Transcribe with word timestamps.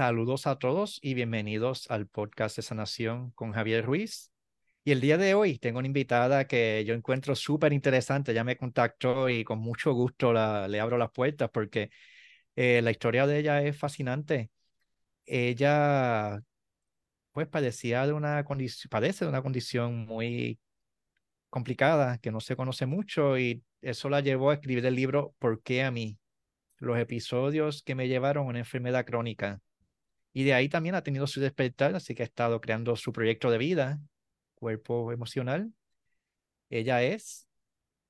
Saludos 0.00 0.46
a 0.46 0.58
todos 0.58 0.98
y 1.02 1.12
bienvenidos 1.12 1.90
al 1.90 2.06
podcast 2.06 2.56
de 2.56 2.62
sanación 2.62 3.32
con 3.32 3.52
Javier 3.52 3.84
Ruiz. 3.84 4.32
Y 4.82 4.92
el 4.92 5.02
día 5.02 5.18
de 5.18 5.34
hoy 5.34 5.58
tengo 5.58 5.78
una 5.78 5.88
invitada 5.88 6.46
que 6.46 6.82
yo 6.86 6.94
encuentro 6.94 7.36
súper 7.36 7.74
interesante. 7.74 8.32
Ya 8.32 8.42
me 8.42 8.56
contactó 8.56 9.28
y 9.28 9.44
con 9.44 9.58
mucho 9.58 9.92
gusto 9.92 10.32
la, 10.32 10.68
le 10.68 10.80
abro 10.80 10.96
las 10.96 11.10
puertas 11.10 11.50
porque 11.52 11.90
eh, 12.56 12.80
la 12.82 12.92
historia 12.92 13.26
de 13.26 13.40
ella 13.40 13.62
es 13.62 13.76
fascinante. 13.76 14.50
Ella 15.26 16.40
pues 17.32 17.46
padecía 17.48 18.06
de 18.06 18.14
una 18.14 18.42
padece 18.88 19.26
de 19.26 19.28
una 19.28 19.42
condición 19.42 20.06
muy 20.06 20.58
complicada 21.50 22.16
que 22.16 22.32
no 22.32 22.40
se 22.40 22.56
conoce 22.56 22.86
mucho 22.86 23.38
y 23.38 23.62
eso 23.82 24.08
la 24.08 24.20
llevó 24.20 24.50
a 24.50 24.54
escribir 24.54 24.86
el 24.86 24.94
libro 24.94 25.34
¿Por 25.38 25.62
qué 25.62 25.82
a 25.82 25.90
mí? 25.90 26.18
Los 26.78 26.98
episodios 26.98 27.82
que 27.82 27.94
me 27.94 28.08
llevaron 28.08 28.46
a 28.46 28.48
una 28.48 28.60
enfermedad 28.60 29.04
crónica 29.04 29.60
y 30.32 30.44
de 30.44 30.54
ahí 30.54 30.68
también 30.68 30.94
ha 30.94 31.02
tenido 31.02 31.26
su 31.26 31.40
despertar, 31.40 31.94
así 31.94 32.14
que 32.14 32.22
ha 32.22 32.26
estado 32.26 32.60
creando 32.60 32.94
su 32.96 33.12
proyecto 33.12 33.50
de 33.50 33.58
vida, 33.58 33.98
cuerpo 34.54 35.12
emocional. 35.12 35.72
Ella 36.68 37.02
es 37.02 37.48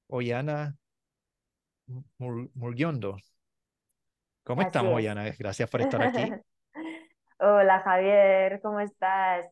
Oyana 0.06 0.76
Murguiondo. 2.18 3.16
¿Cómo 4.44 4.62
estamos, 4.62 4.94
Oyana? 4.94 5.24
Gracias 5.38 5.70
por 5.70 5.80
estar 5.80 6.02
aquí. 6.02 6.30
Hola, 7.38 7.80
Javier, 7.80 8.60
¿cómo 8.60 8.80
estás? 8.80 9.46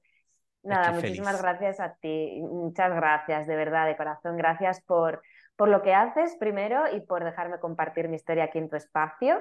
Nada, 0.63 0.93
muchísimas 0.93 1.41
gracias 1.41 1.81
a 1.81 1.95
ti. 1.95 2.41
Muchas 2.43 2.95
gracias, 2.95 3.47
de 3.47 3.57
verdad, 3.57 3.87
de 3.87 3.97
corazón. 3.97 4.37
Gracias 4.37 4.83
por, 4.83 5.23
por 5.57 5.69
lo 5.69 5.83
que 5.83 5.95
haces 5.95 6.37
primero 6.39 6.85
y 6.95 7.01
por 7.01 7.25
dejarme 7.25 7.59
compartir 7.61 8.09
mi 8.09 8.17
historia 8.17 8.45
aquí 8.45 8.59
en 8.59 8.69
tu 8.69 8.77
espacio. 8.77 9.41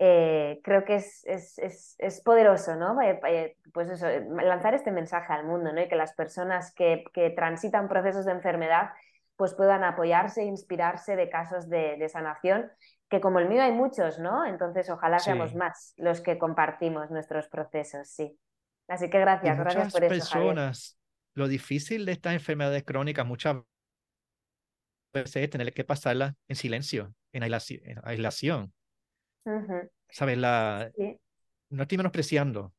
Eh, 0.00 0.60
creo 0.62 0.84
que 0.84 0.94
es, 0.94 1.24
es, 1.24 1.96
es, 1.98 2.20
poderoso, 2.20 2.76
¿no? 2.76 3.02
Eh, 3.02 3.18
eh, 3.28 3.56
pues 3.72 3.90
eso, 3.90 4.06
lanzar 4.30 4.72
este 4.74 4.92
mensaje 4.92 5.32
al 5.32 5.44
mundo, 5.44 5.72
¿no? 5.72 5.82
Y 5.82 5.88
que 5.88 5.96
las 5.96 6.14
personas 6.14 6.72
que, 6.72 7.02
que, 7.12 7.30
transitan 7.30 7.88
procesos 7.88 8.24
de 8.24 8.30
enfermedad 8.30 8.90
pues 9.34 9.54
puedan 9.54 9.82
apoyarse 9.82 10.42
e 10.42 10.46
inspirarse 10.46 11.16
de 11.16 11.28
casos 11.28 11.68
de, 11.68 11.96
de, 11.96 12.08
sanación, 12.08 12.70
que 13.08 13.20
como 13.20 13.40
el 13.40 13.48
mío 13.48 13.60
hay 13.60 13.72
muchos, 13.72 14.20
¿no? 14.20 14.46
Entonces 14.46 14.88
ojalá 14.88 15.18
seamos 15.18 15.56
más 15.56 15.94
los 15.96 16.20
que 16.20 16.38
compartimos 16.38 17.10
nuestros 17.10 17.48
procesos, 17.48 18.08
sí. 18.08 18.38
Así 18.86 19.10
que 19.10 19.18
gracias, 19.18 19.58
gracias 19.58 19.92
por 19.92 20.04
eso. 20.04 20.14
personas, 20.14 20.98
lo 21.34 21.48
difícil 21.48 22.04
de 22.04 22.12
estas 22.12 22.34
enfermedades 22.34 22.84
crónicas 22.84 23.26
muchas 23.26 23.56
veces 25.12 25.36
es 25.36 25.50
tener 25.50 25.72
que 25.72 25.84
pasarla 25.84 26.36
en 26.46 26.54
silencio, 26.56 27.14
en 27.32 27.42
aislación 27.42 28.72
¿Sabes? 30.08 30.38
La... 30.38 30.90
No 31.70 31.82
estoy 31.82 31.98
menospreciando, 31.98 32.72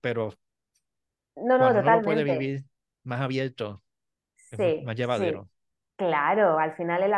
pero 0.00 0.32
no, 1.36 1.58
no, 1.58 1.70
uno 1.70 2.02
puede 2.02 2.24
vivir 2.24 2.64
más 3.04 3.20
abierto, 3.20 3.82
más 4.84 4.96
llevadero. 4.96 5.48
Claro, 5.96 6.58
al 6.58 6.72
final 6.72 7.02
el, 7.02 7.14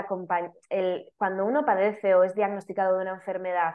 el, 0.71 1.13
cuando 1.17 1.45
uno 1.45 1.65
padece 1.65 2.15
o 2.15 2.23
es 2.23 2.35
diagnosticado 2.37 2.97
de 2.97 3.03
una 3.03 3.15
enfermedad 3.15 3.75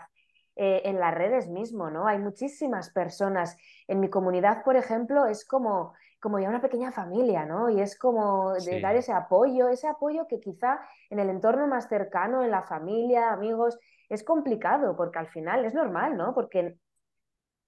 eh, 0.55 0.83
en 0.85 0.99
las 0.99 1.13
redes 1.13 1.49
mismo, 1.49 1.89
¿no? 1.89 2.07
Hay 2.07 2.19
muchísimas 2.19 2.89
personas. 2.91 3.57
En 3.87 3.99
mi 3.99 4.09
comunidad, 4.09 4.63
por 4.63 4.77
ejemplo, 4.77 5.25
es 5.25 5.45
como, 5.45 5.93
como 6.21 6.39
ya 6.39 6.47
una 6.47 6.61
pequeña 6.61 6.91
familia, 6.91 7.45
¿no? 7.45 7.69
Y 7.69 7.81
es 7.81 7.97
como 7.97 8.53
de 8.53 8.79
dar 8.79 8.95
ese 8.95 9.11
apoyo, 9.11 9.67
ese 9.67 9.87
apoyo 9.87 10.25
que 10.27 10.39
quizá 10.39 10.79
en 11.09 11.19
el 11.19 11.29
entorno 11.29 11.67
más 11.67 11.89
cercano, 11.89 12.43
en 12.43 12.51
la 12.51 12.63
familia, 12.63 13.33
amigos, 13.33 13.77
es 14.13 14.23
complicado 14.23 14.95
porque 14.95 15.19
al 15.19 15.27
final 15.27 15.65
es 15.65 15.73
normal, 15.73 16.17
¿no? 16.17 16.33
Porque 16.33 16.77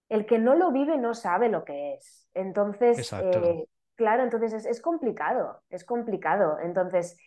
el 0.10 0.26
que 0.26 0.38
no 0.38 0.56
lo 0.56 0.72
vive 0.72 0.98
no 0.98 1.14
sabe 1.14 1.50
lo 1.50 1.64
que 1.66 1.96
es. 1.96 2.30
Entonces, 2.34 3.12
eh, 3.14 3.66
claro, 3.96 4.24
entonces 4.24 4.66
es, 4.66 4.82
complicado, 4.82 5.64
es 5.70 5.84
complicado. 5.84 6.60
Entonces, 6.60 7.18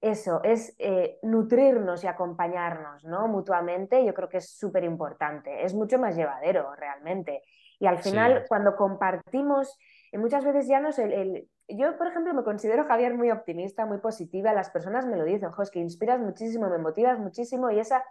eso, 0.00 0.42
es 0.42 0.74
eh, 0.78 1.18
nutrirnos 1.22 2.02
y 2.04 2.06
acompañarnos, 2.06 3.04
¿no? 3.04 3.28
Mutuamente, 3.28 4.04
yo 4.04 4.14
creo 4.14 4.28
que 4.28 4.38
es 4.38 4.50
súper 4.50 4.84
importante, 4.84 5.64
es 5.64 5.74
mucho 5.74 5.98
más 5.98 6.16
llevadero 6.16 6.74
realmente. 6.74 7.42
Y 7.78 7.86
al 7.86 7.98
final, 7.98 8.44
cuando 8.48 8.76
compartimos, 8.76 9.78
eh, 10.12 10.18
muchas 10.18 10.44
veces 10.44 10.66
ya 10.66 10.80
no 10.80 10.88
es 10.88 10.98
el, 10.98 11.48
Yo, 11.68 11.96
por 11.98 12.06
ejemplo, 12.06 12.32
me 12.32 12.44
considero, 12.44 12.84
Javier, 12.84 13.14
muy 13.14 13.30
optimista, 13.30 13.86
muy 13.86 13.98
positiva, 13.98 14.52
las 14.52 14.70
personas 14.70 15.06
me 15.06 15.16
lo 15.16 15.24
dicen, 15.24 15.48
ojo, 15.48 15.62
es 15.62 15.70
que 15.70 15.80
inspiras 15.80 16.20
muchísimo, 16.20 16.68
me 16.68 16.78
motivas 16.78 17.18
muchísimo 17.18 17.70
y 17.70 17.78
esa 17.78 18.04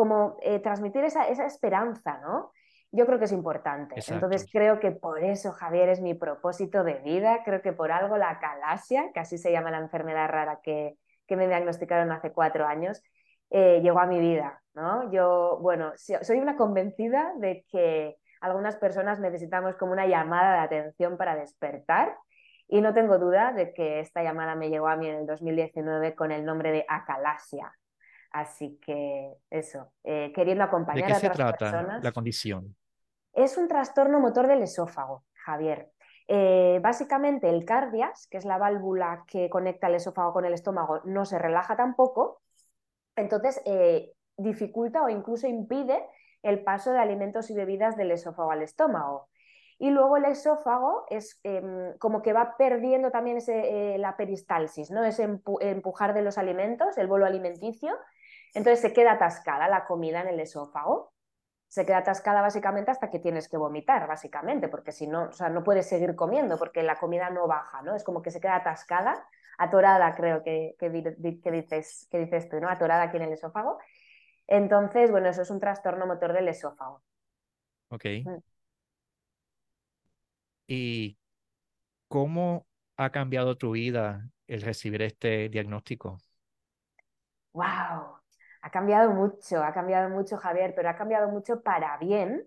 como 0.00 0.38
eh, 0.40 0.60
transmitir 0.60 1.04
esa, 1.04 1.28
esperanza, 1.28 2.20
¿no? 2.22 2.52
Yo 2.90 3.04
creo 3.04 3.18
que 3.18 3.26
es 3.26 3.32
importante. 3.32 3.96
Entonces 4.08 4.48
creo 4.50 4.80
que 4.80 4.92
por 4.92 5.22
eso, 5.22 5.52
Javier, 5.52 5.90
es 5.90 6.00
mi 6.00 6.14
propósito 6.14 6.84
de 6.84 6.94
vida. 6.94 7.42
Creo 7.44 7.60
que 7.60 7.74
por 7.74 7.92
algo 7.92 8.16
la 8.16 8.38
calasia, 8.38 9.10
que 9.12 9.20
así 9.20 9.36
se 9.36 9.52
llama 9.52 9.70
la 9.70 9.76
enfermedad 9.76 10.26
rara 10.30 10.60
que, 10.62 10.96
me 11.28 11.46
diagnosticaron 11.46 12.10
hace 12.12 12.32
cuatro 12.32 12.66
años, 12.66 13.02
eh, 13.50 13.80
llegó 13.82 14.00
a 14.00 14.06
mi 14.06 14.20
vida, 14.20 14.62
¿no? 14.72 15.12
Yo, 15.12 15.58
bueno, 15.60 15.92
soy 15.96 16.38
una 16.38 16.56
convencida 16.56 17.34
de 17.36 17.66
que 17.70 18.16
algunas 18.40 18.76
personas 18.76 19.20
necesitamos 19.20 19.76
como 19.76 19.92
una 19.92 20.06
llamada 20.06 20.54
de 20.54 20.60
atención 20.60 21.18
para 21.18 21.36
despertar 21.36 22.16
y 22.68 22.80
no 22.80 22.94
tengo 22.94 23.18
duda 23.18 23.52
de 23.52 23.74
que 23.74 24.00
esta 24.00 24.22
llamada 24.22 24.54
me 24.54 24.70
llegó 24.70 24.88
a 24.88 24.96
mí 24.96 25.08
en 25.08 25.16
el 25.16 25.26
2019 25.26 26.14
con 26.14 26.32
el 26.32 26.46
nombre 26.46 26.72
de 26.72 26.86
acalasia. 26.88 27.70
Así 28.30 28.78
que 28.80 29.34
eso, 29.50 29.92
eh, 30.04 30.32
queriendo 30.34 30.62
acompañar 30.62 31.08
¿De 31.08 31.14
qué 31.14 31.20
se 31.20 31.30
trata 31.30 31.98
la 32.00 32.12
condición? 32.12 32.76
Es 33.32 33.56
un 33.56 33.66
trastorno 33.68 34.20
motor 34.20 34.46
del 34.46 34.62
esófago, 34.62 35.24
Javier. 35.34 35.90
Eh, 36.28 36.78
básicamente 36.80 37.48
el 37.48 37.64
cardias, 37.64 38.28
que 38.30 38.38
es 38.38 38.44
la 38.44 38.56
válvula 38.56 39.24
que 39.26 39.50
conecta 39.50 39.88
el 39.88 39.96
esófago 39.96 40.32
con 40.32 40.44
el 40.44 40.52
estómago, 40.52 41.00
no 41.04 41.24
se 41.24 41.40
relaja 41.40 41.76
tampoco, 41.76 42.40
entonces 43.16 43.60
eh, 43.64 44.12
dificulta 44.36 45.02
o 45.02 45.08
incluso 45.08 45.48
impide 45.48 46.00
el 46.42 46.62
paso 46.62 46.92
de 46.92 47.00
alimentos 47.00 47.50
y 47.50 47.54
bebidas 47.54 47.96
del 47.96 48.12
esófago 48.12 48.52
al 48.52 48.62
estómago. 48.62 49.28
Y 49.78 49.90
luego 49.90 50.18
el 50.18 50.26
esófago 50.26 51.04
es 51.08 51.40
em, 51.42 51.96
como 51.98 52.22
que 52.22 52.32
va 52.32 52.56
perdiendo 52.56 53.10
también 53.10 53.38
ese, 53.38 53.96
la 53.98 54.16
peristalsis, 54.16 54.90
¿no? 54.90 55.04
ese 55.04 55.24
empujar 55.24 56.14
de 56.14 56.22
los 56.22 56.38
alimentos, 56.38 56.96
el 56.98 57.08
bolo 57.08 57.26
alimenticio, 57.26 57.96
entonces 58.54 58.80
se 58.80 58.92
queda 58.92 59.12
atascada 59.12 59.68
la 59.68 59.84
comida 59.86 60.20
en 60.22 60.28
el 60.28 60.40
esófago. 60.40 61.12
Se 61.68 61.86
queda 61.86 61.98
atascada 61.98 62.42
básicamente 62.42 62.90
hasta 62.90 63.10
que 63.10 63.20
tienes 63.20 63.48
que 63.48 63.56
vomitar, 63.56 64.08
básicamente, 64.08 64.68
porque 64.68 64.90
si 64.90 65.06
no, 65.06 65.24
o 65.24 65.32
sea, 65.32 65.48
no 65.50 65.62
puedes 65.62 65.88
seguir 65.88 66.16
comiendo 66.16 66.58
porque 66.58 66.82
la 66.82 66.96
comida 66.96 67.30
no 67.30 67.46
baja, 67.46 67.82
¿no? 67.82 67.94
Es 67.94 68.02
como 68.02 68.22
que 68.22 68.32
se 68.32 68.40
queda 68.40 68.56
atascada, 68.56 69.24
atorada, 69.56 70.14
creo 70.16 70.42
que, 70.42 70.74
que, 70.80 70.90
dices, 70.90 72.08
que 72.10 72.18
dices 72.18 72.48
tú, 72.48 72.58
¿no? 72.58 72.68
Atorada 72.68 73.04
aquí 73.04 73.18
en 73.18 73.24
el 73.24 73.32
esófago. 73.32 73.78
Entonces, 74.48 75.12
bueno, 75.12 75.28
eso 75.28 75.42
es 75.42 75.50
un 75.50 75.60
trastorno 75.60 76.06
motor 76.06 76.32
del 76.32 76.48
esófago. 76.48 77.04
Ok. 77.88 78.04
Mm. 78.24 78.38
¿Y 80.66 81.18
cómo 82.08 82.66
ha 82.96 83.10
cambiado 83.10 83.56
tu 83.56 83.72
vida 83.72 84.28
el 84.48 84.62
recibir 84.62 85.02
este 85.02 85.48
diagnóstico? 85.48 86.18
¡Wow! 87.52 88.19
Ha 88.62 88.70
cambiado 88.70 89.10
mucho, 89.12 89.62
ha 89.62 89.72
cambiado 89.72 90.10
mucho 90.10 90.36
Javier, 90.36 90.74
pero 90.74 90.88
ha 90.88 90.96
cambiado 90.96 91.28
mucho 91.28 91.62
para 91.62 91.96
bien, 91.98 92.46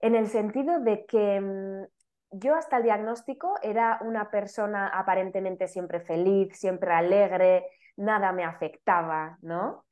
en 0.00 0.16
el 0.16 0.28
sentido 0.28 0.80
de 0.80 1.06
que 1.06 1.40
mm, 1.40 1.84
yo 2.32 2.54
hasta 2.54 2.78
el 2.78 2.84
diagnóstico 2.84 3.54
era 3.62 4.00
una 4.02 4.30
persona 4.30 4.88
aparentemente 4.88 5.68
siempre 5.68 6.00
feliz, 6.00 6.58
siempre 6.58 6.92
alegre, 6.92 7.66
nada 7.96 8.32
me 8.32 8.44
afectaba, 8.44 9.38
¿no? 9.42 9.84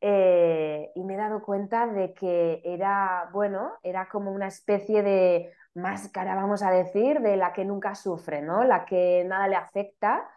Eh, 0.00 0.90
y 0.94 1.02
me 1.04 1.14
he 1.14 1.16
dado 1.16 1.42
cuenta 1.42 1.86
de 1.86 2.12
que 2.12 2.60
era, 2.64 3.30
bueno, 3.32 3.72
era 3.82 4.08
como 4.08 4.30
una 4.30 4.46
especie 4.46 5.02
de 5.02 5.52
máscara, 5.74 6.34
vamos 6.34 6.62
a 6.62 6.70
decir, 6.70 7.20
de 7.20 7.36
la 7.36 7.52
que 7.52 7.64
nunca 7.64 7.94
sufre, 7.94 8.42
¿no? 8.42 8.62
La 8.64 8.84
que 8.84 9.24
nada 9.26 9.48
le 9.48 9.56
afecta 9.56 10.28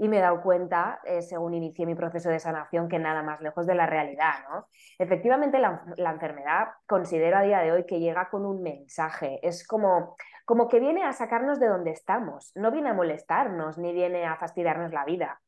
y 0.00 0.08
me 0.08 0.16
he 0.16 0.20
dado 0.22 0.40
cuenta, 0.40 0.98
eh, 1.04 1.20
según 1.20 1.52
inicié 1.52 1.84
mi 1.84 1.94
proceso 1.94 2.30
de 2.30 2.38
sanación, 2.38 2.88
que 2.88 2.98
nada 2.98 3.22
más 3.22 3.42
lejos 3.42 3.66
de 3.66 3.74
la 3.74 3.84
realidad. 3.84 4.32
¿no? 4.48 4.66
Efectivamente, 4.98 5.58
la, 5.58 5.84
enfermedad 6.10 6.68
considero 6.86 7.36
a 7.36 7.42
día 7.42 7.58
de 7.58 7.70
hoy 7.70 7.84
que 7.84 8.00
llega 8.00 8.30
con 8.30 8.46
un 8.46 8.62
mensaje, 8.62 9.38
es 9.46 9.66
como, 9.66 10.16
como 10.46 10.68
que 10.68 10.80
viene 10.80 11.04
a 11.04 11.12
sacarnos 11.12 11.60
de 11.60 11.66
donde 11.66 11.90
estamos, 11.90 12.50
no 12.54 12.70
viene 12.70 12.88
a 12.88 12.94
molestarnos 12.94 13.76
ni 13.76 13.92
viene 13.92 14.24
a 14.24 14.36
fastidiarnos 14.36 14.90
la 14.90 15.04
vida. 15.04 15.38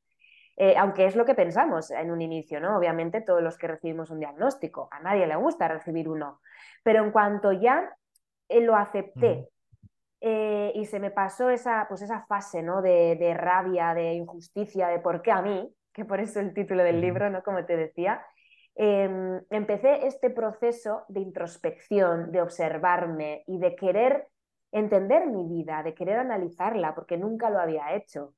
Eh, 0.58 0.76
aunque 0.76 1.06
es 1.06 1.16
lo 1.16 1.24
que 1.24 1.34
pensamos 1.34 1.90
en 1.90 2.10
un 2.10 2.20
inicio, 2.20 2.60
¿no? 2.60 2.76
Obviamente 2.76 3.22
todos 3.22 3.42
los 3.42 3.56
que 3.56 3.68
recibimos 3.68 4.10
un 4.10 4.20
diagnóstico, 4.20 4.86
a 4.90 5.00
nadie 5.00 5.26
le 5.26 5.36
gusta 5.36 5.66
recibir 5.66 6.10
uno, 6.10 6.40
pero 6.82 7.02
en 7.02 7.10
cuanto 7.10 7.52
ya 7.52 7.96
eh, 8.50 8.60
lo 8.60 8.76
acepté, 8.76 9.48
eh, 10.24 10.70
y 10.76 10.84
se 10.84 11.00
me 11.00 11.10
pasó 11.10 11.50
esa, 11.50 11.86
pues 11.88 12.00
esa 12.00 12.24
fase 12.26 12.62
¿no? 12.62 12.80
de, 12.80 13.34
rabia, 13.36 13.92
de 13.92 14.12
injusticia, 14.12 14.86
de 14.86 15.00
por 15.00 15.20
qué 15.20 15.32
a 15.32 15.42
mí, 15.42 15.68
que 15.92 16.04
por 16.04 16.20
eso 16.20 16.38
el 16.38 16.54
título 16.54 16.84
del 16.84 17.00
libro, 17.00 17.28
¿no? 17.28 17.42
como 17.42 17.64
te 17.64 17.76
decía, 17.76 18.24
em, 18.76 19.40
empecé 19.50 20.06
este 20.06 20.30
proceso 20.30 21.02
de 21.08 21.18
introspección, 21.18 22.30
de 22.30 22.40
observarme 22.40 23.42
y 23.48 23.58
de 23.58 23.74
querer 23.74 24.28
entender 24.70 25.26
mi 25.26 25.44
vida, 25.48 25.82
de 25.82 25.92
querer 25.92 26.20
analizarla, 26.20 26.94
porque 26.94 27.16
nunca 27.16 27.50
lo 27.50 27.58
había 27.58 27.92
hecho. 27.96 28.34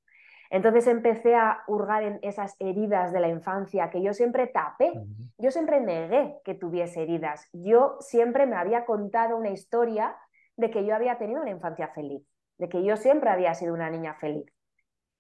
Entonces 0.48 0.86
empecé 0.86 1.34
a 1.34 1.64
hurgar 1.66 2.02
en 2.02 2.18
esas 2.22 2.56
heridas 2.60 3.12
de 3.12 3.20
la 3.20 3.28
infancia 3.28 3.90
que 3.90 4.02
yo 4.02 4.14
siempre 4.14 4.46
tapé, 4.46 4.90
yo 5.36 5.50
siempre 5.50 5.82
negué 5.82 6.38
que 6.46 6.54
tuviese 6.54 7.02
heridas, 7.02 7.46
yo 7.52 7.98
siempre 8.00 8.46
me 8.46 8.56
había 8.56 8.86
contado 8.86 9.36
una 9.36 9.50
historia 9.50 10.16
de 10.56 10.70
que 10.70 10.84
yo 10.84 10.94
había 10.94 11.18
tenido 11.18 11.40
una 11.40 11.50
infancia 11.50 11.88
feliz, 11.88 12.22
de 12.58 12.68
que 12.68 12.84
yo 12.84 12.96
siempre 12.96 13.30
había 13.30 13.54
sido 13.54 13.74
una 13.74 13.90
niña 13.90 14.14
feliz. 14.14 14.46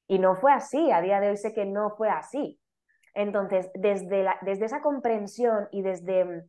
Y 0.06 0.18
no 0.18 0.36
fue 0.36 0.52
así, 0.52 0.90
a 0.90 1.00
día 1.00 1.20
de 1.20 1.30
hoy 1.30 1.36
sé 1.36 1.52
que 1.52 1.64
no 1.64 1.90
fue 1.90 2.10
así. 2.10 2.60
Entonces, 3.14 3.70
desde, 3.74 4.26
desde 4.42 4.66
esa 4.66 4.82
comprensión 4.82 5.68
y 5.70 5.82
desde 5.82 6.24
mm, 6.24 6.42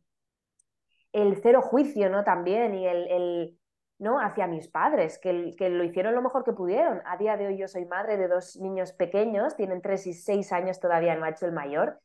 el 1.12 1.40
cero 1.42 1.62
juicio, 1.62 2.10
¿no? 2.10 2.24
También, 2.24 2.74
y 2.74 2.86
el, 2.86 3.58
¿no? 3.98 4.20
Hacia 4.20 4.46
mis 4.46 4.68
padres, 4.68 5.18
que, 5.18 5.54
que, 5.56 5.70
lo 5.70 5.84
hicieron 5.84 6.14
lo 6.14 6.22
mejor 6.22 6.44
que 6.44 6.52
pudieron. 6.52 7.00
A 7.06 7.16
día 7.16 7.36
de 7.36 7.46
hoy 7.46 7.56
yo 7.56 7.68
soy 7.68 7.86
madre 7.86 8.18
de 8.18 8.28
dos 8.28 8.56
niños 8.56 8.92
pequeños, 8.92 9.56
tienen 9.56 9.80
tres 9.80 10.06
y 10.06 10.12
seis 10.12 10.52
años 10.52 10.80
todavía, 10.80 11.14
no 11.14 11.24
ha 11.24 11.30
hecho 11.30 11.46
el 11.46 11.52
mayor, 11.52 12.00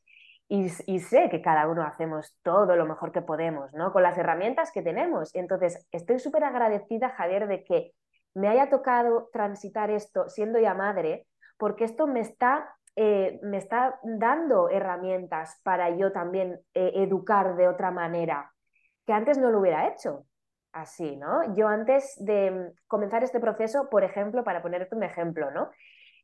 y, 0.54 1.00
sé 1.00 1.30
que 1.30 1.42
cada 1.42 1.66
uno 1.70 1.82
hacemos 1.82 2.38
todo 2.44 2.76
lo 2.76 2.86
mejor 2.86 3.14
que 3.14 3.22
podemos, 3.22 3.74
¿no? 3.74 3.94
Con 3.94 4.04
las 4.04 4.18
herramientas 4.18 4.70
que 4.74 4.82
tenemos. 4.82 5.34
Entonces, 5.34 5.88
estoy 5.94 6.20
súper 6.20 6.44
agradecida, 6.44 7.12
Javier, 7.12 7.48
de 7.48 7.64
que 7.64 7.94
me 8.34 8.50
haya 8.50 8.70
tocado 8.70 9.30
transitar 9.32 9.90
esto 9.90 10.28
siendo 10.28 10.60
ya 10.60 10.74
madre, 10.74 11.26
porque 11.58 11.86
esto 11.86 12.06
me 12.06 12.20
está, 12.20 12.76
eh, 12.98 13.40
me 13.44 13.56
está 13.56 13.98
dando 14.04 14.68
herramientas 14.70 15.58
para 15.64 15.90
yo 15.96 16.12
también 16.12 16.60
eh, 16.74 16.92
educar 16.96 17.56
de 17.56 17.70
otra 17.70 17.92
manera, 17.92 18.52
que 19.06 19.14
antes 19.14 19.38
no 19.38 19.52
lo 19.52 19.60
hubiera 19.62 19.88
hecho 19.88 20.26
así, 20.74 21.16
¿no? 21.16 21.56
Yo 21.56 21.70
antes 21.70 22.14
de 22.20 22.74
comenzar 22.88 23.24
este 23.24 23.40
proceso, 23.40 23.90
por 23.90 24.04
ejemplo, 24.04 24.44
para 24.44 24.62
ponerte 24.62 24.96
un 24.96 25.04
ejemplo, 25.04 25.50
¿no? 25.52 25.72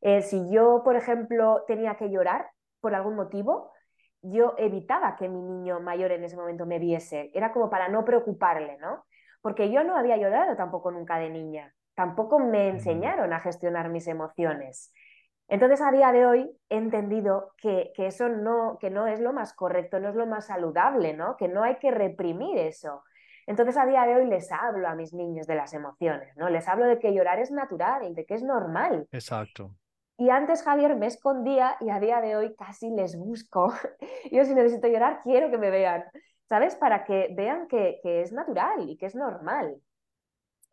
Eh, 0.02 0.20
si 0.20 0.50
yo, 0.50 0.82
por 0.84 0.96
ejemplo, 0.96 1.64
tenía 1.66 1.96
que 1.96 2.10
llorar 2.10 2.50
por 2.80 2.94
algún 2.94 3.16
motivo, 3.16 3.72
yo 4.30 4.54
evitaba 4.58 5.16
que 5.16 5.28
mi 5.28 5.40
niño 5.40 5.80
mayor 5.80 6.12
en 6.12 6.24
ese 6.24 6.36
momento 6.36 6.66
me 6.66 6.78
viese. 6.78 7.30
Era 7.34 7.52
como 7.52 7.70
para 7.70 7.88
no 7.88 8.04
preocuparle, 8.04 8.78
¿no? 8.78 9.04
Porque 9.40 9.70
yo 9.70 9.84
no 9.84 9.96
había 9.96 10.16
llorado 10.16 10.56
tampoco 10.56 10.90
nunca 10.90 11.18
de 11.18 11.30
niña. 11.30 11.74
Tampoco 11.94 12.38
me 12.38 12.68
enseñaron 12.68 13.32
a 13.32 13.40
gestionar 13.40 13.88
mis 13.88 14.06
emociones. 14.06 14.92
Entonces, 15.48 15.80
a 15.80 15.90
día 15.90 16.12
de 16.12 16.26
hoy 16.26 16.50
he 16.68 16.76
entendido 16.76 17.52
que, 17.56 17.92
eso 17.96 18.28
no, 18.28 18.76
que 18.80 18.90
no 18.90 19.06
es 19.06 19.18
lo 19.18 19.32
más 19.32 19.54
correcto, 19.54 19.98
no 19.98 20.10
es 20.10 20.14
lo 20.14 20.26
más 20.26 20.46
saludable, 20.46 21.14
¿no? 21.14 21.36
Que 21.36 21.48
no 21.48 21.62
hay 21.64 21.76
que 21.76 21.90
reprimir 21.90 22.58
eso. 22.58 23.02
Entonces, 23.46 23.78
a 23.78 23.86
día 23.86 24.04
de 24.04 24.16
hoy 24.16 24.26
les 24.26 24.52
hablo 24.52 24.86
a 24.86 24.94
mis 24.94 25.14
niños 25.14 25.46
de 25.46 25.54
las 25.54 25.72
emociones, 25.72 26.36
¿no? 26.36 26.50
Les 26.50 26.68
hablo 26.68 26.84
de 26.84 26.98
que 26.98 27.14
llorar 27.14 27.38
es 27.38 27.50
natural 27.50 28.14
de 28.14 28.26
que 28.26 28.34
es 28.34 28.42
normal. 28.42 29.08
Exacto. 29.10 29.74
Y 30.18 30.30
antes, 30.30 30.62
Javier, 30.62 30.96
me 30.96 31.06
escondía 31.06 31.76
y 31.80 31.90
a 31.90 32.00
día 32.00 32.20
de 32.20 32.36
hoy 32.36 32.54
casi 32.56 32.90
les 32.90 33.16
busco. 33.16 33.72
Yo 34.32 34.44
si 34.44 34.54
necesito 34.54 34.88
llorar, 34.88 35.20
quiero 35.22 35.50
que 35.50 35.58
me 35.58 35.70
vean, 35.70 36.04
¿sabes? 36.48 36.76
Para 36.76 37.04
que 37.04 37.28
vean 37.34 37.68
que, 37.68 38.00
es 38.02 38.32
natural 38.32 38.90
y 38.90 38.96
que 38.96 39.06
es 39.06 39.14
normal. 39.14 39.76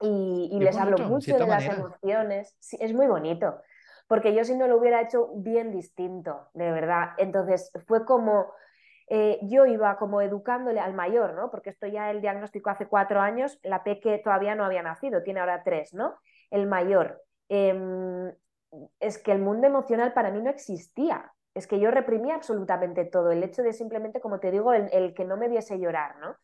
Y, 0.02 0.60
les 0.60 0.76
hablo 0.78 0.98
mucho 1.08 1.38
de 1.38 1.48
las 1.48 1.66
emociones. 1.66 2.58
Sí, 2.60 2.78
es 2.82 2.94
muy 2.94 3.08
bonito 3.08 3.62
porque 4.08 4.36
yo 4.36 4.44
si 4.44 4.56
no 4.56 4.68
lo 4.68 4.78
hubiera 4.78 5.02
hecho 5.02 5.30
bien 5.36 5.72
distinto, 5.72 6.50
de 6.54 6.72
verdad. 6.72 7.10
Entonces 7.18 7.72
fue 7.88 8.06
como, 8.06 8.54
eh, 9.10 9.40
yo 9.44 9.66
iba 9.66 9.98
como 9.98 10.22
educándole 10.22 10.80
al 10.80 10.94
mayor, 10.94 11.34
¿no? 11.34 11.50
Porque 11.50 11.72
esto 11.72 11.88
ya 11.88 12.12
el 12.12 12.22
diagnóstico 12.22 12.70
hace 12.70 12.88
cuatro 12.88 13.20
años, 13.20 13.60
la 13.64 13.84
peque 13.84 14.22
todavía 14.24 14.56
no 14.56 14.64
había 14.64 14.84
nacido, 14.84 15.24
tiene 15.24 15.40
ahora 15.40 15.64
tres, 15.64 15.94
¿no? 15.94 16.16
El 16.52 16.68
mayor. 16.68 17.24
Em, 17.50 18.32
es 19.00 19.18
que 19.18 19.32
el 19.32 19.40
mundo 19.40 19.68
emocional 19.68 20.14
para 20.14 20.32
mí 20.32 20.42
no 20.42 20.50
existía. 20.50 21.32
Es 21.54 21.68
que 21.68 21.80
yo 21.80 21.92
reprimía 21.92 22.36
absolutamente 22.36 23.06
todo. 23.06 23.32
El 23.32 23.44
hecho 23.44 23.64
de 23.64 23.74
simplemente, 23.74 24.20
como 24.20 24.40
te 24.40 24.52
digo, 24.52 24.74
el, 24.74 25.14
que 25.14 25.26
no 25.26 25.38
me 25.38 25.48
viese 25.48 25.80
llorar, 25.80 26.18
¿no? 26.20 26.36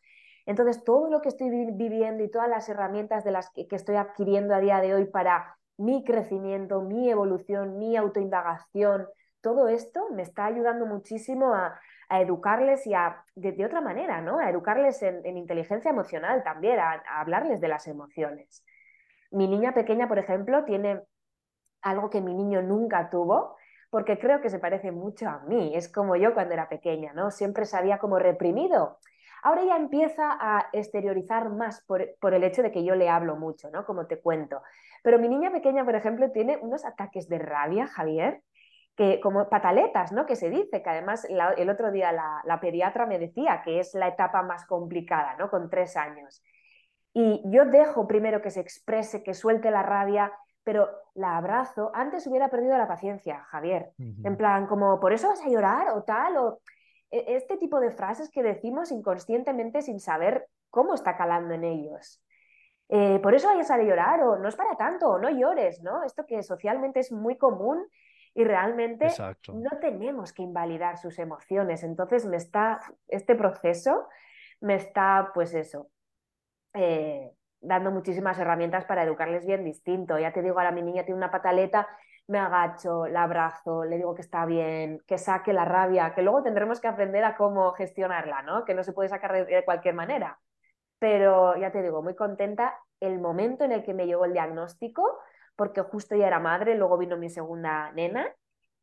Entonces, 0.46 0.82
todo 0.84 1.08
lo 1.08 1.20
que 1.20 1.28
estoy 1.28 1.50
viviendo 1.50 2.24
y 2.24 2.30
todas 2.30 2.48
las 2.48 2.68
herramientas 2.68 3.22
de 3.22 3.30
las 3.30 3.50
que 3.50 3.66
estoy 3.70 3.96
adquiriendo 3.96 4.54
a 4.54 4.60
día 4.60 4.80
de 4.80 4.94
hoy 4.94 5.04
para 5.04 5.56
mi 5.76 6.04
crecimiento, 6.04 6.80
mi 6.80 7.10
evolución, 7.10 7.78
mi 7.78 7.96
autoindagación, 7.96 9.06
todo 9.42 9.68
esto 9.68 10.08
me 10.10 10.22
está 10.22 10.46
ayudando 10.46 10.86
muchísimo 10.86 11.52
a, 11.52 11.78
educarles 12.10 12.86
y 12.86 12.92
a, 12.92 13.24
de, 13.34 13.64
otra 13.64 13.80
manera, 13.80 14.20
¿no? 14.20 14.38
A 14.38 14.50
educarles 14.50 15.02
en, 15.02 15.24
inteligencia 15.36 15.90
emocional 15.90 16.42
también, 16.44 16.78
a, 16.78 17.02
hablarles 17.08 17.58
de 17.60 17.68
las 17.68 17.88
emociones. 17.88 18.64
Mi 19.30 19.48
niña 19.48 19.72
pequeña, 19.72 20.08
por 20.08 20.18
ejemplo, 20.18 20.64
tiene 20.64 21.00
algo 21.82 22.10
que 22.10 22.20
mi 22.20 22.34
niño 22.34 22.62
nunca 22.62 23.10
tuvo, 23.10 23.56
porque 23.90 24.18
creo 24.18 24.40
que 24.40 24.50
se 24.50 24.58
parece 24.58 24.92
mucho 24.92 25.28
a 25.28 25.40
mí. 25.40 25.72
Es 25.74 25.90
como 25.92 26.16
yo 26.16 26.34
cuando 26.34 26.54
era 26.54 26.68
pequeña, 26.68 27.12
¿no? 27.12 27.30
Siempre 27.30 27.66
se 27.66 27.76
había 27.76 27.98
como 27.98 28.18
reprimido. 28.18 28.98
Ahora 29.42 29.64
ya 29.64 29.76
empieza 29.76 30.36
a 30.40 30.68
exteriorizar 30.72 31.50
más 31.50 31.82
por, 31.82 32.14
por, 32.20 32.32
el 32.32 32.44
hecho 32.44 32.62
de 32.62 32.70
que 32.70 32.84
yo 32.84 32.94
le 32.94 33.08
hablo 33.08 33.36
mucho, 33.36 33.70
¿no? 33.70 33.84
Como 33.84 34.06
te 34.06 34.20
cuento. 34.20 34.62
Pero 35.02 35.18
mi 35.18 35.28
niña 35.28 35.50
pequeña, 35.50 35.84
por 35.84 35.96
ejemplo, 35.96 36.30
tiene 36.30 36.56
unos 36.58 36.84
ataques 36.84 37.28
de 37.28 37.38
rabia, 37.38 37.86
Javier, 37.88 38.42
que 38.96 39.20
como 39.20 39.48
pataletas, 39.48 40.12
¿no? 40.12 40.26
Que 40.26 40.36
se 40.36 40.50
dice, 40.50 40.82
que 40.82 40.90
además 40.90 41.26
el 41.28 41.70
otro 41.70 41.90
día 41.90 42.12
la, 42.12 42.60
pediatra 42.60 43.06
me 43.06 43.18
decía 43.18 43.62
que 43.64 43.80
es 43.80 43.94
la 43.94 44.08
etapa 44.08 44.42
más 44.42 44.66
complicada, 44.66 45.36
¿no? 45.36 45.50
Con 45.50 45.70
tres 45.70 45.96
años. 45.96 46.42
Y 47.14 47.42
yo 47.46 47.64
dejo 47.64 48.06
primero 48.06 48.42
que 48.42 48.50
se 48.50 48.60
exprese, 48.60 49.22
que 49.22 49.34
suelte 49.34 49.70
la 49.70 49.82
rabia, 49.82 50.32
pero 50.64 50.88
la 51.14 51.36
abrazo. 51.36 51.90
Antes 51.94 52.26
hubiera 52.26 52.48
perdido 52.48 52.76
la 52.78 52.88
paciencia, 52.88 53.44
Javier. 53.50 53.92
En 53.98 54.36
plan, 54.36 54.66
como, 54.66 55.00
¿por 55.00 55.12
eso 55.12 55.28
vas 55.28 55.42
a 55.42 55.48
llorar 55.48 55.88
o 55.90 56.02
tal? 56.02 56.36
O 56.36 56.60
e, 57.10 57.36
este 57.36 57.56
tipo 57.56 57.80
de 57.80 57.90
frases 57.90 58.30
que 58.30 58.42
decimos 58.42 58.90
inconscientemente 58.90 59.82
sin 59.82 60.00
saber 60.00 60.48
cómo 60.70 60.94
está 60.94 61.16
calando 61.16 61.54
en 61.54 61.64
ellos. 61.64 62.22
Eh, 62.88 63.18
por 63.22 63.34
eso 63.34 63.48
vayas 63.48 63.70
a 63.70 63.82
llorar 63.82 64.22
o 64.22 64.38
no 64.38 64.48
es 64.48 64.56
para 64.56 64.76
tanto 64.76 65.08
o 65.08 65.18
no 65.18 65.30
llores, 65.30 65.82
¿no? 65.82 66.04
Esto 66.04 66.26
que 66.26 66.42
socialmente 66.42 67.00
es 67.00 67.10
muy 67.10 67.36
común 67.36 67.86
y 68.34 68.44
realmente 68.44 69.08
no 69.52 69.78
tenemos 69.80 70.32
que 70.32 70.42
invalidar 70.42 70.98
sus 70.98 71.18
emociones. 71.18 71.82
Entonces 71.82 72.26
me 72.26 72.36
está, 72.36 72.80
este 73.08 73.34
proceso 73.34 74.08
me 74.60 74.76
está, 74.76 75.30
pues 75.34 75.54
eso, 75.54 75.90
eh, 76.72 77.32
dando 77.62 77.90
muchísimas 77.90 78.38
herramientas 78.38 78.84
para 78.84 79.04
educarles 79.04 79.46
bien 79.46 79.64
distinto. 79.64 80.18
Ya 80.18 80.32
te 80.32 80.42
digo, 80.42 80.58
ahora 80.58 80.72
mi 80.72 80.82
niña 80.82 81.04
tiene 81.04 81.18
una 81.18 81.30
pataleta, 81.30 81.88
me 82.26 82.38
agacho, 82.38 83.06
la 83.06 83.24
abrazo, 83.24 83.84
le 83.84 83.96
digo 83.96 84.14
que 84.14 84.22
está 84.22 84.44
bien, 84.46 85.00
que 85.06 85.18
saque 85.18 85.52
la 85.52 85.64
rabia, 85.64 86.14
que 86.14 86.22
luego 86.22 86.42
tendremos 86.42 86.80
que 86.80 86.88
aprender 86.88 87.24
a 87.24 87.36
cómo 87.36 87.72
gestionarla, 87.72 88.42
¿no? 88.42 88.64
Que 88.64 88.74
no 88.74 88.84
se 88.84 88.92
puede 88.92 89.08
sacar 89.08 89.46
de 89.46 89.64
cualquier 89.64 89.94
manera 89.94 90.38
pero 91.02 91.56
ya 91.56 91.72
te 91.72 91.82
digo, 91.82 92.00
muy 92.00 92.14
contenta 92.14 92.78
el 93.00 93.18
momento 93.18 93.64
en 93.64 93.72
el 93.72 93.82
que 93.82 93.92
me 93.92 94.06
llegó 94.06 94.24
el 94.24 94.34
diagnóstico, 94.34 95.18
porque 95.56 95.80
justo 95.82 96.14
ya 96.14 96.28
era 96.28 96.38
madre, 96.38 96.76
luego 96.76 96.96
vino 96.96 97.16
mi 97.16 97.28
segunda 97.28 97.90
nena 97.90 98.32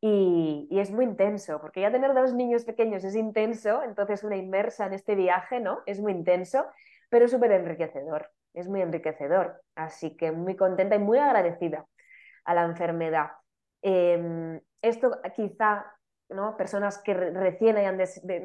y, 0.02 0.68
es 0.70 0.90
muy 0.90 1.06
intenso, 1.06 1.62
porque 1.62 1.80
ya 1.80 1.90
tener 1.90 2.12
dos 2.12 2.34
niños 2.34 2.66
pequeños 2.66 3.04
es 3.04 3.16
intenso, 3.16 3.82
entonces 3.82 4.22
una 4.22 4.36
inmersa 4.36 4.84
en 4.84 4.92
este 4.92 5.14
viaje, 5.14 5.60
¿no? 5.60 5.80
Es 5.86 5.98
muy 5.98 6.12
intenso, 6.12 6.66
pero 7.08 7.26
súper 7.26 7.52
enriquecedor, 7.52 8.30
es 8.54 8.68
muy 8.68 8.82
enriquecedor. 8.82 9.62
Así 9.74 10.16
que 10.16 10.32
muy 10.32 10.56
contenta 10.56 10.96
y 10.96 10.98
muy 10.98 11.18
agradecida 11.18 11.86
a 12.44 12.54
la 12.54 12.64
enfermedad. 12.64 13.30
Em, 13.82 14.60
esto 14.82 15.20
quizá 15.34 15.86
personas 16.56 16.98
que 16.98 17.12
recién 17.14 17.76
hayan 17.76 17.98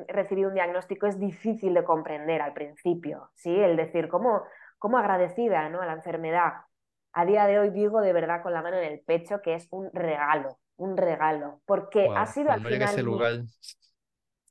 recibido 0.07 0.49
un 0.49 0.55
diagnóstico 0.55 1.05
es 1.05 1.19
difícil 1.19 1.73
de 1.73 1.83
comprender 1.83 2.41
al 2.41 2.53
principio, 2.53 3.29
¿sí? 3.35 3.55
El 3.55 3.77
decir, 3.77 4.07
¿cómo, 4.07 4.43
cómo 4.79 4.97
agradecida 4.97 5.69
¿no? 5.69 5.81
a 5.81 5.85
la 5.85 5.93
enfermedad? 5.93 6.53
A 7.13 7.25
día 7.25 7.45
de 7.45 7.59
hoy 7.59 7.69
digo 7.69 8.01
de 8.01 8.11
verdad 8.11 8.41
con 8.41 8.53
la 8.53 8.61
mano 8.61 8.77
en 8.77 8.91
el 8.91 9.01
pecho 9.01 9.41
que 9.41 9.53
es 9.53 9.67
un 9.71 9.89
regalo, 9.93 10.57
un 10.77 10.97
regalo, 10.97 11.61
porque 11.65 12.09
ha 12.13 12.25
sido 12.25 12.51
al 12.51 12.65
final... 12.65 13.45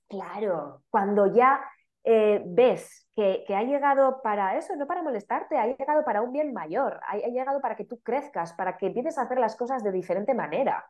Claro, 0.08 0.82
cuando 0.90 1.34
ya 1.34 1.61
eh, 2.04 2.42
ves 2.44 3.08
que, 3.16 3.44
ha 3.49 3.62
llegado 3.62 4.20
para 4.23 4.56
eso, 4.56 4.76
no 4.76 4.87
para 4.87 5.02
molestarte, 5.02 5.56
ha 5.56 5.66
llegado 5.66 6.04
para 6.04 6.23
un 6.23 6.32
bien 6.32 6.52
mayor, 6.52 7.00
ha, 7.06 7.12
ha 7.12 7.28
llegado 7.28 7.61
para 7.61 7.76
que 7.76 7.84
tú 7.84 8.00
crezcas, 8.02 8.52
para 8.52 8.76
que 8.76 8.87
empieces 8.87 9.18
a 9.18 9.23
hacer 9.23 9.38
las 9.38 9.56
cosas 9.56 9.82
de 9.82 9.92
diferente 9.92 10.34
manera. 10.34 10.84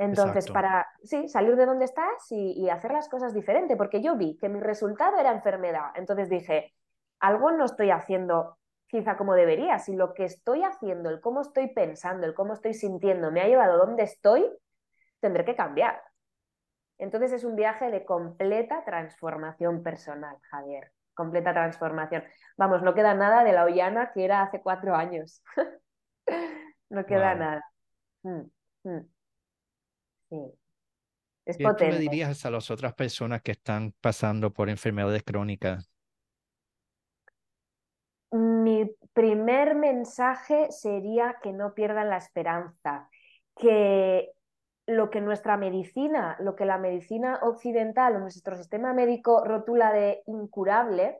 Entonces, 0.00 0.50
para 0.50 0.88
sí, 1.04 1.28
salir 1.28 1.56
de 1.56 1.66
donde 1.66 1.84
estás 1.84 2.30
y, 2.30 2.70
hacer 2.70 2.90
las 2.90 3.06
cosas 3.10 3.34
diferente, 3.34 3.76
porque 3.76 4.00
yo 4.00 4.16
vi 4.16 4.38
que 4.38 4.48
mi 4.48 4.58
resultado 4.58 5.18
era 5.18 5.30
enfermedad. 5.30 5.90
Entonces 5.94 6.30
dije, 6.30 6.72
algo 7.18 7.52
no 7.52 7.66
estoy 7.66 7.90
haciendo 7.90 8.56
quizá 8.86 9.18
como 9.18 9.34
debería. 9.34 9.78
Si 9.78 9.94
lo 9.94 10.14
que 10.14 10.24
estoy 10.24 10.64
haciendo, 10.64 11.10
el 11.10 11.20
cómo 11.20 11.42
estoy 11.42 11.68
pensando, 11.74 12.26
el 12.26 12.32
cómo 12.32 12.54
estoy 12.54 12.72
sintiendo, 12.72 13.30
me 13.30 13.42
ha 13.42 13.46
llevado 13.46 13.74
a 13.74 13.84
donde 13.84 14.04
estoy, 14.04 14.50
tendré 15.20 15.44
que 15.44 15.54
cambiar. 15.54 16.00
Entonces 17.00 17.32
es 17.32 17.44
un 17.44 17.56
viaje 17.56 17.90
de 17.90 18.04
completa 18.04 18.84
transformación 18.84 19.82
personal, 19.82 20.36
Javier. 20.50 20.92
Completa 21.14 21.52
transformación. 21.52 22.22
Vamos, 22.58 22.82
no 22.82 22.94
queda 22.94 23.14
nada 23.14 23.42
de 23.42 23.52
la 23.52 23.64
Ollana 23.64 24.12
que 24.12 24.24
era 24.24 24.42
hace 24.42 24.60
cuatro 24.60 24.94
años. 24.94 25.42
no 26.90 27.06
queda 27.06 27.34
nada. 27.34 27.64
Mm, 28.22 28.42
mm. 28.84 29.00
Sí. 30.28 30.52
Es 31.46 31.56
¿Qué 31.56 31.64
tú 31.64 31.84
le 31.84 31.98
dirías 31.98 32.44
a 32.44 32.50
las 32.50 32.70
otras 32.70 32.92
personas 32.94 33.40
que 33.40 33.52
están 33.52 33.94
pasando 34.00 34.52
por 34.52 34.68
enfermedades 34.68 35.22
crónicas? 35.22 35.90
Mi 38.30 38.94
primer 39.14 39.74
mensaje 39.74 40.70
sería 40.70 41.38
que 41.42 41.52
no 41.52 41.72
pierdan 41.72 42.10
la 42.10 42.18
esperanza, 42.18 43.08
que 43.56 44.30
lo 44.90 45.08
que 45.08 45.20
nuestra 45.20 45.56
medicina, 45.56 46.36
lo 46.40 46.56
que 46.56 46.64
la 46.64 46.76
medicina 46.76 47.38
occidental 47.42 48.16
o 48.16 48.18
nuestro 48.18 48.56
sistema 48.56 48.92
médico 48.92 49.44
rotula 49.44 49.92
de 49.92 50.22
incurable, 50.26 51.18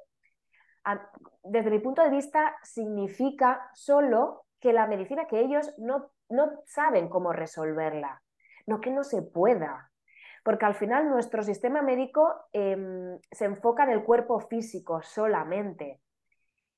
desde 1.45 1.71
mi 1.71 1.79
punto 1.79 2.03
de 2.03 2.11
vista 2.11 2.57
significa 2.65 3.71
solo 3.75 4.47
que 4.59 4.73
la 4.73 4.89
medicina, 4.89 5.27
que 5.27 5.41
ellos 5.41 5.73
no, 5.79 6.11
no 6.29 6.51
saben 6.67 7.09
cómo 7.09 7.33
resolverla, 7.33 8.21
no 8.67 8.81
que 8.81 8.91
no 8.91 9.05
se 9.05 9.23
pueda, 9.23 9.93
porque 10.43 10.67
al 10.67 10.75
final 10.75 11.09
nuestro 11.09 11.45
sistema 11.45 11.81
médico 11.81 12.47
em, 12.53 13.19
se 13.31 13.45
enfoca 13.45 13.85
en 13.85 13.91
el 13.91 14.03
cuerpo 14.03 14.41
físico 14.41 15.01
solamente. 15.03 16.01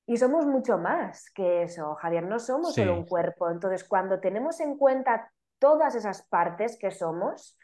Y 0.05 0.17
somos 0.17 0.45
mucho 0.45 0.77
más 0.77 1.31
que 1.31 1.63
eso, 1.63 1.95
Javier, 1.95 2.25
no 2.25 2.37
somos 2.37 2.75
solo 2.75 2.93
un 2.93 3.05
cuerpo. 3.05 3.49
Entonces, 3.49 3.87
cuando 3.87 4.19
tenemos 4.19 4.59
en 4.59 4.77
cuenta 4.77 5.31
todas 5.63 5.95
esas 5.95 6.23
partes 6.23 6.77
que 6.77 6.91
somos, 6.91 7.57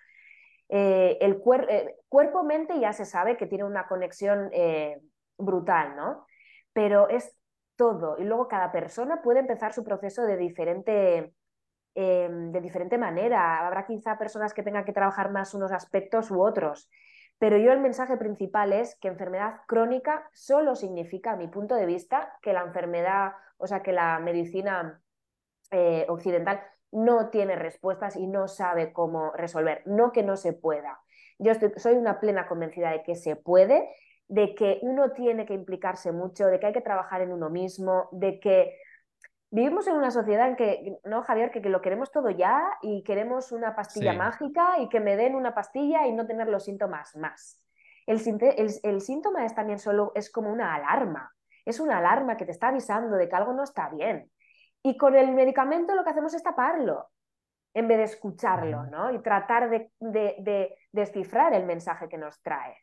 eh, 0.69 1.17
el 1.19 1.41
eh, 1.67 1.97
cuerpo-mente 2.07 2.79
ya 2.79 2.93
se 2.93 3.03
sabe 3.03 3.35
que 3.35 3.45
tiene 3.45 3.65
una 3.65 3.89
conexión 3.89 4.49
eh, 4.53 5.01
brutal, 5.37 5.97
¿no? 5.97 6.25
Pero 6.71 7.09
es 7.09 7.35
todo. 7.75 8.17
Y 8.17 8.23
luego 8.23 8.47
cada 8.47 8.71
persona 8.71 9.21
puede 9.21 9.41
empezar 9.41 9.73
su 9.73 9.83
proceso 9.83 10.23
de 10.23 10.37
diferente 10.37 11.33
Em, 11.95 12.53
de 12.53 12.61
diferente 12.61 12.97
manera. 12.97 13.67
Habrá 13.67 13.85
quizá 13.85 14.17
personas 14.17 14.53
que 14.53 14.63
tengan 14.63 14.85
que 14.85 14.93
trabajar 14.93 15.31
más 15.31 15.53
unos 15.53 15.73
aspectos 15.73 16.31
u 16.31 16.41
otros. 16.41 16.89
Pero 17.39 17.57
yo 17.57 17.73
el 17.73 17.81
mensaje 17.81 18.15
principal 18.15 18.71
es 18.71 18.95
que 19.01 19.09
enfermedad 19.09 19.61
crónica 19.67 20.29
solo 20.31 20.75
significa, 20.75 21.33
a 21.33 21.35
mi 21.35 21.49
punto 21.49 21.75
de 21.75 21.85
vista, 21.85 22.37
que 22.41 22.53
la 22.53 22.61
enfermedad, 22.61 23.33
o 23.57 23.67
sea, 23.67 23.81
que 23.81 23.91
la 23.91 24.19
medicina 24.19 25.01
occidental 26.07 26.63
no 26.91 27.29
tiene 27.29 27.55
respuestas 27.55 28.15
y 28.15 28.27
no 28.27 28.47
sabe 28.47 28.93
cómo 28.93 29.31
resolver, 29.33 29.83
no 29.85 30.11
que 30.11 30.23
no 30.23 30.37
se 30.37 30.53
pueda. 30.53 30.99
Yo 31.37 31.53
soy 31.77 31.95
una 31.95 32.19
plena 32.19 32.47
convencida 32.47 32.91
de 32.91 33.03
que 33.03 33.15
se 33.15 33.35
puede, 33.35 33.89
de 34.27 34.53
que 34.55 34.79
uno 34.81 35.11
tiene 35.11 35.45
que 35.45 35.53
implicarse 35.53 36.11
mucho, 36.11 36.47
de 36.47 36.59
que 36.59 36.67
hay 36.67 36.73
que 36.73 36.81
trabajar 36.81 37.21
en 37.21 37.31
uno 37.31 37.49
mismo, 37.49 38.09
de 38.11 38.39
que 38.39 38.75
vivimos 39.51 39.87
en 39.87 39.95
una 39.95 40.11
sociedad 40.11 40.47
en 40.47 40.55
que, 40.55 40.99
¿no, 41.03 41.23
Javier? 41.23 41.51
Que, 41.51 41.61
lo 41.61 41.81
queremos 41.81 42.11
todo 42.11 42.29
ya 42.29 42.61
y 42.81 43.03
queremos 43.03 43.51
una 43.51 43.75
pastilla 43.75 44.13
mágica 44.13 44.79
y 44.79 44.89
que 44.89 44.99
me 44.99 45.15
den 45.15 45.35
una 45.35 45.55
pastilla 45.55 46.05
y 46.07 46.13
no 46.13 46.27
tener 46.27 46.47
los 46.47 46.65
síntomas 46.65 47.15
más. 47.15 47.65
El, 48.05 48.19
el, 48.83 49.01
síntoma 49.01 49.45
es 49.45 49.53
también 49.53 49.79
solo, 49.79 50.11
es 50.15 50.31
como 50.31 50.51
una 50.51 50.75
alarma. 50.75 51.33
Es 51.65 51.79
una 51.79 51.99
alarma 51.99 52.37
que 52.37 52.45
te 52.45 52.51
está 52.51 52.69
avisando 52.69 53.17
de 53.17 53.29
que 53.29 53.35
algo 53.35 53.53
no 53.53 53.63
está 53.63 53.89
bien. 53.89 54.31
Y 54.83 54.97
con 54.97 55.15
el 55.15 55.31
medicamento 55.31 55.95
lo 55.95 56.03
que 56.03 56.09
hacemos 56.11 56.33
es 56.33 56.43
taparlo 56.43 57.09
en 57.73 57.87
vez 57.87 57.97
de 57.97 58.03
escucharlo, 58.05 58.85
¿no? 58.85 59.11
Y 59.11 59.19
tratar 59.21 59.69
de, 59.69 59.91
de 59.99 60.75
descifrar 60.91 61.53
el 61.53 61.65
mensaje 61.65 62.09
que 62.09 62.17
nos 62.17 62.41
trae. 62.41 62.75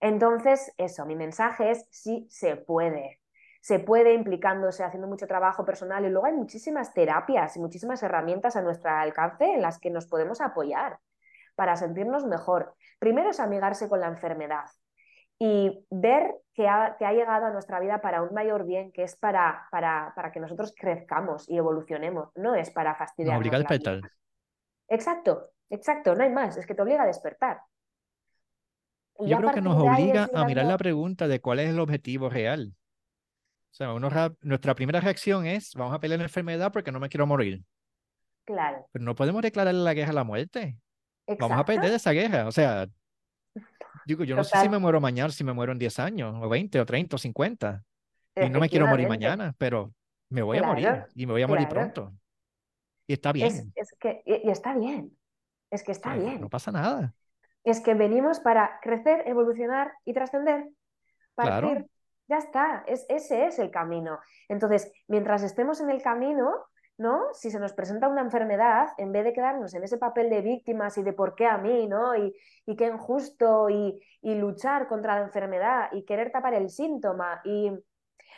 Entonces, 0.00 0.72
eso, 0.76 1.06
mi 1.06 1.16
mensaje 1.16 1.70
es 1.70 1.86
sí 1.90 2.26
se 2.30 2.56
puede 2.56 3.20
se 3.60 3.78
puede 3.78 4.14
implicándose, 4.14 4.84
haciendo 4.84 5.08
mucho 5.08 5.26
trabajo 5.26 5.64
personal 5.64 6.04
y 6.04 6.08
luego 6.08 6.26
hay 6.26 6.32
muchísimas 6.32 6.94
terapias 6.94 7.56
y 7.56 7.60
muchísimas 7.60 8.02
herramientas 8.02 8.56
a 8.56 8.62
nuestro 8.62 8.90
alcance 8.90 9.44
en 9.44 9.62
las 9.62 9.78
que 9.78 9.90
nos 9.90 10.06
podemos 10.06 10.40
apoyar 10.40 11.00
para 11.54 11.76
sentirnos 11.76 12.24
mejor. 12.24 12.74
Primero 12.98 13.30
es 13.30 13.40
amigarse 13.40 13.88
con 13.88 14.00
la 14.00 14.06
enfermedad 14.06 14.64
y 15.38 15.84
ver 15.90 16.34
que 16.54 16.66
ha, 16.66 16.96
ha 16.98 17.12
llegado 17.12 17.46
a 17.46 17.50
nuestra 17.50 17.78
vida 17.78 18.00
para 18.00 18.22
un 18.22 18.34
mayor 18.34 18.64
bien, 18.66 18.90
que 18.90 19.04
es 19.04 19.16
para, 19.16 19.68
para, 19.70 20.12
para 20.16 20.32
que 20.32 20.40
nosotros 20.40 20.74
crezcamos 20.76 21.48
y 21.48 21.56
evolucionemos, 21.56 22.30
no 22.34 22.54
es 22.54 22.70
para 22.70 22.96
fastidiar. 22.96 23.34
Nos 23.34 23.40
obliga 23.40 23.56
a 23.56 23.60
despertar. 23.60 24.00
Exacto, 24.88 25.50
exacto, 25.70 26.14
no 26.14 26.24
hay 26.24 26.30
más, 26.30 26.56
es 26.56 26.66
que 26.66 26.74
te 26.74 26.82
obliga 26.82 27.04
a 27.04 27.06
despertar. 27.06 27.60
Yo 29.20 29.36
creo 29.38 29.52
que 29.52 29.60
nos 29.60 29.76
obliga 29.76 30.28
a 30.32 30.44
mirar 30.44 30.66
la 30.66 30.78
pregunta 30.78 31.26
de 31.26 31.40
cuál 31.40 31.58
es 31.60 31.70
el 31.70 31.80
objetivo 31.80 32.28
real. 32.28 32.72
O 33.70 33.74
sea, 33.74 34.34
nuestra 34.40 34.74
primera 34.74 35.00
reacción 35.00 35.46
es, 35.46 35.74
vamos 35.74 35.94
a 35.94 36.00
pelear 36.00 36.18
la 36.18 36.24
enfermedad 36.24 36.72
porque 36.72 36.92
no 36.92 37.00
me 37.00 37.08
quiero 37.08 37.26
morir. 37.26 37.62
Claro. 38.44 38.86
Pero 38.92 39.04
no 39.04 39.14
podemos 39.14 39.42
declararle 39.42 39.82
la 39.82 39.94
guerra 39.94 40.10
a 40.10 40.14
la 40.14 40.24
muerte. 40.24 40.78
Vamos 41.38 41.58
a 41.58 41.64
perder 41.64 41.92
esa 41.92 42.12
guerra. 42.12 42.46
O 42.46 42.52
sea, 42.52 42.88
digo, 44.06 44.24
yo 44.24 44.36
no 44.36 44.44
sé 44.44 44.58
si 44.58 44.68
me 44.68 44.78
muero 44.78 45.00
mañana, 45.00 45.30
si 45.30 45.44
me 45.44 45.52
muero 45.52 45.72
en 45.72 45.78
10 45.78 45.98
años, 45.98 46.36
o 46.40 46.48
20, 46.48 46.80
o 46.80 46.86
30, 46.86 47.16
o 47.16 47.18
50. 47.18 47.84
Y 48.36 48.50
no 48.50 48.60
me 48.60 48.68
quiero 48.68 48.86
morir 48.86 49.08
mañana, 49.08 49.54
pero 49.58 49.92
me 50.30 50.42
voy 50.42 50.58
a 50.58 50.62
morir 50.62 51.06
y 51.14 51.26
me 51.26 51.32
voy 51.32 51.42
a 51.42 51.48
morir 51.48 51.68
pronto. 51.68 52.12
Y 53.06 53.14
está 53.14 53.32
bien. 53.32 53.72
Es, 53.74 53.94
que, 53.98 54.22
y, 54.24 54.50
está 54.50 54.74
bien. 54.74 55.16
Es 55.70 55.82
que 55.82 55.92
está 55.92 56.14
bien. 56.14 56.40
No 56.40 56.48
pasa 56.48 56.70
nada. 56.70 57.14
Es 57.64 57.80
que 57.80 57.94
venimos 57.94 58.40
para 58.40 58.78
crecer, 58.82 59.24
evolucionar 59.26 59.92
y 60.04 60.12
trascender. 60.12 60.68
Partir 61.34 61.86
ya 62.28 62.36
está, 62.36 62.84
es, 62.86 63.06
ese 63.08 63.46
es 63.46 63.58
el 63.58 63.70
camino. 63.70 64.18
Entonces, 64.48 64.92
mientras 65.06 65.42
estemos 65.42 65.80
en 65.80 65.90
el 65.90 66.02
camino, 66.02 66.52
¿no? 66.98 67.32
Si 67.32 67.50
se 67.50 67.60
nos 67.60 67.72
presenta 67.72 68.08
una 68.08 68.20
enfermedad, 68.20 68.88
en 68.98 69.12
vez 69.12 69.24
de 69.24 69.32
quedarnos 69.32 69.72
en 69.74 69.84
ese 69.84 69.98
papel 69.98 70.28
de 70.30 70.42
víctimas 70.42 70.98
y 70.98 71.02
de 71.02 71.12
por 71.12 71.34
qué 71.34 71.46
a 71.46 71.58
mí, 71.58 71.86
¿no? 71.86 72.16
Y, 72.16 72.34
y 72.66 72.76
qué 72.76 72.86
injusto, 72.88 73.70
y, 73.70 74.00
y, 74.20 74.34
luchar 74.34 74.88
contra 74.88 75.16
la 75.16 75.24
enfermedad 75.24 75.90
y 75.92 76.04
querer 76.04 76.32
tapar 76.32 76.54
el 76.54 76.68
síntoma, 76.70 77.40
y 77.44 77.72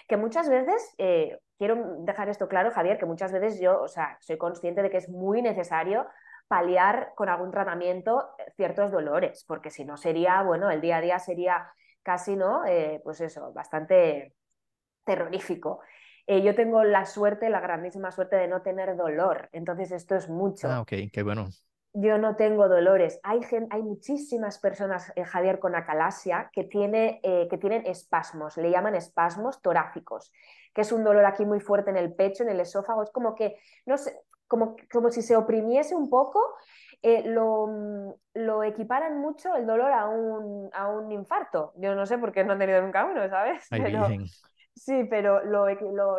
que 0.08 0.16
muchas 0.16 0.48
veces, 0.48 0.94
eh, 0.98 1.38
quiero 1.58 1.96
dejar 2.00 2.28
esto 2.28 2.48
claro, 2.48 2.70
Javier, 2.70 2.98
que 2.98 3.06
muchas 3.06 3.32
veces 3.32 3.60
yo, 3.60 3.80
o 3.82 3.88
sea, 3.88 4.18
soy 4.20 4.38
consciente 4.38 4.82
de 4.82 4.90
que 4.90 4.98
es 4.98 5.08
muy 5.08 5.42
necesario 5.42 6.06
paliar 6.48 7.12
con 7.14 7.28
algún 7.28 7.50
tratamiento 7.50 8.28
ciertos 8.56 8.90
dolores, 8.90 9.44
porque 9.46 9.70
si 9.70 9.84
no 9.84 9.96
sería, 9.96 10.42
bueno, 10.42 10.70
el 10.70 10.80
día 10.80 10.98
a 10.98 11.00
día 11.00 11.18
sería 11.18 11.72
casi, 12.02 12.36
¿no? 12.36 12.64
Eh, 12.66 13.00
pues 13.04 13.20
eso, 13.20 13.52
bastante 13.52 14.34
terrorífico. 15.04 15.80
Eh, 16.30 16.42
yo 16.42 16.54
tengo 16.54 16.84
la 16.84 17.06
suerte, 17.06 17.50
la 17.50 17.58
grandísima 17.58 18.12
suerte 18.12 18.36
de 18.36 18.46
no 18.46 18.62
tener 18.62 18.96
dolor, 18.96 19.48
entonces 19.50 19.90
esto 19.90 20.14
es 20.14 20.28
mucho. 20.28 20.68
Ah, 20.70 20.80
ok, 20.80 20.92
qué 21.12 21.24
bueno. 21.24 21.48
Yo 21.92 22.18
no 22.18 22.36
tengo 22.36 22.68
dolores. 22.68 23.18
Hay, 23.24 23.40
hay 23.68 23.82
muchísimas 23.82 24.60
personas, 24.60 25.12
eh, 25.16 25.24
Javier, 25.24 25.58
con 25.58 25.74
acalasia 25.74 26.48
que, 26.52 26.62
tiene, 26.62 27.20
que 27.22 27.58
tienen 27.58 27.84
espasmos, 27.84 28.56
le 28.58 28.70
llaman 28.70 28.94
espasmos 28.94 29.60
torácicos, 29.60 30.30
que 30.72 30.82
es 30.82 30.92
un 30.92 31.02
dolor 31.02 31.24
aquí 31.24 31.44
muy 31.44 31.58
fuerte 31.58 31.90
en 31.90 31.96
el 31.96 32.14
pecho, 32.14 32.44
en 32.44 32.50
el 32.50 32.60
esófago. 32.60 33.02
Es 33.02 33.10
como 33.10 33.34
que, 33.34 33.56
no 33.84 33.98
sé, 33.98 34.16
como, 34.46 34.76
como 34.92 35.10
si 35.10 35.22
se 35.22 35.34
oprimiese 35.34 35.96
un 35.96 36.08
poco 36.08 36.40
eh, 37.02 37.28
mm, 37.28 38.10
lo, 38.34 38.62
equiparan 38.62 39.20
mucho 39.20 39.56
el 39.56 39.66
dolor 39.66 39.90
a 39.90 40.06
un, 40.08 40.70
a 40.72 40.88
un 40.88 41.10
infarto. 41.10 41.72
Yo 41.76 41.96
no 41.96 42.06
sé 42.06 42.18
por 42.18 42.30
qué 42.30 42.44
no 42.44 42.52
han 42.52 42.60
tenido 42.60 42.82
nunca 42.82 43.04
uno, 43.04 43.28
¿sabes? 43.28 43.66
sí, 44.80 45.04
pero 45.04 45.44
lo, 45.44 45.66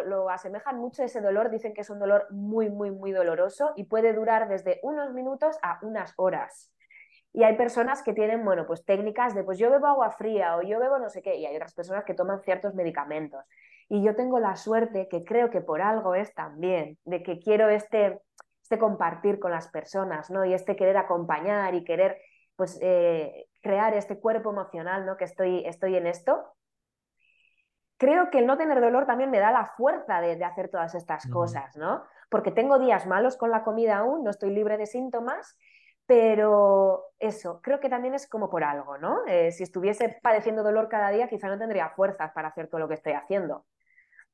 lo, 0.03 0.29
asemejan 0.29 0.77
mucho 0.77 1.01
ese 1.01 1.19
dolor, 1.19 1.49
dicen 1.49 1.73
que 1.73 1.81
es 1.81 1.89
un 1.89 1.97
dolor 1.97 2.27
muy, 2.29 2.69
muy, 2.69 2.91
muy 2.91 3.11
doloroso 3.11 3.73
y 3.75 3.85
puede 3.85 4.13
durar 4.13 4.47
desde 4.47 4.79
unos 4.83 5.13
minutos 5.13 5.57
a 5.63 5.79
unas 5.81 6.13
horas. 6.15 6.71
Y 7.33 7.43
hay 7.43 7.57
personas 7.57 8.03
que 8.03 8.13
tienen, 8.13 8.45
bueno, 8.45 8.67
pues 8.67 8.85
técnicas 8.85 9.33
de, 9.33 9.43
pues 9.43 9.57
yo 9.57 9.71
bebo 9.71 9.87
agua 9.87 10.11
fría 10.11 10.57
o 10.57 10.61
yo 10.61 10.79
bebo 10.79 10.99
no 10.99 11.09
sé 11.09 11.23
qué, 11.23 11.37
y 11.37 11.45
hay 11.47 11.55
otras 11.55 11.73
personas 11.73 12.03
que 12.05 12.13
toman 12.13 12.41
ciertos 12.41 12.75
medicamentos. 12.75 13.43
Y 13.89 14.03
yo 14.03 14.15
tengo 14.15 14.39
la 14.39 14.55
suerte, 14.55 15.07
que 15.09 15.23
creo 15.23 15.49
que 15.49 15.61
por 15.61 15.81
algo 15.81 16.13
es 16.13 16.31
también, 16.35 16.99
de 17.03 17.23
que 17.23 17.39
quiero 17.39 17.67
este, 17.69 18.21
este 18.61 18.77
compartir 18.77 19.39
con 19.39 19.49
las 19.49 19.69
personas, 19.69 20.29
¿no? 20.29 20.45
Y 20.45 20.53
este 20.53 20.75
querer 20.75 20.97
acompañar 20.97 21.73
y 21.73 21.83
querer, 21.83 22.19
pues, 22.55 22.77
eh, 22.83 23.47
crear 23.63 23.95
este 23.95 24.19
cuerpo 24.19 24.51
emocional, 24.51 25.07
¿no? 25.07 25.17
Que 25.17 25.25
estoy, 25.25 25.65
estoy 25.65 25.95
en 25.95 26.05
esto. 26.05 26.45
Creo 28.01 28.31
que 28.31 28.39
el 28.39 28.47
no 28.47 28.57
tener 28.57 28.81
dolor 28.81 29.05
también 29.05 29.29
me 29.29 29.37
da 29.37 29.51
la 29.51 29.67
fuerza 29.77 30.21
de, 30.21 30.43
hacer 30.43 30.69
todas 30.69 30.95
estas 30.95 31.27
cosas, 31.27 31.77
¿no? 31.77 32.03
Porque 32.29 32.49
tengo 32.49 32.79
días 32.79 33.05
malos 33.05 33.37
con 33.37 33.51
la 33.51 33.63
comida 33.63 33.97
aún, 33.99 34.23
no 34.23 34.31
estoy 34.31 34.49
libre 34.49 34.79
de 34.79 34.87
síntomas, 34.87 35.55
pero 36.07 37.03
eso, 37.19 37.61
creo 37.61 37.79
que 37.79 37.89
también 37.89 38.15
es 38.15 38.27
como 38.27 38.49
por 38.49 38.63
algo, 38.63 38.97
¿no? 38.97 39.19
Eh, 39.27 39.51
si 39.51 39.61
estuviese 39.61 40.17
padeciendo 40.23 40.63
dolor 40.63 40.89
cada 40.89 41.11
día, 41.11 41.27
quizá 41.27 41.47
no 41.47 41.59
tendría 41.59 41.89
fuerzas 41.89 42.31
para 42.33 42.47
hacer 42.47 42.69
todo 42.69 42.79
lo 42.79 42.87
que 42.87 42.95
estoy 42.95 43.13
haciendo. 43.13 43.67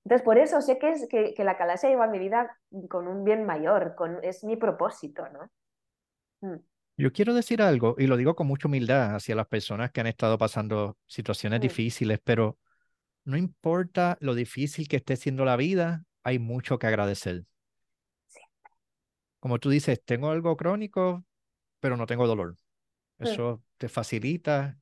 Entonces, 0.05 0.23
por 0.23 0.37
eso 0.37 0.61
sé 0.61 0.79
que, 0.79 0.91
es, 0.91 1.05
que, 1.09 1.43
la 1.43 1.57
calasia 1.57 1.89
lleva 1.89 2.07
mi 2.07 2.19
vida 2.19 2.57
con 2.87 3.05
un 3.05 3.25
bien 3.25 3.45
mayor, 3.45 3.95
con, 3.95 4.23
es 4.23 4.45
mi 4.45 4.55
propósito, 4.55 5.27
¿no? 5.27 5.51
Mm. 6.39 6.61
Yo 6.95 7.11
quiero 7.11 7.33
decir 7.33 7.61
algo, 7.61 7.95
y 7.97 8.07
lo 8.07 8.15
digo 8.15 8.33
con 8.33 8.47
mucha 8.47 8.69
humildad 8.69 9.13
hacia 9.13 9.35
las 9.35 9.47
personas 9.47 9.91
que 9.91 9.99
han 9.99 10.07
estado 10.07 10.37
pasando 10.37 10.95
situaciones 11.05 11.59
Mm, 11.59 11.63
difíciles, 11.63 12.21
pero 12.23 12.57
no 13.27 13.37
importa 13.37 14.17
lo 14.21 14.35
difícil 14.35 14.87
que 14.89 14.97
esté 14.97 15.17
siendo 15.17 15.45
la 15.45 15.55
vida, 15.57 16.05
hay 16.23 16.39
mucho 16.39 16.79
que 16.79 16.87
agradecer. 16.87 17.45
Como 19.39 19.59
tú 19.59 19.69
dices, 19.69 20.03
tengo 20.03 20.29
algo 20.31 20.57
crónico, 20.57 21.25
pero 21.79 21.97
no 21.97 22.05
tengo 22.07 22.27
dolor. 22.27 22.57
Mm, 23.23 23.25
Eso 23.25 23.63
te 23.77 23.89
facilita 23.89 24.79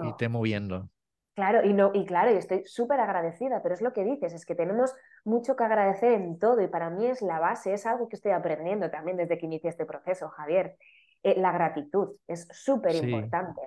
y 0.00 0.12
Claro. 0.12 0.14
te 0.14 0.28
moviendo. 0.28 0.90
Claro, 1.34 1.64
y 1.64 1.72
no, 1.72 1.90
y 1.94 2.04
claro, 2.06 2.30
y 2.32 2.36
estoy 2.36 2.62
súper 2.64 3.00
agradecida, 3.00 3.60
pero 3.60 3.74
es 3.74 3.82
lo 3.82 3.92
que 3.92 4.04
dices, 4.04 4.32
es 4.34 4.46
que 4.46 4.54
tenemos 4.54 4.94
mucho 5.24 5.56
que 5.56 5.64
agradecer 5.64 6.12
en 6.12 6.38
todo, 6.38 6.60
y 6.62 6.68
para 6.68 6.90
mí 6.90 7.06
es 7.06 7.22
la 7.22 7.40
base, 7.40 7.74
es 7.74 7.86
algo 7.86 8.08
que 8.08 8.14
estoy 8.16 8.30
aprendiendo 8.32 8.88
también 8.90 9.16
desde 9.16 9.36
que 9.36 9.46
inicié 9.46 9.70
este 9.70 9.84
proceso, 9.84 10.28
Javier. 10.30 10.76
Eh, 11.24 11.34
la 11.40 11.50
gratitud 11.50 12.16
es 12.28 12.46
súper 12.52 12.94
Sí, 12.94 13.06
importante. 13.06 13.60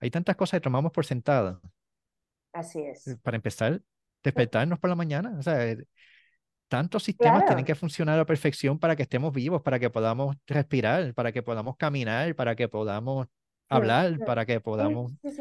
hay 0.00 0.10
tantas 0.10 0.36
cosas 0.36 0.58
que 0.60 0.64
tomamos 0.64 0.92
por 0.92 1.06
sentadas. 1.06 1.56
Así 2.52 2.80
Eh, 3.06 3.16
es. 3.16 3.18
Para 3.22 3.36
empezar, 3.36 3.82
despertarnos 4.22 4.78
por 4.78 4.90
la 4.90 4.96
mañana. 4.96 5.34
O 5.38 5.42
sea, 5.42 5.66
eh, 5.68 5.86
tantos 6.68 7.04
sistemas 7.04 7.44
tienen 7.44 7.64
que 7.64 7.74
funcionar 7.74 8.16
a 8.16 8.18
la 8.18 8.26
perfección 8.26 8.78
para 8.78 8.96
que 8.96 9.04
estemos 9.04 9.32
vivos, 9.34 9.62
para 9.62 9.78
que 9.80 9.90
podamos 9.90 10.36
respirar, 10.46 11.14
para 11.14 11.32
que 11.32 11.42
podamos 11.42 11.76
caminar, 11.76 12.34
para 12.36 12.56
que 12.56 12.68
podamos 12.68 13.28
hablar, 13.68 14.22
para 14.22 14.46
que 14.46 14.60
podamos 14.60 15.12
sí, 15.22 15.32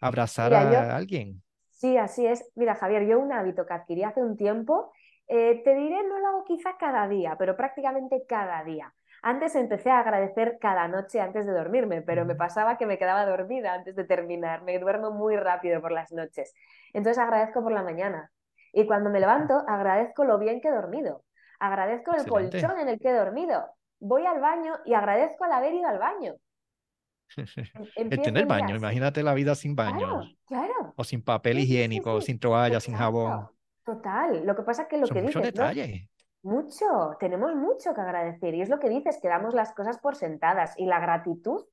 abrazar 0.00 0.54
Mira, 0.54 0.64
yo, 0.70 0.78
a 0.78 0.96
alguien. 0.96 1.42
sí, 1.70 1.96
así 1.98 2.26
es. 2.26 2.44
Mira, 2.56 2.74
Javier, 2.76 3.06
yo 3.06 3.20
un 3.20 3.32
hábito 3.32 3.66
que 3.66 3.74
adquirí 3.74 4.04
hace 4.04 4.22
un 4.22 4.36
tiempo, 4.36 4.92
eh, 5.28 5.62
te 5.64 5.74
diré, 5.74 6.04
no 6.08 6.18
lo 6.20 6.28
hago 6.28 6.44
quizá 6.44 6.76
cada 6.78 7.08
día, 7.08 7.36
pero 7.38 7.56
prácticamente 7.56 8.24
cada 8.28 8.64
día. 8.64 8.94
Antes 9.22 9.54
empecé 9.56 9.90
a 9.90 9.98
agradecer 10.00 10.58
cada 10.60 10.86
noche 10.88 11.20
antes 11.20 11.46
de 11.46 11.52
dormirme, 11.52 12.02
pero 12.02 12.24
me 12.24 12.34
pasaba 12.36 12.78
que 12.78 12.86
me 12.86 12.98
quedaba 12.98 13.26
dormida 13.26 13.74
antes 13.74 13.96
de 13.96 14.04
terminar. 14.04 14.62
Me 14.62 14.78
duermo 14.78 15.10
muy 15.10 15.36
rápido 15.36 15.80
por 15.80 15.92
las 15.92 16.12
noches. 16.12 16.54
Entonces 16.92 17.18
agradezco 17.22 17.62
por 17.62 17.72
la 17.72 17.82
mañana. 17.82 18.30
Y 18.72 18.86
cuando 18.86 19.10
me 19.10 19.20
levanto, 19.20 19.64
agradezco 19.66 20.24
lo 20.24 20.38
bien 20.38 20.60
que 20.60 20.68
he 20.68 20.72
dormido. 20.72 21.24
Agradezco 21.58 22.12
el 22.12 22.20
Excelente. 22.20 22.60
colchón 22.60 22.78
en 22.80 22.88
el 22.88 23.00
que 23.00 23.08
he 23.10 23.14
dormido. 23.14 23.66
Voy 23.98 24.24
al 24.26 24.40
baño 24.40 24.74
y 24.84 24.94
agradezco 24.94 25.44
el 25.46 25.52
haber 25.52 25.74
ido 25.74 25.88
al 25.88 25.98
baño. 25.98 26.34
Em- 27.96 28.08
El 28.10 28.22
tener 28.22 28.46
baño, 28.46 28.76
imagínate 28.76 29.22
la 29.22 29.34
vida 29.34 29.54
sin 29.54 29.74
baño, 29.74 29.98
Claro, 29.98 30.22
claro. 30.46 30.92
o 30.96 31.04
sin 31.04 31.22
papel 31.22 31.56
Sí, 31.56 31.62
sí, 31.62 31.66
sí, 31.66 31.72
higiénico, 31.74 32.20
sí. 32.20 32.26
sin 32.28 32.38
toalla, 32.38 32.80
sin 32.80 32.94
jabón. 32.94 33.50
Total. 33.84 34.46
Lo 34.46 34.54
que 34.54 34.62
pasa 34.62 34.82
es 34.82 34.88
que 34.88 34.98
lo 34.98 35.06
Son 35.06 35.14
que 35.14 35.22
dices, 35.22 35.54
¿no? 35.54 35.64
Mucho, 36.42 37.16
tenemos 37.18 37.54
mucho 37.54 37.94
que 37.94 38.00
agradecer. 38.00 38.54
Y 38.54 38.62
es 38.62 38.68
lo 38.68 38.78
que 38.78 38.88
dices, 38.88 39.18
que 39.20 39.28
damos 39.28 39.54
las 39.54 39.72
cosas 39.72 39.98
por 39.98 40.16
sentadas. 40.16 40.74
Y 40.78 40.86
la 40.86 41.00
gratitud, 41.00 41.64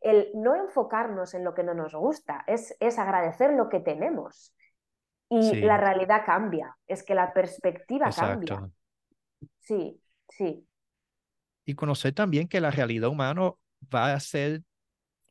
el 0.00 0.30
no 0.34 0.54
enfocarnos 0.54 1.34
en 1.34 1.44
lo 1.44 1.54
que 1.54 1.62
no 1.62 1.74
nos 1.74 1.94
gusta, 1.94 2.44
es, 2.46 2.76
es 2.80 2.98
agradecer 2.98 3.52
lo 3.52 3.68
que 3.68 3.80
tenemos. 3.80 4.54
Y 5.28 5.56
la 5.62 5.78
realidad 5.78 6.22
cambia, 6.24 6.76
es 6.86 7.02
que 7.02 7.14
la 7.14 7.32
perspectiva 7.32 8.10
cambia. 8.10 8.68
Sí, 9.58 10.00
sí. 10.28 10.66
Y 11.64 11.74
conocer 11.74 12.14
también 12.14 12.46
que 12.46 12.60
la 12.60 12.70
realidad 12.70 13.08
humana 13.08 13.52
va 13.92 14.12
a 14.12 14.20
ser 14.20 14.62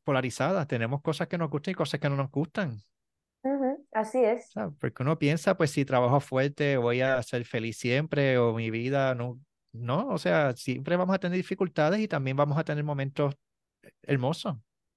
polarizada. 0.03 0.65
Tenemos 0.65 1.01
cosas 1.01 1.27
que 1.27 1.37
nos 1.37 1.49
gustan 1.49 1.71
y 1.71 1.75
cosas 1.75 1.99
que 1.99 2.09
no 2.09 2.15
nos 2.15 2.31
gustan. 2.31 2.81
Así 3.93 4.23
es. 4.23 4.51
¿sabes? 4.51 4.73
Porque 4.79 5.03
uno 5.03 5.17
piensa, 5.17 5.55
pues 5.55 5.71
si 5.71 5.85
trabajo 5.85 6.19
fuerte 6.19 6.77
voy 6.77 7.01
a 7.01 7.21
ser 7.23 7.45
feliz 7.45 7.77
siempre 7.77 8.37
o 8.37 8.53
mi 8.53 8.71
vida 8.71 9.15
no, 9.15 9.39
no, 9.73 10.07
o 10.09 10.17
sea, 10.17 10.53
siempre 10.53 10.95
vamos 10.95 11.15
a 11.15 11.19
tener 11.19 11.35
dificultades 11.35 11.99
y 11.99 12.07
también 12.07 12.37
vamos 12.37 12.57
a 12.57 12.63
tener 12.63 12.83
momentos 12.83 13.35
hermosos. 14.03 14.55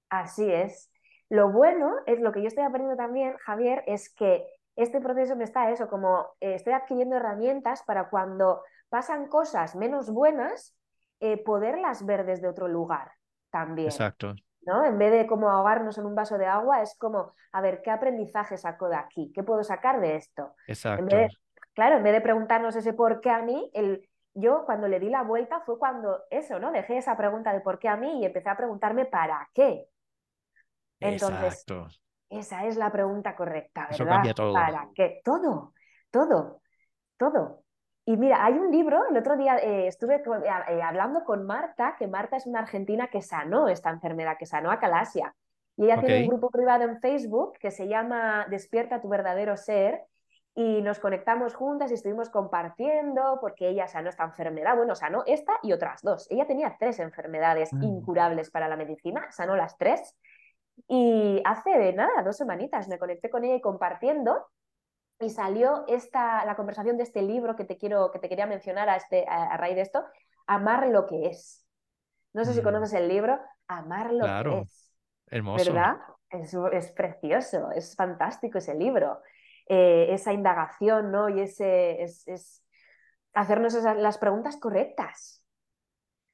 Así 0.09 0.49
es. 0.49 0.91
Lo 1.29 1.51
bueno 1.51 1.91
es 2.05 2.19
lo 2.19 2.31
que 2.31 2.41
yo 2.41 2.47
estoy 2.47 2.63
aprendiendo 2.63 2.95
también, 2.95 3.35
Javier, 3.39 3.83
es 3.87 4.13
que 4.13 4.45
este 4.75 5.01
proceso 5.01 5.35
me 5.35 5.43
está 5.43 5.71
eso, 5.71 5.87
como 5.89 6.27
eh, 6.39 6.53
estoy 6.53 6.73
adquiriendo 6.73 7.15
herramientas 7.15 7.83
para 7.83 8.09
cuando 8.09 8.61
pasan 8.89 9.27
cosas 9.27 9.75
menos 9.75 10.09
buenas, 10.09 10.75
eh, 11.19 11.43
poderlas 11.43 12.05
ver 12.05 12.25
desde 12.25 12.47
otro 12.47 12.67
lugar 12.67 13.11
también, 13.49 13.87
Exacto, 13.87 14.35
¿no? 14.67 14.83
En 14.83 14.97
vez 14.97 15.11
de 15.13 15.25
como 15.25 15.49
ahogarnos 15.49 15.97
en 15.97 16.05
un 16.05 16.13
vaso 16.13 16.37
de 16.37 16.45
agua, 16.45 16.81
es 16.81 16.95
como, 16.99 17.33
a 17.53 17.61
ver, 17.61 17.81
¿qué 17.81 17.89
aprendizaje 17.89 18.57
saco 18.57 18.89
de 18.89 18.97
aquí? 18.97 19.31
¿Qué 19.33 19.41
puedo 19.41 19.63
sacar 19.63 20.01
de 20.01 20.17
esto? 20.17 20.43
En 20.43 20.47
vez 20.67 20.77
exacto, 20.77 21.15
de, 21.15 21.29
claro, 21.73 21.95
en 21.95 22.03
vez 22.03 22.13
de 22.13 22.21
preguntarnos 22.21 22.75
ese 22.75 22.91
por 22.91 23.21
qué 23.21 23.29
a 23.29 23.41
mí, 23.41 23.71
el, 23.73 24.07
yo 24.33 24.65
cuando 24.65 24.89
le 24.89 24.99
di 24.99 25.09
la 25.09 25.23
vuelta 25.23 25.61
fue 25.61 25.79
cuando 25.79 26.19
eso, 26.29 26.59
¿no? 26.59 26.73
Dejé 26.73 26.97
esa 26.97 27.15
pregunta 27.15 27.53
de 27.53 27.61
por 27.61 27.79
qué 27.79 27.87
a 27.87 27.95
mí 27.95 28.19
y 28.21 28.25
empecé 28.25 28.49
a 28.49 28.57
preguntarme 28.57 29.05
para 29.05 29.49
qué. 29.53 29.87
Entonces, 30.99 31.63
exacto. 31.65 31.87
esa 32.29 32.65
es 32.65 32.75
la 32.75 32.91
pregunta 32.91 33.37
correcta, 33.37 33.87
Eso 33.89 34.03
¿verdad? 34.03 34.17
cambia 34.17 34.33
todo. 34.33 34.53
¿Para 34.53 34.89
qué? 34.93 35.21
Todo, 35.23 35.73
todo, 36.11 36.61
todo. 37.17 37.63
Y 38.07 38.15
mira, 38.15 38.45
hay 38.45 38.53
un 38.53 38.71
libro, 38.71 39.03
el 39.09 39.17
otro 39.17 39.35
día 39.35 39.57
eh, 39.57 39.85
estuve 39.85 40.15
eh, 40.15 40.21
eh, 40.69 40.81
hablando 40.81 41.25
con 41.25 41.45
Marta, 41.45 41.97
que 41.99 42.07
Marta 42.07 42.37
es 42.37 42.45
una 42.45 42.59
argentina 42.59 43.09
que 43.09 43.21
sanó 43.21 43.67
esta 43.67 43.89
enfermedad, 43.89 44.37
que 44.39 44.45
sanó 44.45 44.71
a 44.71 44.79
Calasia. 44.79 45.35
Y 45.75 45.83
ella 45.83 45.99
tiene 45.99 46.21
un 46.21 46.29
grupo 46.29 46.49
privado 46.49 46.85
en 46.85 47.01
Facebook 47.01 47.57
que 47.59 47.69
se 47.69 47.89
llama 47.89 48.47
Despierta 48.49 49.01
tu 49.01 49.09
verdadero 49.09 49.57
ser. 49.57 50.05
Y 50.55 50.81
nos 50.81 50.99
conectamos 50.99 51.53
juntas 51.53 51.91
y 51.91 51.95
estuvimos 51.95 52.29
compartiendo 52.29 53.39
porque 53.41 53.67
ella 53.67 53.87
sanó 53.89 54.07
esta 54.07 54.23
enfermedad, 54.23 54.77
bueno, 54.77 54.95
sanó 54.95 55.23
esta 55.25 55.59
y 55.61 55.73
otras 55.73 56.01
dos. 56.01 56.27
Ella 56.31 56.47
tenía 56.47 56.77
tres 56.79 56.99
enfermedades 56.99 57.73
Mm, 57.73 57.83
incurables 57.83 58.49
para 58.49 58.69
la 58.69 58.77
medicina, 58.77 59.27
sanó 59.31 59.57
las 59.57 59.77
tres 59.77 60.15
y 60.87 61.41
hace 61.43 61.91
nada, 61.91 62.23
dos 62.23 62.37
semanitas, 62.37 62.87
me 62.87 62.97
conecté 62.97 63.29
con 63.29 63.43
ella 63.43 63.55
y 63.55 63.61
compartiendo 63.61 64.47
y 65.19 65.29
salió 65.29 65.85
esta, 65.87 66.45
la 66.45 66.55
conversación 66.55 66.97
de 66.97 67.03
este 67.03 67.21
libro 67.21 67.55
que 67.55 67.65
te, 67.65 67.77
quiero, 67.77 68.11
que 68.11 68.19
te 68.19 68.29
quería 68.29 68.45
mencionar 68.47 68.89
a, 68.89 68.95
este, 68.97 69.25
a, 69.27 69.45
a 69.53 69.57
raíz 69.57 69.75
de 69.75 69.81
esto, 69.81 70.05
Amar 70.47 70.87
lo 70.87 71.05
que 71.07 71.27
es. 71.27 71.65
No 72.33 72.45
sé 72.45 72.53
si 72.53 72.61
mm, 72.61 72.63
conoces 72.63 72.93
el 72.93 73.07
libro, 73.07 73.39
Amar 73.67 74.13
lo 74.13 74.31
que 74.31 74.31
claro, 74.31 74.61
es, 74.61 74.91
hermoso. 75.27 75.73
¿verdad? 75.73 75.97
Es, 76.29 76.53
es 76.73 76.91
precioso, 76.91 77.71
es 77.71 77.95
fantástico 77.95 78.57
ese 78.59 78.75
libro. 78.75 79.21
Eh, 79.69 80.13
esa 80.13 80.31
indagación, 80.33 81.11
¿no? 81.11 81.29
Y 81.29 81.41
ese 81.41 82.01
es, 82.01 82.25
es 82.27 82.63
hacernos 83.33 83.75
esas, 83.75 83.97
las 83.97 84.17
preguntas 84.17 84.57
correctas. 84.57 85.43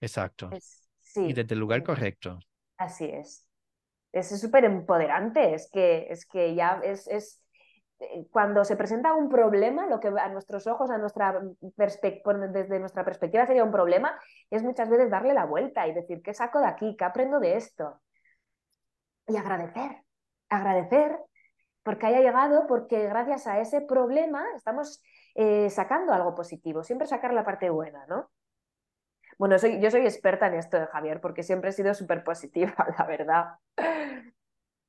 Exacto. 0.01 0.51
Es, 0.51 0.87
Y 1.25 1.33
sí, 1.33 1.33
desde 1.33 1.53
el 1.55 1.59
lugar 1.59 1.83
sí, 1.83 1.83
correcto. 1.83 2.39
así 2.77 3.05
es. 3.05 3.47
Es 4.13 4.39
súper 4.41 4.65
empoderante, 4.65 5.55
es 5.55 5.69
que, 5.71 6.07
es 6.11 6.25
que 6.27 6.55
ya 6.55 6.81
es, 6.83 7.07
es 7.09 7.42
cuando 8.31 8.65
se 8.65 8.75
presenta 8.75 9.13
un 9.13 9.29
problema, 9.29 9.87
lo 9.87 9.99
que 9.99 10.07
a 10.07 10.29
nuestros 10.29 10.67
ojos, 10.67 10.89
a 10.89 10.97
nuestra 10.97 11.41
desde 11.61 12.79
nuestra 12.79 13.05
perspectiva 13.05 13.45
sería 13.45 13.63
un 13.63 13.71
problema, 13.71 14.19
es 14.49 14.63
muchas 14.63 14.89
veces 14.89 15.09
darle 15.09 15.33
la 15.33 15.45
vuelta 15.45 15.87
y 15.87 15.93
decir, 15.93 16.21
¿qué 16.21 16.33
saco 16.33 16.59
de 16.59 16.67
aquí? 16.67 16.95
¿Qué 16.97 17.05
aprendo 17.05 17.39
de 17.39 17.55
esto? 17.55 18.01
Y 19.27 19.37
agradecer, 19.37 20.03
agradecer 20.49 21.17
porque 21.83 22.07
haya 22.07 22.21
llegado, 22.21 22.65
porque 22.67 23.07
gracias 23.07 23.47
a 23.47 23.59
ese 23.59 23.81
problema 23.81 24.45
estamos 24.55 25.01
eh, 25.35 25.69
sacando 25.69 26.13
algo 26.13 26.35
positivo, 26.35 26.83
siempre 26.83 27.07
sacar 27.07 27.33
la 27.33 27.45
parte 27.45 27.69
buena, 27.69 28.05
¿no? 28.07 28.29
Bueno, 29.37 29.57
soy, 29.59 29.81
yo 29.81 29.89
soy 29.91 30.01
experta 30.01 30.47
en 30.47 30.55
esto 30.55 30.79
de 30.79 30.87
Javier, 30.87 31.19
porque 31.19 31.43
siempre 31.43 31.71
he 31.71 31.73
sido 31.73 31.93
súper 31.93 32.23
positiva, 32.23 32.73
la 32.97 33.05
verdad. 33.05 33.45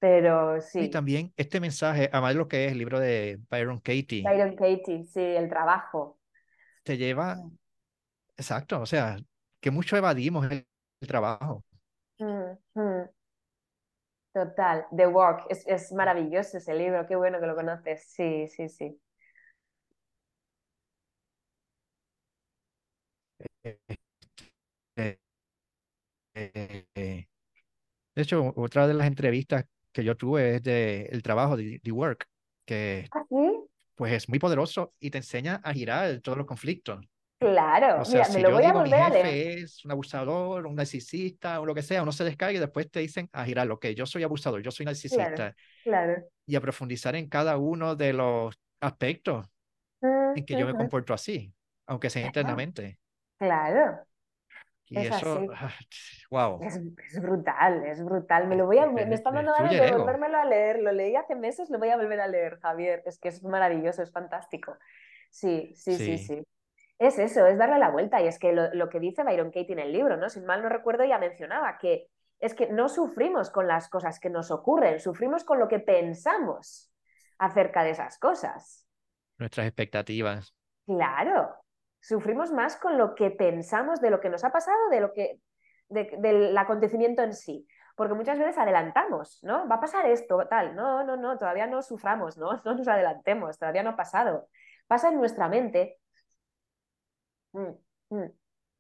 Pero 0.05 0.61
Y 0.77 0.89
sí, 0.89 0.89
también 0.89 1.33
este 1.37 1.61
mensaje, 1.61 2.09
además 2.13 2.35
de 2.35 2.39
lo 2.39 2.49
que 2.49 2.67
es 2.67 2.73
el 2.73 2.79
libro 2.79 2.99
de 3.01 3.41
Byron 3.51 3.81
Katie, 3.81 4.35
Byron 4.35 4.57
Katie, 4.57 5.05
sí, 5.05 5.21
el 5.21 5.49
trabajo. 5.49 6.19
te 6.83 6.97
lleva, 6.97 7.43
exacto, 8.37 8.81
o 8.81 8.87
sea, 8.87 9.19
que 9.61 9.71
mucho 9.71 9.97
evadimos 9.97 10.47
el, 10.51 10.67
el 11.01 11.09
trabajo. 11.09 11.65
Mm, 12.21 12.59
mm, 12.77 13.09
total, 14.33 14.87
The 14.97 15.07
Work, 15.09 15.47
es, 15.51 15.67
es 15.67 15.93
maravilloso 15.93 16.59
ese 16.59 16.75
libro, 16.75 17.07
qué 17.07 17.17
bueno 17.17 17.41
que 17.41 17.47
lo 17.47 17.55
conoces, 17.57 18.05
sí, 18.07 18.47
sí, 18.49 18.69
sí. 18.69 19.01
Eh, 23.65 23.99
eh, 24.97 25.19
eh, 26.95 27.27
De 28.17 28.23
hecho, 28.23 28.53
otra 28.57 28.87
de 28.89 28.95
las 28.95 29.07
entrevistas 29.09 29.67
que 29.95 30.05
yo 30.05 30.17
tuve 30.19 30.57
es 30.57 30.65
de 30.65 31.05
el 31.13 31.23
trabajo 31.25 31.57
de, 31.59 31.81
de 31.85 31.93
Work, 31.93 32.29
que 32.67 33.13
¿Ah, 33.13 33.25
sí? 33.31 33.69
pues 33.97 34.13
es 34.15 34.29
muy 34.29 34.39
poderoso 34.41 34.95
y 35.01 35.11
te 35.11 35.19
enseña 35.19 35.57
a 35.65 35.75
girar 35.75 36.21
todos 36.21 36.39
los 36.39 36.47
conflictos. 36.49 37.05
O 37.97 38.05
Claro, 38.05 38.07
sea, 38.07 38.25
mira, 38.25 38.29
me 38.29 38.41
si 38.41 38.43
lo 38.43 38.51
yo 38.51 38.57
voy 38.57 38.65
a 38.65 38.73
digo 38.73 38.81
mi 38.83 38.93
volver 38.93 39.01
a 39.03 39.09
leer. 39.11 39.39
jefe 39.39 39.61
es 39.61 39.85
un 39.85 39.93
abusador, 39.93 40.67
un 40.67 40.75
narcisista 40.75 41.61
o 41.61 41.67
lo 41.67 41.75
que 41.75 41.83
sea, 41.83 42.03
uno 42.03 42.11
se 42.13 42.25
descarga 42.25 42.55
y 42.57 42.59
después 42.61 42.91
te 42.91 43.01
dicen 43.01 43.29
a 43.33 43.45
girar, 43.45 43.71
ok, 43.71 43.87
yo 43.97 44.05
soy 44.07 44.25
abusador, 44.25 44.63
yo 44.63 44.71
soy 44.73 44.87
narcisista 44.87 45.55
claro. 45.85 46.25
y 46.47 46.57
a 46.57 46.61
profundizar 46.61 47.17
en 47.17 47.29
cada 47.29 47.59
uno 47.59 47.97
de 47.97 48.13
los 48.15 48.57
aspectos 48.81 49.47
Mm, 50.03 50.35
en 50.35 50.47
que 50.47 50.57
yo 50.57 50.67
me 50.67 50.75
comporto 50.77 51.15
así, 51.15 51.55
aunque 51.87 52.11
sea 52.11 52.27
internamente. 52.27 53.01
claro. 53.39 54.07
Y 54.89 54.99
Es 54.99 55.11
eso, 55.17 55.47
así. 55.49 55.49
wow. 56.31 56.59
Es, 56.61 56.77
es 56.77 57.21
brutal, 57.21 57.85
es 57.87 58.05
brutal. 58.05 58.47
Me 58.49 58.57
lo 58.57 58.67
voy 58.67 58.79
a, 58.79 58.87
me, 58.87 59.07
me 59.07 59.15
está 59.15 59.31
dando 59.31 59.53
ganas 59.53 59.79
de 59.79 59.89
ego. 59.89 59.99
volvérmelo 59.99 60.39
a 60.39 60.45
leer. 60.45 60.81
Lo 60.81 60.93
leí 60.93 61.17
hace 61.17 61.35
meses, 61.35 61.71
lo 61.71 61.79
voy 61.79 61.91
a 61.91 61.97
volver 61.97 62.21
a 62.21 62.29
leer, 62.29 62.59
Javier. 62.61 63.03
Es 63.07 63.19
que 63.19 63.29
es 63.29 63.43
maravilloso, 63.43 64.03
es 64.03 64.13
fantástico. 64.13 64.77
Sí, 65.31 65.73
sí, 65.77 65.99
sí, 65.99 66.19
Sí. 66.19 66.19
sí. 66.19 66.47
Es 66.99 67.19
eso, 67.19 67.47
es 67.47 67.59
darle 67.59 67.79
la 67.79 67.91
vuelta. 67.91 68.21
Y 68.23 68.27
es 68.29 68.39
que 68.39 68.53
lo, 68.53 68.73
lo 68.75 68.89
que 68.89 69.01
dice 69.01 69.25
Byron 69.25 69.51
Katie 69.51 69.73
en 69.73 69.79
el 69.81 69.93
libro, 69.93 70.17
¿no? 70.17 70.29
Si 70.31 70.41
mal 70.41 70.63
no 70.63 70.69
recuerdo, 70.69 71.05
ya 71.05 71.19
mencionaba 71.19 71.79
que 71.79 72.09
es 72.41 72.55
que 72.55 72.69
no 72.69 72.89
sufrimos 72.89 73.51
con 73.51 73.67
las 73.69 73.89
cosas 73.89 74.21
que 74.21 74.31
nos 74.31 74.51
ocurren, 74.51 75.01
sufrimos 75.01 75.45
con 75.45 75.59
lo 75.59 75.69
que 75.69 75.81
pensamos 75.81 76.93
acerca 77.39 77.83
de 77.85 77.91
esas 77.91 78.19
cosas. 78.19 78.87
Nuestras 79.39 79.67
expectativas. 79.69 80.55
Claro, 80.87 81.55
sufrimos 82.05 82.53
más 82.53 82.77
con 82.77 82.99
lo 82.99 83.15
que 83.15 83.31
pensamos 83.31 84.01
de 84.01 84.11
lo 84.11 84.21
que 84.21 84.29
nos 84.29 84.45
ha 84.45 84.53
pasado, 84.53 84.91
de 84.91 85.01
lo 85.01 85.13
que, 85.15 85.41
de- 85.89 86.15
del 86.19 86.57
acontecimiento 86.57 87.23
en 87.23 87.33
sí. 87.33 87.67
Porque 87.97 88.15
muchas 88.15 88.39
veces 88.39 88.59
adelantamos, 88.59 89.39
¿no? 89.43 89.67
Va 89.69 89.77
a 89.77 89.81
pasar 89.81 90.05
esto, 90.07 90.47
tal. 90.49 90.75
No, 90.75 91.03
no, 91.05 91.17
no, 91.17 91.39
todavía 91.39 91.67
no 91.67 91.81
suframos, 91.81 92.37
¿no? 92.37 92.51
No 92.65 92.75
nos 92.75 92.89
adelantemos, 92.89 93.59
todavía 93.59 93.83
no 93.83 93.91
ha 93.91 93.97
pasado. 93.97 94.49
Pasa 94.87 95.09
en 95.09 95.17
nuestra 95.17 95.49
mente. 95.49 95.99
Mm, 97.53 97.73
mm. 98.11 98.31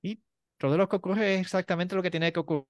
Y 0.02 0.22
todo 0.58 0.76
lo 0.76 0.88
que 0.88 0.96
ocurre 0.96 1.36
es 1.36 1.40
exactamente 1.40 1.94
lo 1.94 2.02
que 2.02 2.10
tiene 2.10 2.30
que 2.32 2.40
ocurrir. 2.40 2.66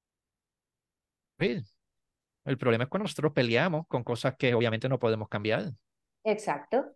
El 2.44 2.58
problema 2.58 2.84
es 2.84 2.90
cuando 2.90 3.04
nosotros 3.04 3.32
peleamos 3.32 3.88
con 3.88 4.04
cosas 4.04 4.36
que 4.36 4.54
obviamente 4.54 4.88
no 4.88 5.00
podemos 5.00 5.28
cambiar. 5.28 5.72
Exacto. 6.22 6.94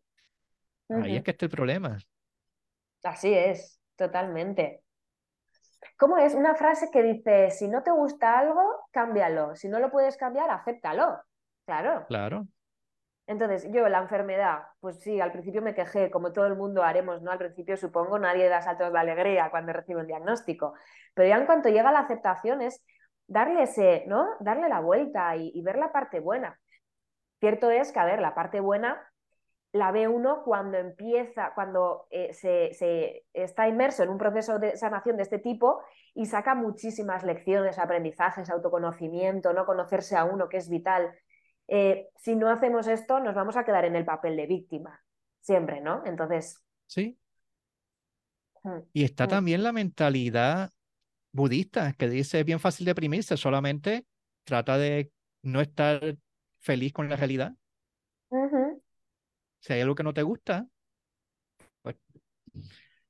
Ahí 0.91 1.17
es 1.17 1.25
que 1.25 1.33
está 1.33 1.47
el 1.47 1.51
problema. 1.51 1.99
Así 3.09 3.33
es, 3.33 3.81
totalmente. 3.97 4.83
¿Cómo 5.97 6.19
es? 6.19 6.35
Una 6.35 6.55
frase 6.55 6.91
que 6.91 7.03
dice, 7.03 7.51
si 7.51 7.67
no 7.67 7.83
te 7.83 7.91
gusta 7.91 8.39
algo, 8.39 8.61
cámbialo. 8.91 9.57
Si 9.57 9.67
no 9.67 9.79
lo 9.79 9.91
puedes 9.91 10.19
cambiar, 10.19 10.51
acéptalo. 10.51 11.19
Claro. 11.65 12.05
Claro. 12.07 12.47
Entonces, 13.27 13.67
yo, 13.73 13.89
la 13.89 14.01
enfermedad, 14.01 14.59
pues 14.81 15.01
sí, 15.01 15.23
al 15.23 15.33
principio 15.33 15.63
me 15.63 15.75
quejé, 15.75 16.11
como 16.11 16.33
todo 16.33 16.47
el 16.47 16.57
mundo 16.57 16.83
haremos, 16.83 17.23
¿no? 17.23 17.31
Al 17.31 17.39
principio 17.39 17.79
supongo 17.79 18.19
nadie 18.19 18.47
da 18.51 18.61
saltos 18.61 18.93
de 18.93 18.99
alegría 18.99 19.51
cuando 19.51 19.73
recibe 19.73 20.01
un 20.01 20.07
diagnóstico, 20.07 20.75
pero 21.15 21.29
ya 21.29 21.37
en 21.37 21.47
cuanto 21.47 21.71
llega 21.71 21.91
la 21.91 22.01
aceptación 22.01 22.61
es 22.61 22.85
darle 23.27 23.63
ese, 23.63 24.05
¿no? 24.07 24.29
Darle 24.41 24.69
la 24.69 24.81
vuelta 24.81 25.35
y, 25.37 25.51
y 25.55 25.63
ver 25.63 25.77
la 25.77 25.93
parte 25.93 26.21
buena. 26.21 26.61
Cierto 27.41 27.71
es 27.71 27.91
que, 27.91 28.01
a 28.01 28.05
ver, 28.05 28.21
la 28.21 28.35
parte 28.35 28.61
buena 28.61 29.08
la 29.73 29.93
ve 29.93 30.09
uno 30.09 30.43
cuando 30.45 30.79
empieza, 30.79 31.53
cuando 31.55 32.07
eh, 32.11 32.33
se, 32.33 32.73
se 32.75 33.25
está 33.35 33.69
inmerso 33.69 34.03
en 34.03 34.09
un 34.09 34.19
proceso 34.19 34.59
de 34.59 34.77
sanación 34.77 35.17
de 35.17 35.23
este 35.25 35.39
tipo 35.39 35.81
y 36.15 36.27
saca 36.27 36.55
muchísimas 36.55 37.23
lecciones, 37.25 37.79
aprendizajes, 37.79 38.51
autoconocimiento, 38.51 39.53
no 39.53 39.67
conocerse 39.67 40.17
a 40.17 40.25
uno, 40.25 40.49
que 40.49 40.57
es 40.59 40.69
vital. 40.69 41.13
Eh, 41.69 42.09
si 42.17 42.35
no 42.35 42.49
hacemos 42.49 42.87
esto, 42.87 43.21
nos 43.21 43.35
vamos 43.35 43.57
a 43.57 43.65
quedar 43.65 43.85
en 43.85 43.95
el 43.97 44.05
papel 44.05 44.37
de 44.37 44.47
víctima, 44.47 45.03
siempre, 45.41 45.81
¿no? 45.81 46.03
Entonces, 46.07 46.63
Sí. 46.87 47.19
mm, 48.65 48.79
Y 48.93 49.05
está 49.05 49.27
mm, 49.27 49.29
también 49.29 49.63
la 49.63 49.73
mentalidad 49.73 50.71
budista 51.33 51.93
que 51.93 52.09
dice 52.09 52.41
es 52.41 52.45
bien 52.45 52.61
fácil 52.61 52.87
deprimirse, 52.87 53.37
solamente 53.37 54.07
trata 54.45 54.79
de 54.79 55.13
no 55.43 55.61
estar 55.61 56.17
feliz 56.61 56.93
con 56.93 57.09
la 57.09 57.17
realidad. 57.17 57.55
Si 59.61 59.73
hay 59.73 59.81
algo 59.81 59.95
que 59.95 60.03
no 60.03 60.15
te 60.15 60.23
gusta, 60.23 60.67
pues 61.83 61.97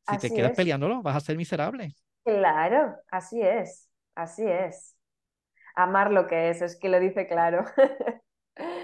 si 0.03 0.19
te 0.19 0.33
así 0.33 0.33
quedas 0.33 0.53
es. 0.53 0.53
peleándolo, 0.53 1.03
vas 1.03 1.17
a 1.17 1.21
ser 1.21 1.37
miserable. 1.37 1.95
Claro, 2.25 2.97
así 3.11 3.41
es, 3.43 3.89
así 4.15 4.45
es. 4.47 4.97
Amar 5.77 6.13
lo 6.13 6.27
que 6.27 6.51
es, 6.51 6.63
es 6.63 6.79
que 6.79 6.89
lo 6.91 7.01
dice 7.01 7.27
claro. 7.29 7.65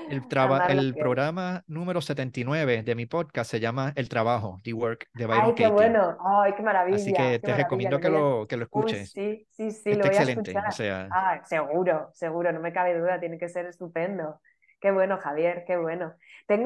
El, 0.06 0.26
traba- 0.28 0.60
el 0.66 0.94
que 0.94 0.98
programa 0.98 1.62
número 1.66 2.00
79 2.00 2.82
de 2.82 2.94
mi 2.94 3.06
podcast 3.06 3.50
se 3.50 3.60
llama 3.60 3.92
El 3.96 4.08
Trabajo, 4.08 4.60
The 4.62 4.72
Work, 4.72 5.08
de 5.14 5.26
Byron 5.26 5.42
Ay, 5.42 5.54
qué 5.54 5.64
Katie. 5.64 5.70
bueno. 5.70 6.16
Ay, 6.24 6.54
qué 6.54 6.62
Así 6.88 7.12
maravilla, 7.12 7.12
que 7.12 7.40
qué 7.40 7.48
te 7.48 7.54
recomiendo 7.54 8.00
que 8.00 8.08
a... 8.08 8.10
lo, 8.10 8.46
que 8.48 8.56
lo 8.56 8.64
Uy, 8.70 8.94
escuches. 8.94 9.14
sí, 9.14 9.46
sí, 9.52 9.70
sí, 9.72 9.94
Está 9.94 9.96
lo 9.96 10.06
voy 10.08 10.16
a 10.16 10.22
excelente. 10.22 10.64
O 10.66 10.70
escuchar. 10.70 10.72
sea, 10.72 11.16
Ah, 11.16 11.42
seguro, 11.44 12.10
seguro, 12.14 12.52
no 12.52 12.60
me 12.60 12.72
cabe 12.72 12.98
duda, 12.98 13.20
tiene 13.20 13.38
que 13.38 13.48
ser 13.48 13.66
estupendo. 13.66 14.40
Qué 14.84 14.90
bueno, 14.92 15.18
Javier, 15.18 15.64
qué 15.66 15.76
bueno. 15.78 16.14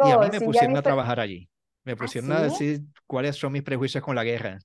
y 0.00 0.10
a 0.10 0.18
Tengo, 0.18 0.18
mí 0.18 0.30
me 0.30 0.40
pusieron 0.40 0.76
a 0.76 0.82
trabajar 0.82 1.20
allí. 1.20 1.48
Me 1.84 1.96
¿Ah, 1.98 2.08
pusieron 2.08 2.32
a 2.32 2.42
sí? 2.42 2.42
decir 2.42 2.82
cuáles 3.06 3.36
son 3.36 3.52
mis 3.52 3.62
prejuicios 3.62 4.02
con 4.04 4.16
la 4.16 4.24
guerra. 4.24 4.58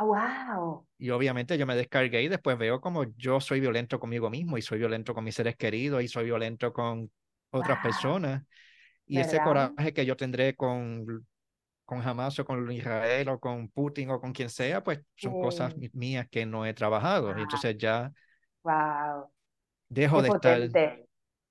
¡Wow! 0.00 0.86
Y 0.98 1.10
obviamente 1.10 1.56
yo 1.56 1.66
me 1.66 1.74
descargué 1.76 2.22
y 2.22 2.28
después 2.28 2.58
veo 2.58 2.80
como 2.80 3.04
yo 3.16 3.40
soy 3.40 3.60
violento 3.60 3.98
conmigo 3.98 4.28
mismo 4.30 4.58
y 4.58 4.62
soy 4.62 4.78
violento 4.78 5.14
con 5.14 5.24
mis 5.24 5.34
seres 5.34 5.56
queridos 5.56 6.02
y 6.02 6.08
soy 6.08 6.24
violento 6.26 6.72
con 6.74 7.10
otras 7.50 7.78
¡Wow! 7.78 7.78
personas. 7.80 8.42
Y 9.06 9.20
ese 9.20 9.40
¿Verdad? 9.40 9.42
coraje 9.42 9.94
que 9.94 10.06
yo 10.06 10.16
tendré 10.16 10.56
con, 10.56 11.26
con 11.86 12.02
Hamas 12.06 12.38
o 12.40 12.44
con 12.46 12.70
Israel 12.72 13.28
o 13.30 13.40
con 13.40 13.68
Putin 13.70 14.10
o 14.10 14.20
con 14.20 14.32
quien 14.32 14.50
sea, 14.50 14.82
pues 14.84 15.00
son 15.16 15.36
cosas 15.36 15.76
Sí. 15.76 15.78
mi- 15.78 15.90
mías 15.94 16.28
que 16.30 16.46
no 16.46 16.66
he 16.66 16.74
trabajado. 16.74 17.36
Y 17.38 17.42
Ah, 17.42 17.44
entonces 17.44 17.76
ya 17.78 18.12
¡Wow! 18.64 19.30
dejo 19.88 20.20
Qué 20.20 20.22
de 20.22 20.28
estar. 20.30 20.70
potente. 20.70 20.82
Sí, 20.90 21.09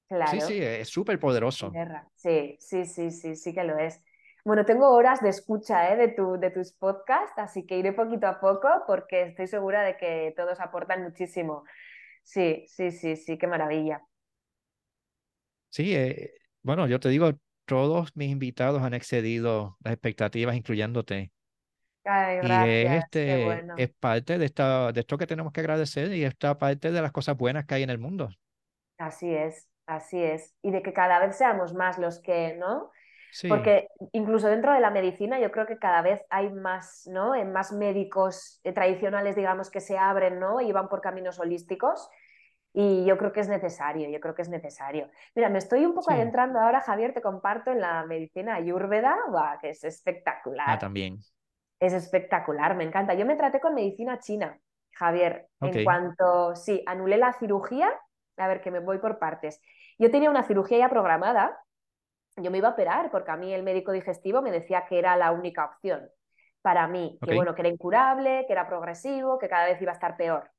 Claro. 0.10 0.40
sí, 0.42 0.60
es 0.62 0.90
súper 0.90 1.20
poderoso. 1.20 1.80
Sí, 2.16 2.58
sí, 2.60 2.86
sí, 2.86 3.12
sí, 3.12 3.36
sí 3.36 3.54
que 3.54 3.64
lo 3.64 3.78
es. 3.78 4.04
Bueno, 4.46 4.66
tengo 4.66 4.90
horas 4.92 5.22
de 5.22 5.30
escucha, 5.30 5.92
¿eh? 5.94 5.98
de, 5.98 6.08
tu, 6.10 6.40
de 6.40 6.50
tus 6.52 6.72
podcasts, 6.74 7.38
así 7.38 7.66
que 7.66 7.78
iré 7.78 7.94
poquito 7.94 8.28
a 8.28 8.40
poco 8.40 8.68
porque 8.88 9.24
estoy 9.24 9.48
segura 9.48 9.84
de 9.84 9.98
que 9.98 10.34
todos 10.36 10.60
aportan 10.60 11.04
muchísimo. 11.04 11.64
Sí, 12.24 12.66
sí, 12.68 12.92
sí, 12.92 13.16
sí, 13.18 13.38
qué 13.38 13.48
maravilla. 13.48 14.04
Sí, 15.70 15.96
eh, 15.96 16.32
bueno, 16.64 16.88
yo 16.88 17.00
te 17.00 17.10
digo, 17.10 17.32
todos 17.66 18.16
mis 18.16 18.30
invitados 18.32 18.82
han 18.82 18.94
excedido 18.94 19.78
las 19.84 19.94
expectativas, 19.94 20.56
incluyéndote. 20.56 21.32
Ay, 22.06 22.40
Y 22.42 22.64
es, 22.64 22.92
este, 23.04 23.36
bueno. 23.44 23.76
es 23.76 23.90
parte 24.00 24.38
de, 24.38 24.46
esta, 24.46 24.92
de 24.94 25.02
esto 25.02 25.18
que 25.18 25.28
tenemos 25.28 25.52
que 25.54 25.60
agradecer 25.62 26.14
y 26.14 26.24
esta 26.24 26.58
parte 26.58 26.92
de 26.92 27.02
las 27.02 27.12
cosas 27.12 27.38
buenas 27.38 27.66
que 27.66 27.76
hay 27.76 27.84
en 27.84 27.90
el 27.90 27.98
mundo. 28.00 28.30
Así 28.98 29.34
es, 29.34 29.68
así 29.90 30.22
es. 30.24 30.56
Y 30.62 30.72
de 30.72 30.82
que 30.84 30.94
cada 30.94 31.20
vez 31.20 31.38
seamos 31.38 31.74
más 31.74 31.98
los 31.98 32.20
que, 32.22 32.56
¿no? 32.56 32.92
Sí, 33.32 33.48
Porque 33.48 33.88
incluso 34.14 34.48
dentro 34.50 34.74
de 34.74 34.80
la 34.82 34.92
medicina 34.92 35.40
yo 35.40 35.52
creo 35.52 35.68
que 35.68 35.80
cada 35.80 36.02
vez 36.04 36.22
hay 36.30 36.52
más, 36.52 37.08
¿no? 37.08 37.36
En 37.36 37.52
más 37.54 37.72
médicos 37.74 38.62
eh, 38.64 38.74
tradicionales, 38.74 39.36
digamos, 39.36 39.70
que 39.72 39.82
se 39.82 39.98
abren, 39.98 40.40
¿no? 40.40 40.62
Y 40.62 40.72
van 40.72 40.90
por 40.90 41.02
caminos 41.02 41.40
holísticos. 41.40 42.10
Y 42.74 43.06
yo 43.06 43.18
creo 43.18 43.34
que 43.34 43.42
es 43.42 43.50
necesario, 43.50 44.10
yo 44.10 44.20
creo 44.20 44.36
que 44.36 44.44
es 44.44 44.50
necesario. 44.50 45.10
Mira, 45.36 45.50
me 45.50 45.60
estoy 45.60 45.86
un 45.86 45.96
poco 45.96 46.12
sí. 46.12 46.14
adentrando 46.14 46.60
ahora, 46.60 46.82
Javier, 46.82 47.14
te 47.14 47.22
comparto 47.22 47.72
en 47.72 47.82
la 47.82 48.06
medicina 48.06 48.56
ayurveda, 48.56 49.18
¡buah! 49.32 49.60
que 49.60 49.72
es 49.72 49.84
Ah, 50.66 50.78
espectacular. 50.78 50.80
también. 50.80 51.20
Es 51.80 51.94
espectacular, 51.94 52.76
me 52.76 52.84
encanta. 52.84 53.14
Yo 53.14 53.26
me 53.26 53.36
traté 53.38 53.60
con 53.62 53.74
medicina 53.76 54.20
china, 54.20 54.60
Javier. 54.94 55.48
En 55.62 55.82
cuanto, 55.82 56.56
sí, 56.56 56.84
anulé 56.86 57.18
la 57.18 57.34
cirugía, 57.34 57.90
a 58.38 58.48
ver, 58.48 58.62
que 58.62 58.72
me 58.72 58.80
voy 58.80 58.98
por 59.00 59.18
partes. 59.20 59.62
Yo 60.00 60.10
tenía 60.10 60.30
una 60.30 60.44
cirugía 60.44 60.80
ya 60.80 60.90
programada, 60.90 61.62
yo 62.38 62.50
me 62.52 62.58
iba 62.58 62.70
a 62.70 62.72
operar 62.72 63.12
porque 63.12 63.32
a 63.32 63.38
mí 63.38 63.54
el 63.54 63.64
médico 63.64 63.92
digestivo 63.92 64.42
me 64.42 64.50
decía 64.50 64.86
que 64.88 64.98
era 64.98 65.18
la 65.18 65.32
única 65.32 65.66
opción 65.66 66.10
para 66.62 66.88
mí, 66.88 67.18
que 67.26 67.36
bueno, 67.36 67.54
que 67.54 67.62
era 67.62 67.70
incurable, 67.70 68.46
que 68.48 68.54
era 68.54 68.68
progresivo, 68.68 69.38
que 69.38 69.48
cada 69.48 69.66
vez 69.66 69.82
iba 69.82 69.92
a 69.92 69.96
estar 69.96 70.18
peor. 70.18 70.50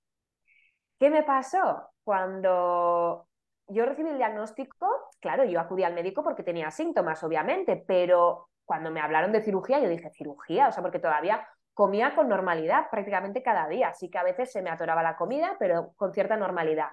¿Qué 0.98 1.10
me 1.10 1.22
pasó? 1.22 1.90
Cuando 2.04 3.26
yo 3.68 3.86
recibí 3.86 4.10
el 4.10 4.18
diagnóstico, 4.18 4.88
claro, 5.20 5.44
yo 5.44 5.60
acudí 5.60 5.84
al 5.84 5.94
médico 5.94 6.22
porque 6.22 6.42
tenía 6.42 6.70
síntomas, 6.70 7.22
obviamente, 7.22 7.82
pero 7.86 8.48
cuando 8.64 8.90
me 8.90 9.00
hablaron 9.00 9.32
de 9.32 9.42
cirugía, 9.42 9.80
yo 9.80 9.88
dije, 9.88 10.10
cirugía, 10.10 10.68
o 10.68 10.72
sea, 10.72 10.82
porque 10.82 10.98
todavía 10.98 11.46
comía 11.74 12.14
con 12.14 12.28
normalidad 12.28 12.90
prácticamente 12.90 13.42
cada 13.42 13.68
día, 13.68 13.88
así 13.88 14.10
que 14.10 14.18
a 14.18 14.22
veces 14.22 14.52
se 14.52 14.62
me 14.62 14.70
atoraba 14.70 15.02
la 15.02 15.16
comida, 15.16 15.56
pero 15.58 15.92
con 15.96 16.12
cierta 16.12 16.36
normalidad. 16.36 16.88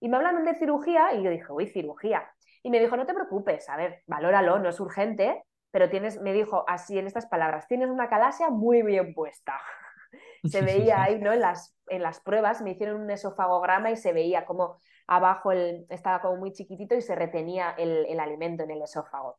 Y 0.00 0.08
me 0.08 0.16
hablaron 0.16 0.44
de 0.44 0.54
cirugía 0.54 1.14
y 1.14 1.22
yo 1.22 1.30
dije, 1.30 1.50
uy, 1.50 1.66
cirugía. 1.66 2.30
Y 2.62 2.70
me 2.70 2.80
dijo, 2.80 2.96
no 2.96 3.06
te 3.06 3.14
preocupes, 3.14 3.68
a 3.68 3.76
ver, 3.76 4.02
valóralo, 4.06 4.58
no 4.58 4.68
es 4.68 4.80
urgente, 4.80 5.44
pero 5.70 5.90
tienes, 5.90 6.20
me 6.20 6.32
dijo 6.32 6.64
así 6.68 6.98
en 6.98 7.06
estas 7.06 7.26
palabras, 7.26 7.66
tienes 7.66 7.90
una 7.90 8.08
calasia 8.08 8.50
muy 8.50 8.82
bien 8.82 9.14
puesta 9.14 9.60
se 10.44 10.62
veía 10.62 11.02
ahí, 11.02 11.18
¿no? 11.18 11.32
En 11.32 11.40
las, 11.40 11.76
en 11.88 12.02
las 12.02 12.20
pruebas 12.20 12.62
me 12.62 12.70
hicieron 12.70 13.00
un 13.00 13.10
esofagograma 13.10 13.90
y 13.90 13.96
se 13.96 14.12
veía 14.12 14.44
como 14.44 14.78
abajo 15.06 15.52
el, 15.52 15.86
estaba 15.88 16.20
como 16.20 16.36
muy 16.36 16.52
chiquitito 16.52 16.94
y 16.94 17.02
se 17.02 17.14
retenía 17.14 17.74
el, 17.76 18.06
el 18.06 18.20
alimento 18.20 18.64
en 18.64 18.70
el 18.70 18.82
esófago. 18.82 19.38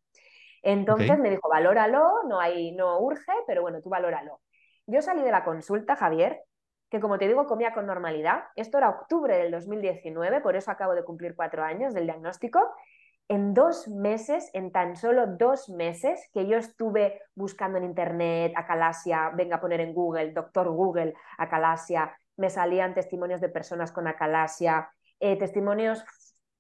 Entonces 0.62 1.18
me 1.20 1.30
dijo, 1.30 1.48
valóralo, 1.50 2.24
no, 2.28 2.40
hay, 2.40 2.74
no 2.74 3.00
urge, 3.00 3.32
pero 3.48 3.62
bueno, 3.62 3.82
tú 3.82 3.90
valóralo. 3.90 4.42
Yo 4.88 5.02
salí 5.02 5.22
de 5.22 5.32
la 5.32 5.46
consulta, 5.46 5.96
Javier, 5.96 6.42
que 6.90 7.00
como 7.00 7.18
te 7.18 7.28
digo, 7.28 7.46
comía 7.46 7.74
con 7.74 7.86
normalidad. 7.86 8.44
Esto 8.56 8.78
era 8.78 8.90
octubre 8.90 9.38
del 9.38 9.52
2019, 9.52 10.42
por 10.42 10.56
eso 10.56 10.72
acabo 10.72 10.96
de 10.96 11.04
cumplir 11.04 11.36
cuatro 11.36 11.64
años 11.64 11.94
del 11.94 12.06
diagnóstico. 12.06 12.60
En 13.28 13.54
dos 13.54 13.88
meses, 13.88 14.50
en 14.54 14.72
tan 14.72 14.96
solo 14.96 15.28
dos 15.28 15.70
meses, 15.70 16.20
que 16.34 16.48
yo 16.48 16.58
estuve 16.58 17.22
buscando 17.36 17.78
en 17.78 17.84
internet 17.84 18.54
acalasia, 18.56 19.30
venga 19.36 19.58
a 19.58 19.62
poner 19.62 19.82
en 19.82 19.94
Google, 19.94 20.32
doctor 20.32 20.70
Google, 20.70 21.14
acalasia, 21.38 22.18
me 22.38 22.50
salían 22.50 22.96
testimonios 22.96 23.40
de 23.40 23.50
personas 23.50 23.92
con 23.92 24.08
acalasia, 24.08 24.90
eh, 25.20 25.38
testimonios 25.38 26.04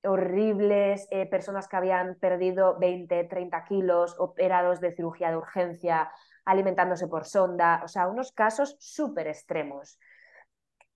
horribles, 0.03 1.07
eh, 1.09 1.25
personas 1.25 1.67
que 1.67 1.75
habían 1.75 2.15
perdido 2.19 2.77
20, 2.77 3.23
30 3.23 3.63
kilos, 3.63 4.15
operados 4.19 4.79
de 4.79 4.95
cirugía 4.95 5.31
de 5.31 5.37
urgencia, 5.37 6.11
alimentándose 6.45 7.07
por 7.07 7.25
sonda, 7.25 7.81
o 7.83 7.87
sea, 7.87 8.07
unos 8.07 8.31
casos 8.31 8.75
súper 8.79 9.27
extremos. 9.27 9.99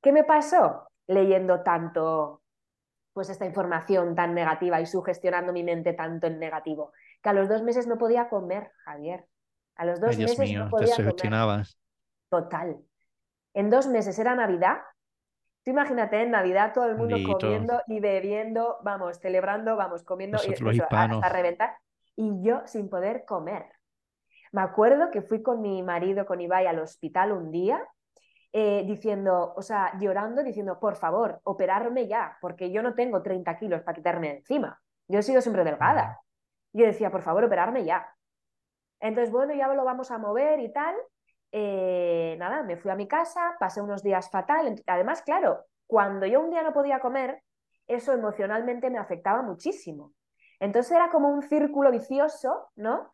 ¿Qué 0.04 0.12
me 0.12 0.24
pasó 0.24 0.88
leyendo 1.08 1.64
tanto 1.64 2.44
pues 3.14 3.30
esta 3.30 3.46
información 3.46 4.14
tan 4.14 4.36
negativa 4.36 4.80
y 4.82 4.86
sugestionando 4.86 5.52
mi 5.54 5.64
mente 5.64 5.94
tanto 5.94 6.28
en 6.28 6.38
negativo? 6.38 6.92
Que 7.24 7.30
a 7.30 7.34
los 7.34 7.50
dos 7.50 7.64
meses 7.64 7.88
no 7.88 7.98
podía 7.98 8.30
comer, 8.30 8.72
Javier. 8.86 9.26
A 9.76 9.86
los 9.86 10.00
dos 10.00 10.16
meses 10.18 10.38
no 10.54 10.70
podía 10.70 10.96
comer. 10.96 11.66
Total. 12.30 12.78
En 13.56 13.70
dos 13.70 13.88
meses 13.88 14.20
era 14.20 14.36
Navidad 14.36 14.78
Tú 15.64 15.72
imagínate 15.72 16.22
en 16.22 16.32
Navidad 16.32 16.74
todo 16.74 16.86
el 16.88 16.98
mundo 16.98 17.16
comiendo 17.26 17.82
y 17.88 18.02
bebiendo, 18.02 18.80
vamos, 18.84 19.20
celebrando, 19.20 19.78
vamos, 19.78 20.04
comiendo 20.04 20.38
y 20.46 20.82
hasta 20.82 21.30
reventar. 21.30 21.78
Y 22.18 22.42
yo 22.42 22.62
sin 22.66 22.90
poder 22.90 23.24
comer. 23.26 23.66
Me 24.52 24.62
acuerdo 24.62 25.10
que 25.10 25.22
fui 25.22 25.42
con 25.42 25.62
mi 25.62 25.82
marido, 25.82 26.26
con 26.26 26.42
Ibai, 26.42 26.68
al 26.68 26.80
hospital 26.80 27.32
un 27.32 27.50
día, 27.50 27.82
eh, 28.56 28.84
diciendo, 28.86 29.54
o 29.56 29.62
sea, 29.64 29.98
llorando, 30.00 30.44
diciendo, 30.44 30.80
por 30.80 30.96
favor, 30.96 31.42
operarme 31.44 32.08
ya, 32.08 32.38
porque 32.40 32.72
yo 32.72 32.84
no 32.84 32.94
tengo 32.94 33.24
30 33.24 33.58
kilos 33.58 33.82
para 33.82 33.96
quitarme 33.96 34.30
encima. 34.38 34.80
Yo 35.08 35.20
he 35.20 35.24
sido 35.24 35.42
siempre 35.42 35.64
delgada. 35.64 36.22
Yo 36.72 36.86
decía, 36.86 37.10
por 37.10 37.24
favor, 37.24 37.44
operarme 37.44 37.84
ya. 37.84 38.08
Entonces, 39.00 39.32
bueno, 39.32 39.54
ya 39.56 39.68
lo 39.68 39.84
vamos 39.84 40.12
a 40.12 40.20
mover 40.20 40.60
y 40.60 40.72
tal. 40.72 40.96
Eh, 41.52 42.36
nada, 42.38 42.62
me 42.64 42.78
fui 42.78 42.92
a 42.92 42.96
mi 42.96 43.08
casa, 43.08 43.56
pasé 43.60 43.82
unos 43.82 44.04
días 44.04 44.30
fatal. 44.30 44.82
Además, 44.86 45.24
claro, 45.24 45.66
cuando 45.88 46.28
yo 46.28 46.40
un 46.40 46.52
día 46.52 46.62
no 46.62 46.74
podía 46.74 47.00
comer, 47.00 47.42
eso 47.88 48.14
emocionalmente 48.14 48.90
me 48.92 49.00
afectaba 49.00 49.42
muchísimo. 49.42 50.14
Entonces 50.60 50.92
era 50.92 51.10
como 51.10 51.30
un 51.30 51.42
círculo 51.42 51.92
vicioso, 51.92 52.70
¿no? 52.76 53.12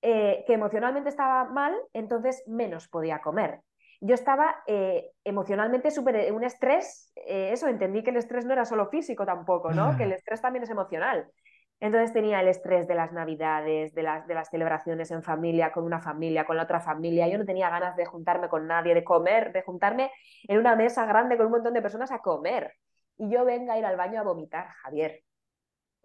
Eh, 0.00 0.44
que 0.46 0.54
emocionalmente 0.54 1.08
estaba 1.08 1.44
mal, 1.44 1.74
entonces 1.92 2.44
menos 2.46 2.88
podía 2.88 3.20
comer. 3.20 3.62
Yo 4.00 4.14
estaba 4.14 4.56
eh, 4.66 5.10
emocionalmente 5.24 5.90
súper 5.90 6.32
un 6.32 6.44
estrés, 6.44 7.12
eso, 7.14 7.68
entendí 7.68 8.02
que 8.02 8.10
el 8.10 8.16
estrés 8.16 8.44
no 8.44 8.52
era 8.52 8.64
solo 8.64 8.88
físico 8.88 9.24
tampoco, 9.24 9.72
¿no? 9.72 9.96
Que 9.96 10.04
el 10.04 10.12
estrés 10.12 10.40
también 10.40 10.64
es 10.64 10.70
emocional. 10.70 11.30
Entonces 11.78 12.12
tenía 12.12 12.40
el 12.40 12.48
estrés 12.48 12.88
de 12.88 12.94
las 12.94 13.12
navidades, 13.12 13.94
de 13.94 14.02
las, 14.02 14.26
de 14.26 14.34
las 14.34 14.48
celebraciones 14.48 15.10
en 15.10 15.22
familia, 15.22 15.72
con 15.72 15.84
una 15.84 16.00
familia, 16.00 16.46
con 16.46 16.56
la 16.56 16.62
otra 16.62 16.80
familia. 16.80 17.28
Yo 17.28 17.36
no 17.36 17.44
tenía 17.44 17.68
ganas 17.68 17.96
de 17.96 18.06
juntarme 18.06 18.48
con 18.48 18.66
nadie, 18.66 18.94
de 18.94 19.04
comer, 19.04 19.52
de 19.52 19.62
juntarme 19.62 20.10
en 20.48 20.58
una 20.58 20.74
mesa 20.74 21.04
grande 21.04 21.36
con 21.36 21.46
un 21.46 21.52
montón 21.52 21.74
de 21.74 21.82
personas 21.82 22.10
a 22.12 22.20
comer. 22.20 22.72
Y 23.18 23.30
yo 23.30 23.44
venga 23.44 23.74
a 23.74 23.78
ir 23.78 23.84
al 23.84 23.96
baño 23.96 24.20
a 24.20 24.24
vomitar, 24.24 24.68
Javier. 24.82 25.25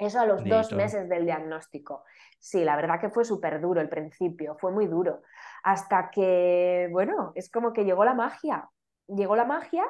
Eso 0.02 0.20
a 0.20 0.26
los 0.26 0.44
dos 0.44 0.72
meses 0.74 1.08
del 1.08 1.26
diagnóstico. 1.26 2.06
Sí, 2.40 2.64
la 2.64 2.76
verdad 2.76 3.00
que 3.00 3.12
fue 3.12 3.24
súper 3.24 3.62
duro 3.62 3.82
el 3.82 3.88
principio, 3.88 4.58
fue 4.60 4.72
muy 4.72 4.88
duro. 4.88 5.22
Hasta 5.62 6.10
que, 6.10 6.90
bueno, 6.92 7.32
es 7.36 7.52
como 7.52 7.72
que 7.72 7.86
llegó 7.86 8.04
la 8.04 8.16
magia. 8.16 8.68
Llegó 9.08 9.36
la 9.36 9.46
magia 9.46 9.86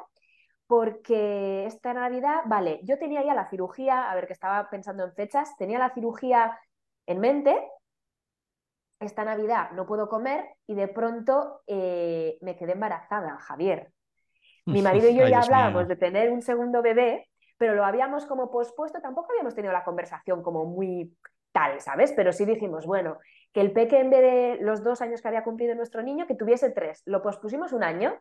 porque 0.67 1.65
esta 1.65 1.93
Navidad, 1.93 2.41
vale, 2.45 2.81
yo 2.83 2.99
tenía 2.99 3.23
ya 3.23 3.33
la 3.33 3.49
cirugía, 3.49 4.11
a 4.11 4.15
ver 4.15 4.27
que 4.27 4.33
estaba 4.33 4.69
pensando 4.69 5.05
en 5.05 5.13
fechas, 5.13 5.55
tenía 5.57 5.79
la 5.79 5.93
cirugía 5.93 6.59
en 7.05 7.19
mente, 7.21 7.57
esta 8.99 9.23
Navidad 9.23 9.71
no 9.71 9.85
puedo 9.85 10.09
comer 10.09 10.43
y 10.67 10.75
de 10.75 10.89
pronto 10.89 11.61
eh, 11.67 12.37
me 12.41 12.57
quedé 12.57 12.73
embarazada, 12.73 13.37
Javier. 13.37 13.93
Mi 14.65 14.81
marido 14.81 15.07
y 15.07 15.15
yo 15.15 15.25
ya 15.25 15.39
hablábamos 15.39 15.87
de 15.87 15.95
tener 15.95 16.31
un 16.31 16.41
segundo 16.41 16.81
bebé, 16.81 17.30
pero 17.61 17.75
lo 17.75 17.85
habíamos 17.85 18.25
como 18.25 18.49
pospuesto, 18.49 19.01
tampoco 19.01 19.33
habíamos 19.33 19.53
tenido 19.53 19.71
la 19.71 19.83
conversación 19.83 20.41
como 20.41 20.65
muy 20.65 21.15
tal, 21.51 21.79
¿sabes? 21.79 22.11
Pero 22.15 22.33
sí 22.33 22.43
dijimos, 22.43 22.87
bueno, 22.87 23.19
que 23.53 23.61
el 23.61 23.71
peque 23.71 23.99
en 23.99 24.09
vez 24.09 24.21
de 24.21 24.57
los 24.61 24.83
dos 24.83 24.99
años 25.03 25.21
que 25.21 25.27
había 25.27 25.43
cumplido 25.43 25.75
nuestro 25.75 26.01
niño, 26.01 26.25
que 26.25 26.33
tuviese 26.33 26.71
tres. 26.71 27.03
Lo 27.05 27.21
pospusimos 27.21 27.71
un 27.71 27.83
año 27.83 28.19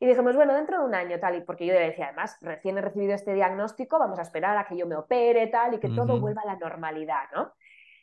y 0.00 0.06
dijimos, 0.06 0.34
bueno, 0.36 0.54
dentro 0.54 0.78
de 0.78 0.86
un 0.86 0.94
año 0.94 1.20
tal, 1.20 1.36
y 1.36 1.42
porque 1.42 1.66
yo 1.66 1.74
le 1.74 1.80
decía, 1.80 2.06
además, 2.06 2.38
recién 2.40 2.78
he 2.78 2.80
recibido 2.80 3.12
este 3.12 3.34
diagnóstico, 3.34 3.98
vamos 3.98 4.18
a 4.20 4.22
esperar 4.22 4.56
a 4.56 4.64
que 4.64 4.78
yo 4.78 4.86
me 4.86 4.96
opere 4.96 5.48
tal 5.48 5.74
y 5.74 5.80
que 5.80 5.90
todo 5.90 6.18
vuelva 6.18 6.40
a 6.40 6.46
la 6.46 6.56
normalidad, 6.56 7.24
¿no? 7.34 7.52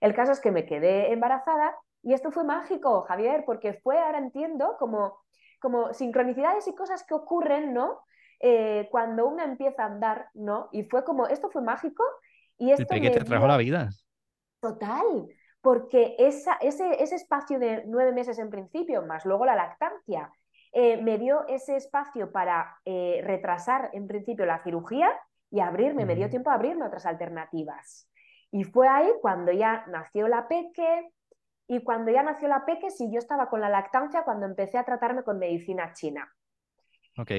El 0.01 0.13
caso 0.13 0.33
es 0.33 0.39
que 0.39 0.51
me 0.51 0.67
quedé 0.67 1.11
embarazada 1.11 1.75
y 2.03 2.13
esto 2.13 2.29
fue 2.29 2.43
mágico, 2.43 3.01
Javier, 3.07 3.41
porque 3.43 3.73
fue, 3.73 3.97
ahora 3.97 4.19
entiendo, 4.19 4.75
como, 4.77 5.17
como 5.59 5.95
sincronicidades 5.95 6.67
y 6.67 6.75
cosas 6.75 7.03
que 7.03 7.15
ocurren, 7.15 7.73
¿no? 7.73 8.04
Eh, 8.39 8.87
cuando 8.91 9.27
uno 9.27 9.43
empieza 9.43 9.83
a 9.83 9.87
andar, 9.87 10.29
¿no? 10.33 10.69
Y 10.71 10.83
fue 10.83 11.03
como, 11.03 11.27
esto 11.27 11.49
fue 11.49 11.61
mágico 11.61 12.03
y 12.57 12.71
esto... 12.71 12.93
El 12.93 13.11
te 13.11 13.23
trajo 13.23 13.47
la 13.47 13.57
vida. 13.57 13.89
Total, 14.59 15.27
porque 15.61 16.15
esa, 16.19 16.55
ese, 16.55 17.01
ese 17.01 17.15
espacio 17.15 17.59
de 17.59 17.83
nueve 17.85 18.11
meses 18.11 18.39
en 18.39 18.49
principio, 18.49 19.01
más 19.03 19.25
luego 19.25 19.45
la 19.45 19.55
lactancia, 19.55 20.31
eh, 20.71 21.01
me 21.01 21.17
dio 21.17 21.47
ese 21.47 21.75
espacio 21.75 22.31
para 22.31 22.77
eh, 22.85 23.21
retrasar 23.23 23.89
en 23.93 24.07
principio 24.07 24.45
la 24.45 24.61
cirugía 24.63 25.09
y 25.49 25.59
abrirme, 25.59 26.05
me 26.05 26.15
dio 26.15 26.29
tiempo 26.29 26.49
a 26.49 26.55
abrirme 26.55 26.85
otras 26.85 27.05
alternativas. 27.05 28.09
Y 28.51 28.63
fue 28.63 28.87
ahí 28.87 29.09
cuando 29.21 29.51
ya 29.51 29.85
nació 29.87 30.27
la 30.27 30.47
peque, 30.47 31.11
y 31.67 31.83
cuando 31.83 32.11
ya 32.11 32.21
nació 32.21 32.47
la 32.47 32.65
peque, 32.65 32.91
sí, 32.91 33.09
yo 33.11 33.17
estaba 33.17 33.49
con 33.49 33.59
la 33.59 33.69
lactancia 33.69 34.23
cuando 34.23 34.45
empecé 34.45 34.77
a 34.77 34.83
tratarme 34.83 35.23
con 35.23 35.39
medicina 35.39 35.93
china. 35.93 36.31
Ok. 37.17 37.31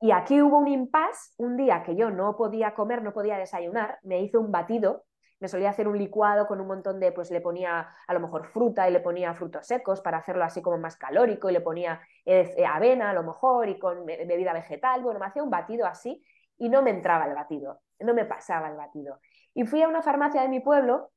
Y 0.00 0.12
aquí 0.12 0.40
hubo 0.40 0.58
un 0.58 0.68
impasse, 0.68 1.34
un 1.38 1.56
día 1.56 1.82
que 1.82 1.96
yo 1.96 2.10
no 2.10 2.36
podía 2.36 2.74
comer, 2.74 3.02
no 3.02 3.12
podía 3.12 3.36
desayunar, 3.36 3.98
me 4.02 4.20
hice 4.22 4.38
un 4.38 4.52
batido 4.52 5.04
me 5.40 5.48
solía 5.48 5.70
hacer 5.70 5.86
un 5.88 5.98
licuado 5.98 6.46
con 6.46 6.60
un 6.60 6.66
montón 6.66 6.98
de, 7.00 7.12
pues 7.12 7.30
le 7.30 7.40
ponía 7.40 7.88
a 8.06 8.14
lo 8.14 8.20
mejor 8.20 8.46
fruta 8.46 8.88
y 8.88 8.92
le 8.92 9.00
ponía 9.00 9.34
frutos 9.34 9.66
secos 9.66 10.00
para 10.00 10.18
hacerlo 10.18 10.44
así 10.44 10.62
como 10.62 10.78
más 10.78 10.96
calórico 10.96 11.48
y 11.48 11.52
le 11.52 11.60
ponía 11.60 12.00
eh, 12.24 12.54
eh, 12.56 12.66
avena 12.66 13.10
a 13.10 13.14
lo 13.14 13.22
mejor 13.22 13.68
y 13.68 13.78
con 13.78 14.04
bebida 14.04 14.52
vegetal. 14.52 15.02
Bueno, 15.02 15.20
me 15.20 15.26
hacía 15.26 15.42
un 15.42 15.50
batido 15.50 15.86
así 15.86 16.24
y 16.56 16.68
no 16.68 16.82
me 16.82 16.90
entraba 16.90 17.26
el 17.26 17.34
batido, 17.34 17.80
no 18.00 18.14
me 18.14 18.24
pasaba 18.24 18.68
el 18.68 18.76
batido. 18.76 19.20
Y 19.54 19.64
fui 19.64 19.82
a 19.82 19.88
una 19.88 20.02
farmacia 20.02 20.42
de 20.42 20.48
mi 20.48 20.60
pueblo 20.60 21.12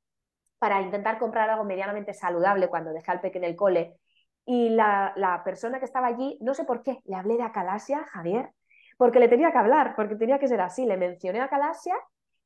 para 0.59 0.81
intentar 0.81 1.17
comprar 1.17 1.49
algo 1.49 1.63
medianamente 1.63 2.13
saludable 2.13 2.67
cuando 2.67 2.93
dejé 2.93 3.11
al 3.11 3.21
pequeño 3.21 3.45
en 3.45 3.51
el 3.51 3.55
cole. 3.57 3.97
Y 4.45 4.69
la, 4.69 5.13
la 5.15 5.43
persona 5.43 5.79
que 5.79 5.85
estaba 5.85 6.07
allí, 6.07 6.37
no 6.41 6.53
sé 6.53 6.63
por 6.65 6.83
qué, 6.83 6.99
le 7.05 7.15
hablé 7.15 7.37
de 7.37 7.43
acalasia, 7.43 8.05
Javier, 8.11 8.51
porque 9.01 9.17
le 9.17 9.27
tenía 9.27 9.51
que 9.51 9.57
hablar, 9.57 9.95
porque 9.95 10.15
tenía 10.15 10.37
que 10.37 10.47
ser 10.47 10.61
así. 10.61 10.85
Le 10.85 10.95
mencioné 10.95 11.41
acalasia 11.41 11.95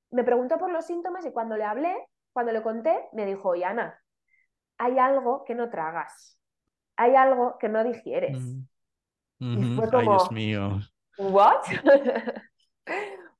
me 0.09 0.23
preguntó 0.23 0.57
por 0.57 0.71
los 0.71 0.85
síntomas 0.85 1.25
y 1.25 1.31
cuando 1.33 1.57
le 1.57 1.65
hablé, 1.65 1.93
cuando 2.31 2.53
le 2.53 2.63
conté, 2.63 3.09
me 3.11 3.25
dijo, 3.25 3.49
oye, 3.49 3.65
Ana, 3.65 4.01
hay 4.77 4.97
algo 4.97 5.43
que 5.43 5.53
no 5.53 5.69
tragas, 5.69 6.39
hay 6.95 7.13
algo 7.13 7.57
que 7.59 7.67
no 7.67 7.83
digieres. 7.83 8.37
Y 9.37 9.75
fue 9.75 9.89
como, 9.89 9.99
Ay, 9.99 10.07
Dios 10.07 10.31
mío. 10.31 10.79
¿what? 11.17 11.61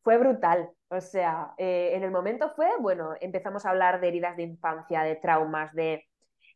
fue 0.03 0.17
brutal. 0.17 0.69
O 0.89 0.99
sea, 0.99 1.53
eh, 1.57 1.91
en 1.93 2.03
el 2.03 2.11
momento 2.11 2.49
fue, 2.49 2.67
bueno, 2.81 3.13
empezamos 3.21 3.65
a 3.65 3.69
hablar 3.69 4.01
de 4.01 4.09
heridas 4.09 4.35
de 4.35 4.43
infancia, 4.43 5.03
de 5.03 5.15
traumas, 5.15 5.73
de, 5.73 6.03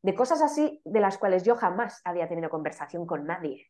de 0.01 0.13
cosas 0.13 0.41
así 0.41 0.81
de 0.83 0.99
las 0.99 1.17
cuales 1.17 1.43
yo 1.43 1.55
jamás 1.55 2.01
había 2.03 2.27
tenido 2.27 2.49
conversación 2.49 3.05
con 3.05 3.25
nadie. 3.25 3.69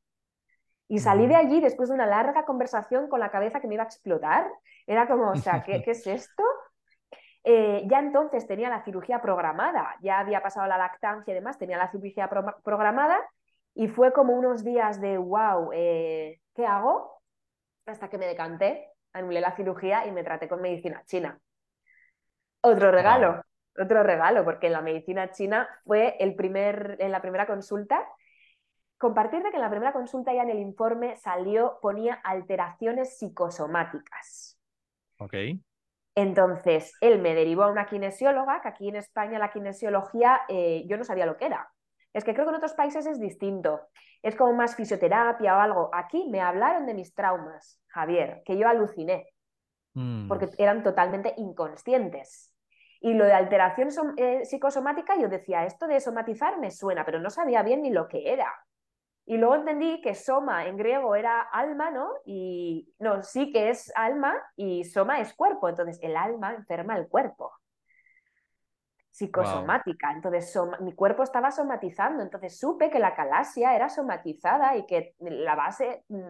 Y 0.91 0.97
salí 0.97 1.27
de 1.27 1.35
allí 1.35 1.61
después 1.61 1.89
de 1.89 1.95
una 1.95 2.07
larga 2.07 2.45
conversación 2.45 3.07
con 3.09 3.19
la 3.19 3.29
cabeza 3.29 3.61
que 3.61 3.67
me 3.67 3.75
iba 3.75 3.83
a 3.83 3.85
explotar. 3.85 4.49
Era 4.87 5.07
como, 5.07 5.29
o 5.29 5.35
sea, 5.35 5.63
¿qué, 5.63 5.83
es 5.85 6.07
esto? 6.07 6.43
Eh, 7.43 7.83
ya 7.85 7.99
entonces 7.99 8.47
tenía 8.47 8.69
la 8.69 8.83
cirugía 8.83 9.21
programada, 9.21 9.95
ya 10.01 10.19
había 10.19 10.41
pasado 10.41 10.67
la 10.67 10.77
lactancia 10.77 11.31
y 11.31 11.35
demás, 11.35 11.57
tenía 11.57 11.77
la 11.77 11.89
cirugía 11.91 12.27
programada 12.63 13.17
y 13.75 13.87
fue 13.87 14.11
como 14.11 14.33
unos 14.33 14.63
días 14.63 14.99
de, 14.99 15.17
wow, 15.17 15.69
eh, 15.73 16.41
¿qué 16.55 16.65
hago? 16.65 17.21
Hasta 17.85 18.09
que 18.09 18.17
me 18.17 18.25
decanté, 18.25 18.89
anulé 19.13 19.41
la 19.41 19.55
cirugía 19.55 20.07
y 20.07 20.11
me 20.11 20.23
traté 20.23 20.49
con 20.49 20.59
medicina 20.59 21.03
china. 21.05 21.39
Otro 22.61 22.91
regalo, 22.91 23.43
otro 23.77 24.01
regalo, 24.01 24.43
porque 24.43 24.67
en 24.67 24.73
la 24.73 24.81
medicina 24.81 25.31
china 25.31 25.69
fue 25.85 26.17
el 26.19 26.35
primer, 26.35 26.97
en 26.99 27.11
la 27.11 27.21
primera 27.21 27.45
consulta 27.45 28.05
compartirte 28.99 29.49
que 29.49 29.55
en 29.55 29.63
la 29.63 29.69
primera 29.69 29.93
consulta 29.93 30.33
ya 30.33 30.43
en 30.43 30.49
el 30.49 30.59
informe 30.59 31.15
salió, 31.17 31.79
ponía 31.81 32.15
alteraciones 32.15 33.17
psicosomáticas. 33.17 34.59
Ok. 35.17 35.33
Entonces, 36.15 36.93
él 36.99 37.19
me 37.19 37.33
derivó 37.33 37.63
a 37.63 37.71
una 37.71 37.85
kinesióloga, 37.85 38.61
que 38.61 38.67
aquí 38.67 38.89
en 38.89 38.97
España 38.97 39.39
la 39.39 39.51
kinesiología 39.51 40.41
eh, 40.49 40.83
yo 40.87 40.97
no 40.97 41.05
sabía 41.05 41.25
lo 41.25 41.37
que 41.37 41.45
era. 41.45 41.71
Es 42.11 42.25
que 42.25 42.33
creo 42.33 42.45
que 42.45 42.49
en 42.49 42.57
otros 42.57 42.73
países 42.73 43.05
es 43.05 43.19
distinto. 43.19 43.79
Es 44.21 44.35
como 44.35 44.53
más 44.53 44.75
fisioterapia 44.75 45.55
o 45.55 45.59
algo. 45.59 45.89
Aquí 45.93 46.27
me 46.29 46.41
hablaron 46.41 46.85
de 46.85 46.93
mis 46.93 47.13
traumas, 47.13 47.79
Javier, 47.87 48.41
que 48.43 48.57
yo 48.57 48.67
aluciné, 48.67 49.27
mm. 49.93 50.27
porque 50.27 50.49
eran 50.57 50.83
totalmente 50.83 51.33
inconscientes. 51.37 52.53
Y 52.99 53.13
lo 53.13 53.23
de 53.23 53.31
alteración 53.31 53.89
eh, 54.17 54.43
psicosomática, 54.43 55.17
yo 55.17 55.29
decía, 55.29 55.65
esto 55.65 55.87
de 55.87 56.01
somatizar 56.01 56.59
me 56.59 56.69
suena, 56.69 57.05
pero 57.05 57.21
no 57.21 57.29
sabía 57.29 57.63
bien 57.63 57.81
ni 57.81 57.91
lo 57.91 58.09
que 58.09 58.33
era. 58.33 58.53
Y 59.29 59.37
luego 59.37 59.57
entendí 59.57 60.01
que 60.01 60.15
soma 60.15 60.65
en 60.65 60.75
griego 60.75 61.15
era 61.15 61.39
alma, 61.39 61.91
¿no? 61.91 62.09
Y 62.25 62.91
no, 62.97 63.21
sí 63.21 63.51
que 63.51 63.69
es 63.69 63.91
alma 63.95 64.33
y 64.55 64.85
soma 64.85 65.19
es 65.19 65.35
cuerpo. 65.35 65.69
Entonces, 65.69 65.99
el 66.01 66.17
alma 66.17 66.55
enferma 66.55 66.97
el 66.97 67.07
cuerpo. 67.07 67.53
Psicosomática. 69.11 70.11
Entonces, 70.13 70.59
mi 70.79 70.95
cuerpo 70.95 71.21
estaba 71.21 71.51
somatizando. 71.51 72.23
Entonces, 72.23 72.57
supe 72.57 72.89
que 72.89 72.97
la 72.97 73.13
calasia 73.13 73.75
era 73.75 73.87
somatizada 73.87 74.75
y 74.75 74.87
que 74.87 75.13
la 75.19 75.53
base 75.53 76.05
mm, 76.07 76.29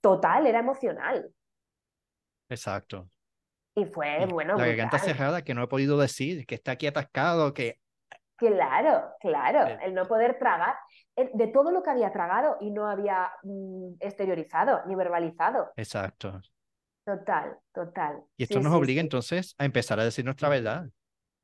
total 0.00 0.46
era 0.46 0.60
emocional. 0.60 1.34
Exacto. 2.48 3.10
Y 3.74 3.84
fue, 3.86 4.26
bueno. 4.26 4.56
La 4.56 4.66
garganta 4.66 5.00
cerrada 5.00 5.42
que 5.42 5.54
no 5.54 5.64
he 5.64 5.66
podido 5.66 5.98
decir, 5.98 6.46
que 6.46 6.54
está 6.54 6.70
aquí 6.70 6.86
atascado, 6.86 7.52
que. 7.52 7.80
Claro, 8.38 9.14
claro. 9.18 9.66
Eh. 9.66 9.78
El 9.82 9.94
no 9.94 10.06
poder 10.06 10.38
tragar 10.38 10.76
de 11.16 11.46
todo 11.48 11.72
lo 11.72 11.82
que 11.82 11.90
había 11.90 12.12
tragado 12.12 12.56
y 12.60 12.70
no 12.70 12.88
había 12.88 13.32
mm, 13.42 13.94
exteriorizado 13.98 14.80
ni 14.86 14.94
verbalizado. 14.94 15.72
Exacto. 15.76 16.40
Total, 17.04 17.58
total. 17.74 18.22
Y 18.36 18.44
esto 18.44 18.60
nos 18.60 18.72
obliga 18.72 19.00
entonces 19.00 19.54
a 19.58 19.64
empezar 19.64 19.98
a 19.98 20.04
decir 20.04 20.24
nuestra 20.24 20.48
verdad. 20.48 20.86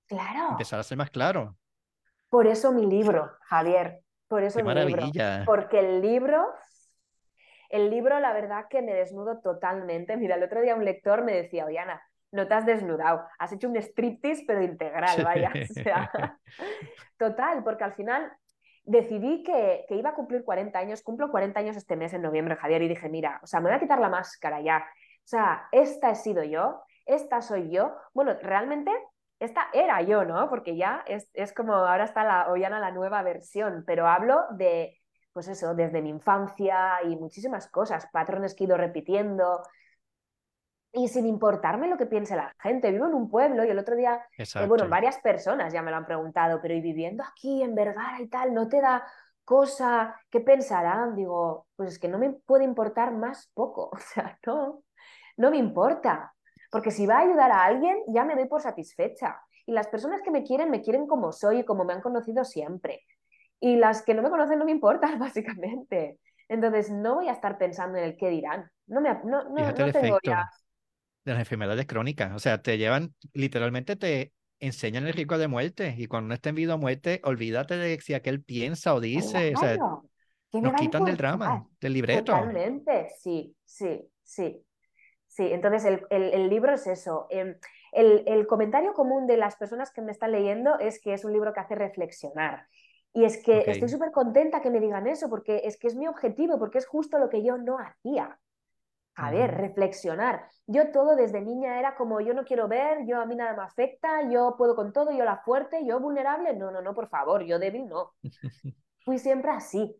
Claro. 0.06 0.50
Empezar 0.50 0.78
a 0.78 0.84
ser 0.84 0.96
más 0.96 1.10
claro. 1.10 1.56
Por 2.28 2.46
eso 2.46 2.72
mi 2.72 2.86
libro, 2.86 3.30
Javier. 3.42 4.00
Por 4.28 4.44
eso 4.44 4.58
mi 4.58 4.64
maravilla. 4.64 5.38
libro. 5.38 5.44
Porque 5.46 5.80
el 5.80 6.00
libro, 6.00 6.46
el 7.70 7.90
libro, 7.90 8.20
la 8.20 8.32
verdad 8.32 8.66
que 8.70 8.82
me 8.82 8.94
desnudo 8.94 9.40
totalmente. 9.40 10.16
Mira, 10.16 10.36
el 10.36 10.42
otro 10.44 10.60
día 10.60 10.76
un 10.76 10.84
lector 10.84 11.24
me 11.24 11.32
decía, 11.32 11.64
Oyana, 11.64 12.00
no 12.34 12.48
te 12.48 12.54
has 12.54 12.66
desnudado, 12.66 13.24
has 13.38 13.52
hecho 13.52 13.68
un 13.68 13.76
striptease, 13.76 14.44
pero 14.46 14.62
integral, 14.62 15.24
vaya. 15.24 15.52
total, 17.16 17.62
porque 17.62 17.84
al 17.84 17.94
final 17.94 18.30
decidí 18.84 19.44
que, 19.44 19.86
iba 19.90 20.10
a 20.10 20.14
cumplir 20.14 20.44
40 20.44 20.78
años, 20.78 21.02
cumplo 21.02 21.30
40 21.30 21.60
años 21.60 21.76
este 21.76 21.96
mes 21.96 22.12
en 22.12 22.22
noviembre, 22.22 22.56
Javier, 22.56 22.82
y 22.82 22.88
dije, 22.88 23.08
mira, 23.08 23.40
o 23.42 23.46
sea, 23.46 23.60
me 23.60 23.68
voy 23.68 23.76
a 23.76 23.80
quitar 23.80 24.00
la 24.00 24.08
máscara 24.08 24.60
ya. 24.60 24.78
O 24.78 25.26
sea, 25.26 25.68
esta 25.70 26.10
he 26.10 26.16
sido 26.16 26.42
yo, 26.42 26.82
esta 27.06 27.40
soy 27.40 27.70
yo. 27.70 27.96
Bueno, 28.12 28.34
realmente 28.42 28.90
esta 29.38 29.68
era 29.72 30.02
yo, 30.02 30.24
¿no? 30.24 30.50
Porque 30.50 30.76
ya 30.76 31.04
es, 31.06 31.30
es 31.34 31.52
como 31.52 31.74
ahora 31.74 32.04
está 32.04 32.24
la 32.24 32.50
Ollana 32.50 32.80
la 32.80 32.90
nueva 32.90 33.22
versión, 33.22 33.84
pero 33.86 34.08
hablo 34.08 34.42
de, 34.50 34.98
pues 35.32 35.46
eso, 35.46 35.74
desde 35.74 36.02
mi 36.02 36.10
infancia 36.10 36.98
y 37.04 37.14
muchísimas 37.16 37.68
cosas, 37.70 38.08
patrones 38.12 38.54
que 38.54 38.64
he 38.64 38.66
ido 38.66 38.76
repitiendo, 38.76 39.62
y 40.94 41.08
sin 41.08 41.26
importarme 41.26 41.88
lo 41.88 41.98
que 41.98 42.06
piense 42.06 42.36
la 42.36 42.54
gente. 42.60 42.92
Vivo 42.92 43.06
en 43.06 43.14
un 43.14 43.28
pueblo 43.28 43.64
y 43.64 43.68
el 43.68 43.78
otro 43.78 43.96
día, 43.96 44.24
eh, 44.38 44.66
bueno, 44.66 44.88
varias 44.88 45.18
personas 45.18 45.72
ya 45.72 45.82
me 45.82 45.90
lo 45.90 45.96
han 45.96 46.06
preguntado, 46.06 46.60
pero 46.62 46.72
y 46.72 46.80
viviendo 46.80 47.24
aquí 47.24 47.62
en 47.62 47.74
Vergara 47.74 48.20
y 48.20 48.28
tal, 48.28 48.54
¿no 48.54 48.68
te 48.68 48.80
da 48.80 49.04
cosa? 49.44 50.14
¿Qué 50.30 50.40
pensarán? 50.40 51.16
Digo, 51.16 51.66
pues 51.74 51.94
es 51.94 51.98
que 51.98 52.08
no 52.08 52.18
me 52.18 52.30
puede 52.30 52.64
importar 52.64 53.12
más 53.12 53.50
poco, 53.54 53.90
o 53.92 53.98
sea, 53.98 54.38
no, 54.46 54.84
no 55.36 55.50
me 55.50 55.56
importa, 55.56 56.32
porque 56.70 56.92
si 56.92 57.06
va 57.06 57.18
a 57.18 57.22
ayudar 57.22 57.50
a 57.50 57.64
alguien, 57.64 57.98
ya 58.06 58.24
me 58.24 58.36
doy 58.36 58.46
por 58.46 58.62
satisfecha. 58.62 59.40
Y 59.66 59.72
las 59.72 59.88
personas 59.88 60.22
que 60.22 60.30
me 60.30 60.44
quieren, 60.44 60.70
me 60.70 60.82
quieren 60.82 61.06
como 61.06 61.32
soy 61.32 61.60
y 61.60 61.64
como 61.64 61.84
me 61.84 61.94
han 61.94 62.02
conocido 62.02 62.44
siempre. 62.44 63.00
Y 63.58 63.76
las 63.76 64.02
que 64.02 64.14
no 64.14 64.22
me 64.22 64.30
conocen 64.30 64.58
no 64.58 64.64
me 64.64 64.72
importan, 64.72 65.18
básicamente. 65.18 66.18
Entonces, 66.48 66.90
no 66.90 67.16
voy 67.16 67.28
a 67.28 67.32
estar 67.32 67.56
pensando 67.58 67.96
en 67.98 68.04
el 68.04 68.16
qué 68.16 68.28
dirán. 68.28 68.70
No, 68.86 69.00
me, 69.00 69.08
no, 69.24 69.44
no, 69.44 69.72
no 69.72 69.92
tengo 69.92 70.18
ya 70.22 70.48
de 71.24 71.32
las 71.32 71.40
enfermedades 71.40 71.86
crónicas. 71.86 72.32
O 72.34 72.38
sea, 72.38 72.62
te 72.62 72.78
llevan, 72.78 73.14
literalmente 73.32 73.96
te 73.96 74.32
enseñan 74.60 75.06
el 75.06 75.12
riesgo 75.12 75.38
de 75.38 75.48
muerte 75.48 75.94
y 75.96 76.06
cuando 76.06 76.26
uno 76.26 76.34
está 76.34 76.50
en 76.50 76.54
vida 76.54 76.74
o 76.74 76.78
muerte, 76.78 77.20
olvídate 77.24 77.76
de 77.76 78.00
si 78.00 78.14
aquel 78.14 78.42
piensa 78.42 78.94
o 78.94 79.00
dice. 79.00 79.52
O 79.54 79.58
sea, 79.58 79.76
nos 80.60 80.74
quitan 80.74 81.04
del 81.04 81.16
drama, 81.16 81.66
del 81.80 81.92
libreto. 81.92 82.32
Totalmente, 82.32 83.08
sí, 83.18 83.54
sí, 83.64 84.08
sí. 84.22 84.64
Sí, 85.26 85.48
entonces 85.50 85.84
el, 85.84 86.06
el, 86.10 86.48
libro 86.48 86.72
es 86.72 86.86
eso. 86.86 87.26
Em, 87.28 87.56
el, 87.90 88.22
el, 88.26 88.46
comentario 88.46 88.92
común 88.92 89.26
de 89.26 89.36
las 89.36 89.56
personas 89.56 89.90
que 89.90 90.00
me 90.00 90.12
están 90.12 90.30
leyendo 90.30 90.78
es 90.78 91.00
que 91.00 91.12
es 91.12 91.24
un 91.24 91.32
libro 91.32 91.52
que 91.52 91.58
hace 91.58 91.74
reflexionar. 91.74 92.68
Y 93.12 93.24
es 93.24 93.42
que 93.42 93.64
estoy 93.66 93.88
súper 93.88 94.12
contenta 94.12 94.60
que 94.60 94.70
me 94.70 94.78
digan 94.78 95.08
eso, 95.08 95.28
porque 95.28 95.62
es 95.64 95.76
que 95.76 95.88
es 95.88 95.96
mi 95.96 96.06
objetivo, 96.06 96.58
porque 96.58 96.78
es 96.78 96.86
justo 96.86 97.18
lo 97.18 97.30
que 97.30 97.44
yo 97.44 97.58
no 97.58 97.78
hacía. 97.78 98.38
A 99.16 99.30
ver, 99.30 99.54
reflexionar. 99.54 100.48
Yo 100.66 100.90
todo 100.90 101.14
desde 101.14 101.40
niña 101.40 101.78
era 101.78 101.94
como 101.94 102.20
yo 102.20 102.34
no 102.34 102.44
quiero 102.44 102.66
ver, 102.66 103.06
yo 103.06 103.20
a 103.20 103.26
mí 103.26 103.36
nada 103.36 103.54
me 103.54 103.62
afecta, 103.62 104.28
yo 104.28 104.56
puedo 104.58 104.74
con 104.74 104.92
todo, 104.92 105.12
yo 105.12 105.24
la 105.24 105.36
fuerte, 105.38 105.86
yo 105.86 106.00
vulnerable. 106.00 106.54
No, 106.54 106.72
no, 106.72 106.82
no, 106.82 106.94
por 106.94 107.08
favor, 107.08 107.44
yo 107.44 107.60
débil 107.60 107.86
no. 107.86 108.10
Fui 109.04 109.18
siempre 109.18 109.52
así. 109.52 109.94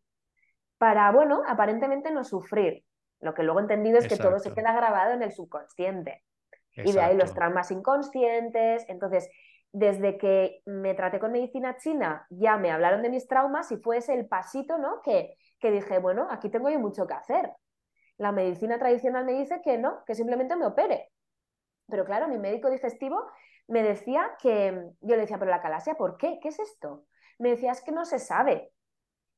Para, 0.79 1.13
bueno, 1.13 1.43
aparentemente 1.47 2.11
no 2.11 2.25
sufrir. 2.25 2.85
Lo 3.21 3.35
que 3.35 3.45
luego 3.45 3.61
he 3.61 3.63
entendido 3.63 3.99
es 3.99 4.09
que 4.09 4.17
todo 4.17 4.39
se 4.41 4.53
queda 4.53 4.73
grabado 4.73 5.13
en 5.13 5.23
el 5.23 5.33
subconsciente. 5.33 6.25
Y 6.77 6.93
de 6.93 7.01
ahí 7.01 7.17
los 7.17 7.33
traumas 7.33 7.71
inconscientes. 7.71 8.85
Entonces, 8.89 9.31
desde 9.71 10.19
que 10.19 10.61
me 10.67 10.95
traté 10.95 11.21
con 11.21 11.31
medicina 11.31 11.77
china, 11.77 12.27
ya 12.31 12.57
me 12.57 12.73
hablaron 12.73 13.03
de 13.03 13.11
mis 13.11 13.29
traumas 13.29 13.71
y 13.71 13.77
fue 13.77 13.99
ese 13.99 14.15
el 14.15 14.27
pasito, 14.27 14.77
¿no? 14.77 15.01
Que, 15.03 15.37
que 15.61 15.71
dije, 15.71 15.99
bueno, 16.01 16.27
aquí 16.31 16.49
tengo 16.49 16.69
yo 16.69 16.81
mucho 16.81 17.07
que 17.07 17.15
hacer 17.15 17.53
la 18.19 18.33
medicina 18.33 18.79
tradicional 18.79 19.25
me 19.25 19.33
dice 19.33 19.61
que 19.63 19.79
no, 19.79 20.05
que 20.05 20.15
simplemente 20.15 20.57
me 20.57 20.67
opere. 20.67 21.11
Pero 21.89 22.05
claro, 22.05 22.29
mi 22.29 22.39
médico 22.39 22.71
digestivo 22.71 23.27
me 23.67 23.83
decía 23.83 24.37
que, 24.41 24.91
yo 25.01 25.15
le 25.15 25.23
decía, 25.23 25.39
pero 25.39 25.51
la 25.51 25.63
calasia, 25.63 25.95
¿por 25.95 26.17
qué? 26.17 26.39
¿Qué 26.41 26.49
es 26.49 26.59
esto? 26.59 27.05
Me 27.39 27.51
decía, 27.51 27.73
es 27.73 27.83
que 27.83 27.93
no 27.93 28.05
se 28.05 28.19
sabe. 28.19 28.73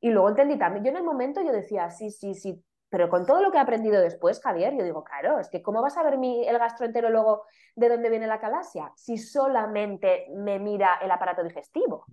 Y 0.01 0.11
luego 0.11 0.29
entendí 0.29 0.59
también, 0.59 0.85
yo 0.85 0.91
en 0.91 0.99
el 0.99 1.05
momento 1.05 1.41
yo 1.43 1.53
decía, 1.53 1.91
sí, 1.91 2.11
sí, 2.11 2.35
sí, 2.35 2.63
pero 2.89 3.09
con 3.09 3.27
todo 3.27 3.43
lo 3.43 3.51
que 3.51 3.59
he 3.59 3.61
aprendido 3.61 4.01
después, 4.01 4.41
Javier, 4.41 4.75
yo 4.77 4.85
digo, 4.85 5.03
claro, 5.03 5.39
es 5.39 5.49
que 5.49 5.63
¿cómo 5.63 5.83
vas 5.83 5.97
a 5.97 6.03
ver 6.03 6.19
mi, 6.19 6.47
el 6.47 6.59
gastroenterólogo 6.59 7.45
de 7.75 7.89
dónde 7.89 8.11
viene 8.11 8.27
la 8.27 8.41
calasia 8.41 8.93
si 8.97 9.19
solamente 9.19 10.29
me 10.35 10.59
mira 10.59 10.99
el 11.03 11.11
aparato 11.11 11.43
digestivo? 11.43 12.05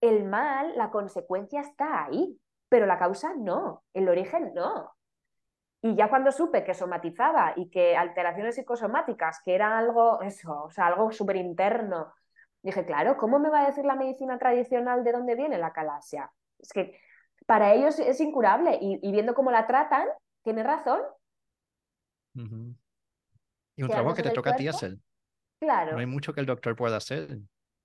El 0.00 0.24
mal, 0.24 0.76
la 0.76 0.90
consecuencia 0.90 1.60
está 1.60 2.04
ahí, 2.04 2.38
pero 2.68 2.86
la 2.86 2.98
causa 2.98 3.34
no, 3.34 3.82
el 3.94 4.08
origen 4.08 4.52
no. 4.54 4.92
Y 5.80 5.94
ya 5.94 6.08
cuando 6.08 6.32
supe 6.32 6.64
que 6.64 6.74
somatizaba 6.74 7.52
y 7.56 7.70
que 7.70 7.96
alteraciones 7.96 8.56
psicosomáticas, 8.56 9.40
que 9.44 9.54
era 9.54 9.78
algo, 9.78 10.20
eso, 10.22 10.64
o 10.64 10.70
sea, 10.70 10.88
algo 10.88 11.12
súper 11.12 11.36
interno, 11.36 12.12
dije, 12.62 12.84
claro, 12.84 13.16
¿cómo 13.16 13.38
me 13.38 13.48
va 13.48 13.62
a 13.62 13.66
decir 13.66 13.84
la 13.84 13.94
medicina 13.94 14.38
tradicional 14.38 15.04
de 15.04 15.12
dónde 15.12 15.36
viene 15.36 15.56
la 15.58 15.72
calasia? 15.72 16.32
Es 16.58 16.72
que 16.72 16.98
para 17.46 17.72
ellos 17.74 17.98
es 18.00 18.20
incurable 18.20 18.76
y, 18.80 19.12
viendo 19.12 19.34
cómo 19.34 19.52
la 19.52 19.66
tratan, 19.66 20.08
tiene 20.42 20.64
razón. 20.64 21.00
Y 22.34 23.82
un 23.82 23.88
trabajo 23.88 24.16
que 24.16 24.22
te 24.22 24.30
toca 24.30 24.50
a 24.50 24.56
ti 24.56 24.66
hacer. 24.66 24.96
Claro. 25.60 25.92
No 25.92 25.98
hay 25.98 26.06
mucho 26.06 26.32
que 26.32 26.40
el 26.40 26.46
doctor 26.46 26.74
pueda 26.74 26.96
hacer. 26.96 27.38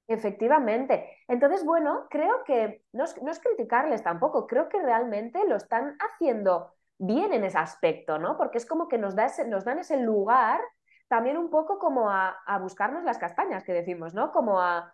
Efectivamente. 0.08 1.18
Entonces, 1.28 1.64
bueno, 1.64 2.08
creo 2.10 2.44
que 2.44 2.84
no 2.92 3.06
no 3.22 3.32
es 3.32 3.40
criticarles 3.40 4.04
tampoco, 4.04 4.48
creo 4.48 4.68
que 4.68 4.82
realmente 4.82 5.40
lo 5.48 5.56
están 5.56 5.96
haciendo 6.00 6.74
bien 6.98 7.34
en 7.34 7.44
ese 7.44 7.58
aspecto, 7.58 8.20
¿no? 8.20 8.38
Porque 8.38 8.58
es 8.58 8.66
como 8.66 8.88
que 8.88 8.98
nos, 8.98 9.16
da 9.16 9.28
nos 9.48 9.66
dan 9.66 9.80
ese 9.80 9.98
lugar 9.98 10.62
también 11.08 11.38
un 11.38 11.50
poco 11.50 11.78
como 11.78 12.10
a, 12.10 12.36
buscarnos 12.60 13.04
las 13.04 13.18
castañas, 13.18 13.64
que 13.64 13.74
decimos, 13.74 14.14
¿no? 14.14 14.32
Como 14.32 14.60
a, 14.60 14.94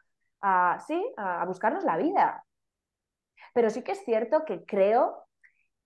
sí, 0.86 1.14
a, 1.18 1.46
buscarnos 1.46 1.84
la 1.84 1.98
vida. 1.98 2.46
Pero 3.54 3.70
sí 3.70 3.84
que 3.84 3.94
es 3.94 4.04
cierto 4.04 4.44
que 4.44 4.66
creo 4.66 5.28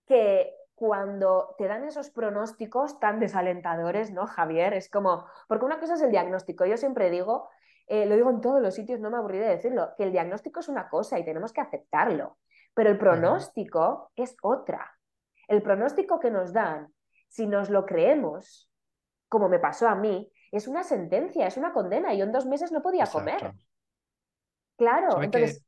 que 0.08 0.54
cuando 0.74 1.56
te 1.58 1.68
dan 1.68 1.84
esos 1.84 2.10
pronósticos 2.10 3.00
tan 3.00 3.20
desalentadores, 3.20 4.12
¿no, 4.12 4.26
Javier? 4.26 4.74
Es 4.74 4.90
como, 4.90 5.26
porque 5.48 5.66
una 5.66 5.80
cosa 5.80 5.94
es 5.94 6.02
el 6.02 6.12
diagnóstico, 6.12 6.66
yo 6.66 6.78
siempre 6.78 7.10
digo, 7.10 7.50
eh, 7.88 8.06
lo 8.06 8.16
digo 8.16 8.30
en 8.32 8.42
todos 8.42 8.62
los 8.62 8.74
sitios, 8.74 9.00
no 9.00 9.12
me 9.12 9.18
aburrí 9.18 9.38
de 9.38 9.48
decirlo, 9.48 9.94
que 9.98 10.04
el 10.04 10.12
diagnóstico 10.12 10.62
es 10.62 10.68
una 10.68 10.90
cosa 10.90 11.20
y 11.20 11.26
tenemos 11.26 11.54
que 11.54 11.62
aceptarlo, 11.62 12.38
pero 12.74 12.90
el 12.90 12.98
pronóstico 12.98 14.12
es 14.16 14.36
otra. 14.42 14.93
El 15.48 15.62
pronóstico 15.62 16.20
que 16.20 16.32
nos 16.32 16.54
dan, 16.54 16.94
si 17.28 17.48
nos 17.48 17.70
lo 17.70 17.86
creemos, 17.86 18.70
como 19.28 19.50
me 19.50 19.60
pasó 19.60 19.88
a 19.88 19.96
mí, 19.96 20.32
es 20.52 20.68
una 20.68 20.84
sentencia, 20.84 21.48
es 21.48 21.58
una 21.58 21.74
condena. 21.74 22.14
y 22.14 22.22
en 22.22 22.32
dos 22.32 22.46
meses 22.46 22.72
no 22.72 22.82
podía 22.82 23.06
comer. 23.08 23.54
Claro, 24.78 25.22
entonces... 25.22 25.66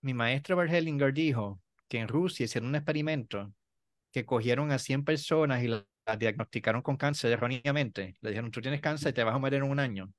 Mi 0.00 0.14
maestro 0.14 0.56
Bergelinger 0.56 1.12
dijo 1.12 1.60
que 1.88 1.98
en 1.98 2.08
Rusia 2.08 2.44
hicieron 2.44 2.68
un 2.68 2.76
experimento 2.76 3.52
que 4.12 4.24
cogieron 4.24 4.70
a 4.70 4.78
100 4.78 5.04
personas 5.04 5.62
y 5.62 5.68
las 5.68 5.84
diagnosticaron 6.18 6.82
con 6.82 6.96
cáncer 6.96 7.32
erróneamente. 7.32 8.16
Le 8.20 8.30
dijeron, 8.30 8.50
tú 8.50 8.60
tienes 8.60 8.80
cáncer 8.80 9.10
y 9.10 9.14
te 9.14 9.24
vas 9.24 9.34
a 9.34 9.38
morir 9.38 9.58
en 9.58 9.70
un 9.70 9.80
año. 9.80 10.12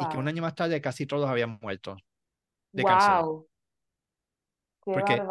Y 0.00 0.08
que 0.08 0.16
un 0.16 0.26
año 0.26 0.42
más 0.42 0.54
tarde 0.54 0.80
casi 0.80 1.06
todos 1.06 1.28
habían 1.28 1.58
muerto 1.60 1.96
de 2.72 2.84
cáncer. 2.84 3.24
Porque 4.92 5.22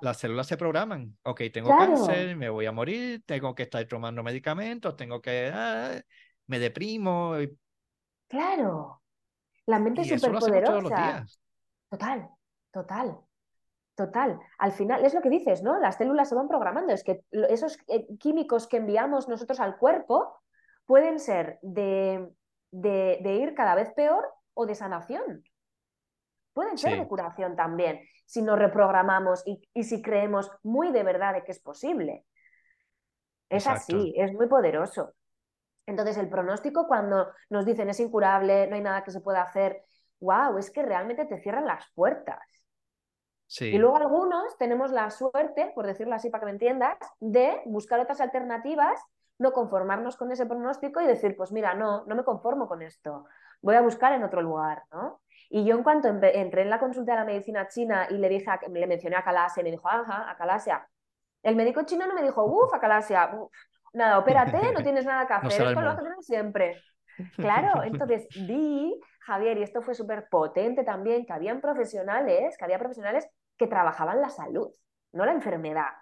las 0.00 0.18
células 0.18 0.46
se 0.46 0.56
programan. 0.56 1.16
Ok, 1.22 1.42
tengo 1.52 1.70
cáncer, 1.70 2.36
me 2.36 2.48
voy 2.48 2.66
a 2.66 2.72
morir, 2.72 3.22
tengo 3.26 3.54
que 3.54 3.64
estar 3.64 3.84
tomando 3.86 4.22
medicamentos, 4.22 4.96
tengo 4.96 5.20
que... 5.20 5.50
Ah, 5.52 6.00
me 6.46 6.58
deprimo. 6.58 7.34
Claro. 8.28 9.02
La 9.66 9.78
mente 9.78 10.02
es 10.02 10.20
súper 10.20 10.38
poderosa. 10.38 11.26
Total, 11.88 12.28
total. 12.70 13.18
Total, 13.94 14.40
al 14.58 14.72
final 14.72 15.04
es 15.04 15.14
lo 15.14 15.22
que 15.22 15.30
dices, 15.30 15.62
¿no? 15.62 15.78
Las 15.78 15.98
células 15.98 16.28
se 16.28 16.34
van 16.34 16.48
programando, 16.48 16.92
es 16.92 17.04
que 17.04 17.22
esos 17.48 17.78
eh, 17.86 18.04
químicos 18.18 18.66
que 18.66 18.78
enviamos 18.78 19.28
nosotros 19.28 19.60
al 19.60 19.76
cuerpo 19.76 20.36
pueden 20.84 21.20
ser 21.20 21.60
de, 21.62 22.28
ir 22.72 23.54
cada 23.54 23.76
vez 23.76 23.92
peor 23.94 24.28
o 24.52 24.66
de 24.66 24.74
sanación. 24.74 25.44
Pueden 26.54 26.78
ser 26.78 26.98
de 26.98 27.08
curación 27.08 27.56
también, 27.56 28.00
si 28.24 28.40
nos 28.40 28.58
reprogramamos 28.58 29.42
y, 29.44 29.82
si 29.82 30.00
creemos 30.00 30.50
muy 30.62 30.92
de 30.92 31.02
verdad 31.02 31.34
de 31.34 31.42
que 31.42 31.52
es 31.52 31.60
posible. 31.60 32.24
Es 33.50 33.66
así, 33.66 34.14
es 34.16 34.32
muy 34.32 34.46
poderoso. 34.46 35.12
Entonces, 35.86 36.16
el 36.16 36.30
pronóstico 36.30 36.86
cuando 36.86 37.28
nos 37.50 37.66
dicen 37.66 37.90
es 37.90 38.00
incurable, 38.00 38.68
no 38.68 38.76
hay 38.76 38.80
nada 38.80 39.04
que 39.04 39.10
se 39.10 39.20
pueda 39.20 39.42
hacer, 39.42 39.82
wow, 40.20 40.56
es 40.56 40.70
que 40.70 40.82
realmente 40.82 41.26
te 41.26 41.38
cierran 41.40 41.66
las 41.66 41.84
puertas. 41.94 42.40
Y 43.58 43.76
luego 43.78 43.96
algunos 43.96 44.56
tenemos 44.56 44.90
la 44.90 45.10
suerte, 45.10 45.72
por 45.74 45.86
decirlo 45.86 46.14
así 46.14 46.30
para 46.30 46.40
que 46.40 46.46
me 46.46 46.52
entiendas, 46.52 46.96
de 47.20 47.60
buscar 47.66 48.00
otras 48.00 48.20
alternativas, 48.20 49.00
no 49.38 49.52
conformarnos 49.52 50.16
con 50.16 50.32
ese 50.32 50.46
pronóstico 50.46 51.00
y 51.00 51.06
decir, 51.06 51.36
pues 51.36 51.52
mira, 51.52 51.74
no, 51.74 52.04
no 52.06 52.14
me 52.14 52.24
conformo 52.24 52.68
con 52.68 52.82
esto, 52.82 53.26
voy 53.60 53.74
a 53.74 53.82
buscar 53.82 54.12
en 54.12 54.24
otro 54.24 54.40
lugar, 54.40 54.84
¿no? 54.92 55.20
Y 55.50 55.64
yo 55.64 55.76
en 55.76 55.82
cuanto 55.82 56.08
entré 56.08 56.62
en 56.62 56.70
la 56.70 56.78
consulta 56.78 57.12
de 57.12 57.18
la 57.18 57.24
medicina 57.24 57.68
china 57.68 58.06
y 58.10 58.18
le 58.18 58.28
dije, 58.28 58.50
le 58.72 58.86
mencioné 58.86 59.16
a 59.16 59.22
Calasia, 59.22 59.60
y 59.60 59.64
me 59.64 59.70
dijo, 59.70 59.88
ajá, 59.88 60.30
a 60.30 60.36
Calasia. 60.36 60.88
El 61.42 61.56
médico 61.56 61.82
chino 61.84 62.06
no 62.06 62.14
me 62.14 62.22
dijo, 62.22 62.44
uff, 62.44 62.72
a 62.72 62.80
Calasia, 62.80 63.30
nada, 63.92 64.18
opérate, 64.18 64.72
no 64.72 64.82
tienes 64.82 65.04
nada 65.04 65.26
que 65.26 65.32
hacer, 65.34 65.68
esto 65.68 65.80
lo 65.80 65.90
hacen 65.90 66.22
siempre. 66.22 66.82
Claro, 67.36 67.84
entonces 67.84 68.26
vi, 68.48 69.00
Javier, 69.20 69.56
y 69.58 69.62
esto 69.62 69.82
fue 69.82 69.94
súper 69.94 70.26
potente 70.28 70.82
también, 70.82 71.24
que 71.24 71.32
habían 71.32 71.60
profesionales, 71.60 72.56
que 72.58 72.64
había 72.64 72.80
profesionales 72.80 73.28
que 73.56 73.68
trabajaban 73.68 74.20
la 74.20 74.30
salud, 74.30 74.68
no 75.12 75.24
la 75.24 75.30
enfermedad. 75.30 75.92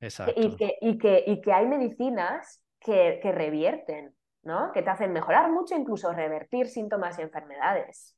Exacto. 0.00 0.34
Y 0.36 0.56
que, 0.56 0.76
y 0.82 0.98
que, 0.98 1.24
y 1.26 1.40
que 1.40 1.52
hay 1.54 1.66
medicinas 1.66 2.62
que, 2.78 3.18
que 3.22 3.32
revierten, 3.32 4.14
¿no? 4.42 4.72
Que 4.72 4.82
te 4.82 4.90
hacen 4.90 5.10
mejorar 5.10 5.50
mucho, 5.50 5.74
incluso 5.74 6.12
revertir 6.12 6.68
síntomas 6.68 7.18
y 7.18 7.22
enfermedades. 7.22 8.14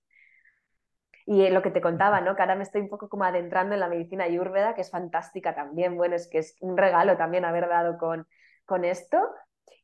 Y 1.27 1.49
lo 1.51 1.61
que 1.61 1.72
te 1.72 1.81
contaba, 1.81 2.20
¿no? 2.20 2.37
Que 2.37 2.43
ahora 2.43 2.55
me 2.55 2.62
estoy 2.62 2.83
un 2.83 2.89
poco 2.89 3.09
como 3.09 3.24
adentrando 3.24 3.74
en 3.74 3.81
la 3.81 3.89
medicina 3.89 4.24
ayurveda, 4.24 4.74
que 4.74 4.83
es 4.83 4.91
fantástica 4.91 5.55
también. 5.55 5.97
Bueno, 5.97 6.14
es 6.14 6.29
que 6.29 6.39
es 6.39 6.57
un 6.61 6.77
regalo 6.77 7.16
también 7.16 7.45
haber 7.45 7.68
dado 7.68 7.99
con, 7.99 8.29
con 8.64 8.85
esto. 8.85 9.18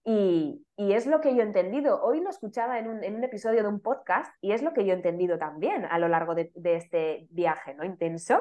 Y, 0.04 0.64
es 0.76 1.06
lo 1.06 1.20
que 1.20 1.34
yo 1.34 1.42
he 1.42 1.46
entendido. 1.46 2.02
Hoy 2.02 2.20
lo 2.20 2.30
escuchaba 2.30 2.78
en 2.78 2.88
un, 2.88 3.24
episodio 3.24 3.62
de 3.62 3.68
un 3.68 3.80
podcast 3.80 4.32
y 4.40 4.52
es 4.52 4.62
lo 4.62 4.72
que 4.72 4.84
yo 4.84 4.92
he 4.92 4.96
entendido 4.96 5.38
también 5.38 5.84
a 5.84 5.98
lo 5.98 6.08
largo 6.08 6.34
de, 6.34 6.52
este 6.64 7.26
viaje 7.30 7.74
¿no? 7.74 7.84
intenso, 7.84 8.40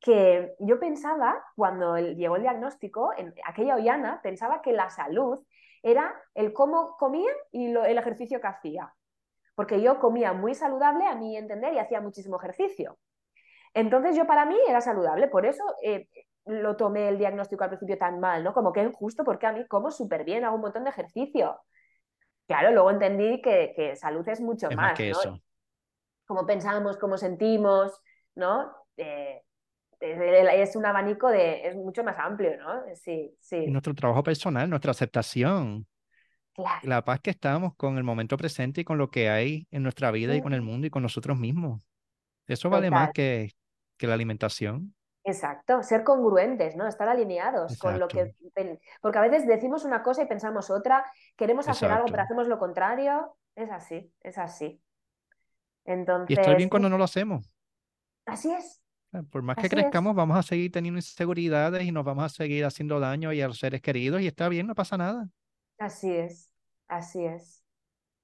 que 0.00 0.54
yo 0.58 0.78
pensaba, 0.80 1.44
cuando 1.56 1.98
llegó 1.98 2.36
el 2.36 2.42
diagnóstico, 2.42 3.12
en 3.16 3.34
aquella 3.44 3.76
Ollana, 3.76 4.20
pensaba 4.22 4.62
que 4.62 4.72
la 4.72 4.90
salud 4.90 5.40
era 5.82 6.14
el 6.34 6.52
cómo 6.52 6.96
comía 6.96 7.30
y 7.50 7.66
el 7.66 7.98
ejercicio 7.98 8.40
que 8.40 8.46
hacía. 8.46 8.92
Porque 9.62 9.80
yo 9.80 10.00
comía 10.00 10.32
muy 10.32 10.56
saludable, 10.56 11.06
a 11.06 11.14
mi 11.14 11.36
entender, 11.36 11.72
y 11.72 11.78
hacía 11.78 12.00
muchísimo 12.00 12.36
ejercicio. 12.36 12.98
Entonces 13.72 14.16
yo 14.16 14.26
para 14.26 14.44
mí 14.44 14.56
era 14.68 14.80
saludable, 14.80 15.28
por 15.28 15.46
eso 15.46 15.62
eh, 15.84 16.08
lo 16.46 16.74
tomé 16.74 17.08
el 17.08 17.16
diagnóstico 17.16 17.62
al 17.62 17.70
principio 17.70 17.96
tan 17.96 18.18
mal, 18.18 18.42
¿no? 18.42 18.54
Como 18.54 18.72
que 18.72 18.82
injusto 18.82 19.22
porque 19.22 19.46
a 19.46 19.52
mí 19.52 19.64
como 19.68 19.92
súper 19.92 20.24
bien, 20.24 20.44
hago 20.44 20.56
un 20.56 20.62
montón 20.62 20.82
de 20.82 20.90
ejercicio. 20.90 21.60
Claro, 22.48 22.72
luego 22.72 22.90
entendí 22.90 23.40
que, 23.40 23.94
salud 23.94 24.28
es 24.28 24.40
mucho 24.40 24.68
más, 24.72 24.94
que 24.94 25.10
¿no? 25.10 25.20
eso. 25.20 25.38
Como 26.26 26.44
pensamos, 26.44 26.96
cómo 26.96 27.16
sentimos, 27.16 27.96
¿no? 28.34 28.68
Eh, 28.96 29.44
es 30.00 30.74
un 30.74 30.86
abanico 30.86 31.28
de, 31.28 31.68
es 31.68 31.76
mucho 31.76 32.02
más 32.02 32.18
amplio, 32.18 32.56
¿no? 32.56 32.82
Sí, 32.96 33.32
sí. 33.38 33.68
nuestro 33.68 33.94
trabajo 33.94 34.24
personal, 34.24 34.68
nuestra 34.68 34.90
aceptación. 34.90 35.86
Claro. 36.54 36.80
La 36.82 37.04
paz 37.04 37.20
que 37.20 37.30
estamos 37.30 37.74
con 37.76 37.96
el 37.96 38.04
momento 38.04 38.36
presente 38.36 38.82
y 38.82 38.84
con 38.84 38.98
lo 38.98 39.10
que 39.10 39.30
hay 39.30 39.66
en 39.70 39.82
nuestra 39.82 40.10
vida 40.10 40.36
y 40.36 40.42
con 40.42 40.52
el 40.52 40.60
mundo 40.60 40.86
y 40.86 40.90
con 40.90 41.02
nosotros 41.02 41.38
mismos. 41.38 41.80
Eso 42.46 42.68
vale 42.68 42.90
más 42.90 43.10
que, 43.12 43.50
que 43.96 44.06
la 44.06 44.14
alimentación. 44.14 44.94
Exacto, 45.24 45.82
ser 45.82 46.02
congruentes, 46.02 46.74
¿no? 46.74 46.86
Estar 46.86 47.08
alineados 47.08 47.78
con 47.78 47.98
lo 47.98 48.08
que... 48.08 48.34
Porque 49.00 49.18
a 49.18 49.22
veces 49.22 49.46
decimos 49.46 49.84
una 49.84 50.02
cosa 50.02 50.22
y 50.22 50.26
pensamos 50.26 50.68
otra, 50.70 51.04
queremos 51.36 51.68
hacer 51.68 51.90
algo 51.90 52.06
pero 52.10 52.22
hacemos 52.22 52.48
lo 52.48 52.58
contrario. 52.58 53.36
Es 53.54 53.70
así, 53.70 54.12
es 54.20 54.36
así. 54.38 54.80
Entonces... 55.84 56.36
Y 56.36 56.40
estoy 56.40 56.56
bien 56.56 56.68
cuando 56.68 56.88
no 56.88 56.98
lo 56.98 57.04
hacemos. 57.04 57.48
Así 58.26 58.52
es. 58.52 58.80
Por 59.30 59.42
más 59.42 59.56
que 59.56 59.68
crezcamos, 59.68 60.14
vamos 60.14 60.38
a 60.38 60.42
seguir 60.42 60.72
teniendo 60.72 60.98
inseguridades 60.98 61.84
y 61.84 61.92
nos 61.92 62.04
vamos 62.04 62.24
a 62.24 62.28
seguir 62.30 62.64
haciendo 62.64 62.98
daño 62.98 63.32
y 63.32 63.42
a 63.42 63.48
los 63.48 63.58
seres 63.58 63.82
queridos 63.82 64.22
y 64.22 64.26
está 64.26 64.48
bien, 64.48 64.66
no 64.66 64.74
pasa 64.74 64.96
nada. 64.96 65.28
Así 65.82 66.14
es, 66.14 66.48
así 66.86 67.24
es. 67.24 67.64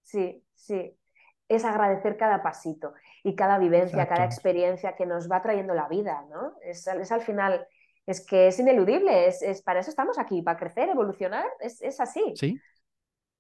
Sí, 0.05 0.45
sí. 0.55 0.97
Es 1.49 1.65
agradecer 1.65 2.17
cada 2.17 2.41
pasito 2.41 2.95
y 3.25 3.35
cada 3.35 3.59
vivencia, 3.59 4.07
cada 4.07 4.25
experiencia 4.25 4.95
que 4.95 5.07
nos 5.07 5.29
va 5.29 5.43
trayendo 5.43 5.75
la 5.75 5.89
vida, 5.89 6.25
¿no? 6.31 6.55
Es, 6.63 6.87
al 6.87 7.21
final, 7.21 7.67
es 8.07 8.25
que 8.25 8.47
es 8.47 8.61
ineludible, 8.61 9.27
es, 9.27 9.63
para 9.63 9.81
eso 9.81 9.91
estamos 9.91 10.21
aquí, 10.21 10.41
para 10.41 10.57
crecer, 10.57 10.89
evolucionar, 10.89 11.47
es, 11.59 12.01
así. 12.01 12.33
Sí. 12.37 12.61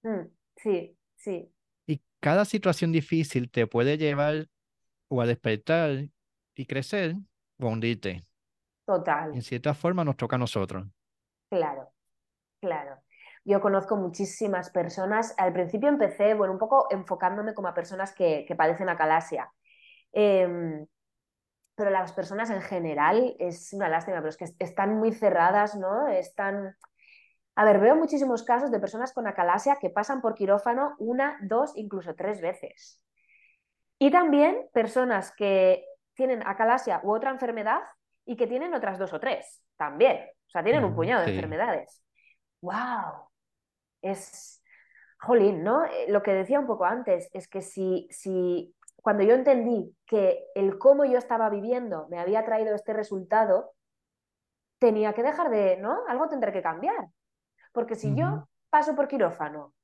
Mm, 0.03 0.27
sí, 0.57 0.99
sí. 1.15 1.53
Y 1.87 2.03
cada 2.19 2.45
situación 2.45 2.91
difícil 2.91 3.49
te 3.53 3.69
puede 3.69 3.99
llevar 3.99 4.49
o 5.07 5.23
a 5.23 5.27
despertar 5.27 6.09
y 6.57 6.67
crecer 6.67 7.15
o 7.61 7.67
a 7.67 7.71
hundirte. 7.71 8.27
Total. 8.85 9.33
En 9.33 9.43
cierta 9.43 9.75
forma 9.75 10.03
nos 10.03 10.17
toca 10.17 10.35
a 10.35 10.41
nosotros. 10.41 10.89
Claro, 11.51 11.93
claro. 12.61 13.01
Yo 13.49 13.63
conozco 13.63 13.97
muchísimas 13.97 14.69
personas. 14.69 15.35
Al 15.39 15.55
principio 15.55 15.89
empecé, 15.89 16.35
bueno, 16.35 16.53
un 16.53 16.59
poco 16.59 16.87
enfocándome 16.91 17.55
como 17.55 17.69
a 17.69 17.73
personas 17.73 18.13
que, 18.13 18.45
que 18.47 18.55
padecen 18.55 18.91
acalasia. 18.91 19.51
Em, 20.13 20.87
pero 21.75 21.89
las 21.89 22.13
personas 22.13 22.51
en 22.51 22.61
general 22.61 23.35
es 23.39 23.73
una 23.73 23.89
lástima, 23.89 24.19
pero 24.19 24.29
es 24.29 24.37
que 24.37 24.45
están 24.59 24.99
muy 24.99 25.13
cerradas, 25.13 25.77
¿no? 25.77 26.09
Están... 26.09 26.77
A 27.55 27.65
ver, 27.65 27.81
veo 27.81 27.97
muchísimos 27.97 28.43
casos 28.43 28.71
de 28.71 28.81
personas 28.81 29.15
con 29.15 29.27
acalasia 29.27 29.79
que 29.81 29.89
pasan 29.89 30.21
por 30.21 30.35
quirófano 30.35 30.95
una, 30.99 31.39
dos, 31.41 31.73
incluso 31.75 32.15
tres 32.15 32.43
veces. 32.43 33.03
Y 33.99 34.11
también 34.11 34.69
personas 34.75 35.35
que 35.35 35.87
tienen 36.13 36.47
acalasia 36.47 37.01
u 37.03 37.15
otra 37.15 37.31
enfermedad 37.31 37.81
y 38.27 38.37
que 38.37 38.47
tienen 38.47 38.75
otras 38.75 38.99
dos 38.99 39.15
o 39.15 39.21
tres 39.21 39.63
también. 39.79 40.19
O 40.49 40.51
sea, 40.51 40.63
tienen 40.63 40.85
un 40.85 40.95
puñado 40.95 41.25
de 41.25 41.31
enfermedades. 41.31 42.05
¡Wow! 42.61 43.29
Es, 44.03 44.59
jolín, 45.21 45.63
¿no? 45.63 45.85
Eh, 45.85 46.07
lo 46.09 46.23
que 46.23 46.33
decía 46.33 46.61
un 46.61 46.67
poco 46.67 46.85
antes 46.85 47.29
es 47.33 47.49
que 47.49 47.63
si, 47.63 48.09
si 48.11 48.75
cuando 48.97 49.23
yo 49.23 49.35
entendí 49.35 49.95
que 50.07 50.47
el 50.55 50.79
cómo 50.79 51.05
yo 51.05 51.19
estaba 51.19 51.51
viviendo 51.51 52.07
me 52.09 52.19
había 52.19 52.45
traído 52.45 52.75
este 52.75 52.93
resultado, 52.93 53.73
tenía 54.79 55.13
que 55.13 55.23
dejar 55.23 55.51
de, 55.51 55.77
¿no? 55.77 56.05
Algo 56.09 56.29
tendré 56.29 56.53
que 56.53 56.63
cambiar. 56.63 57.09
Porque 57.73 57.95
si 57.95 58.15
yo 58.15 58.49
paso 58.71 58.95
por 58.95 59.09
quirófano, 59.09 59.75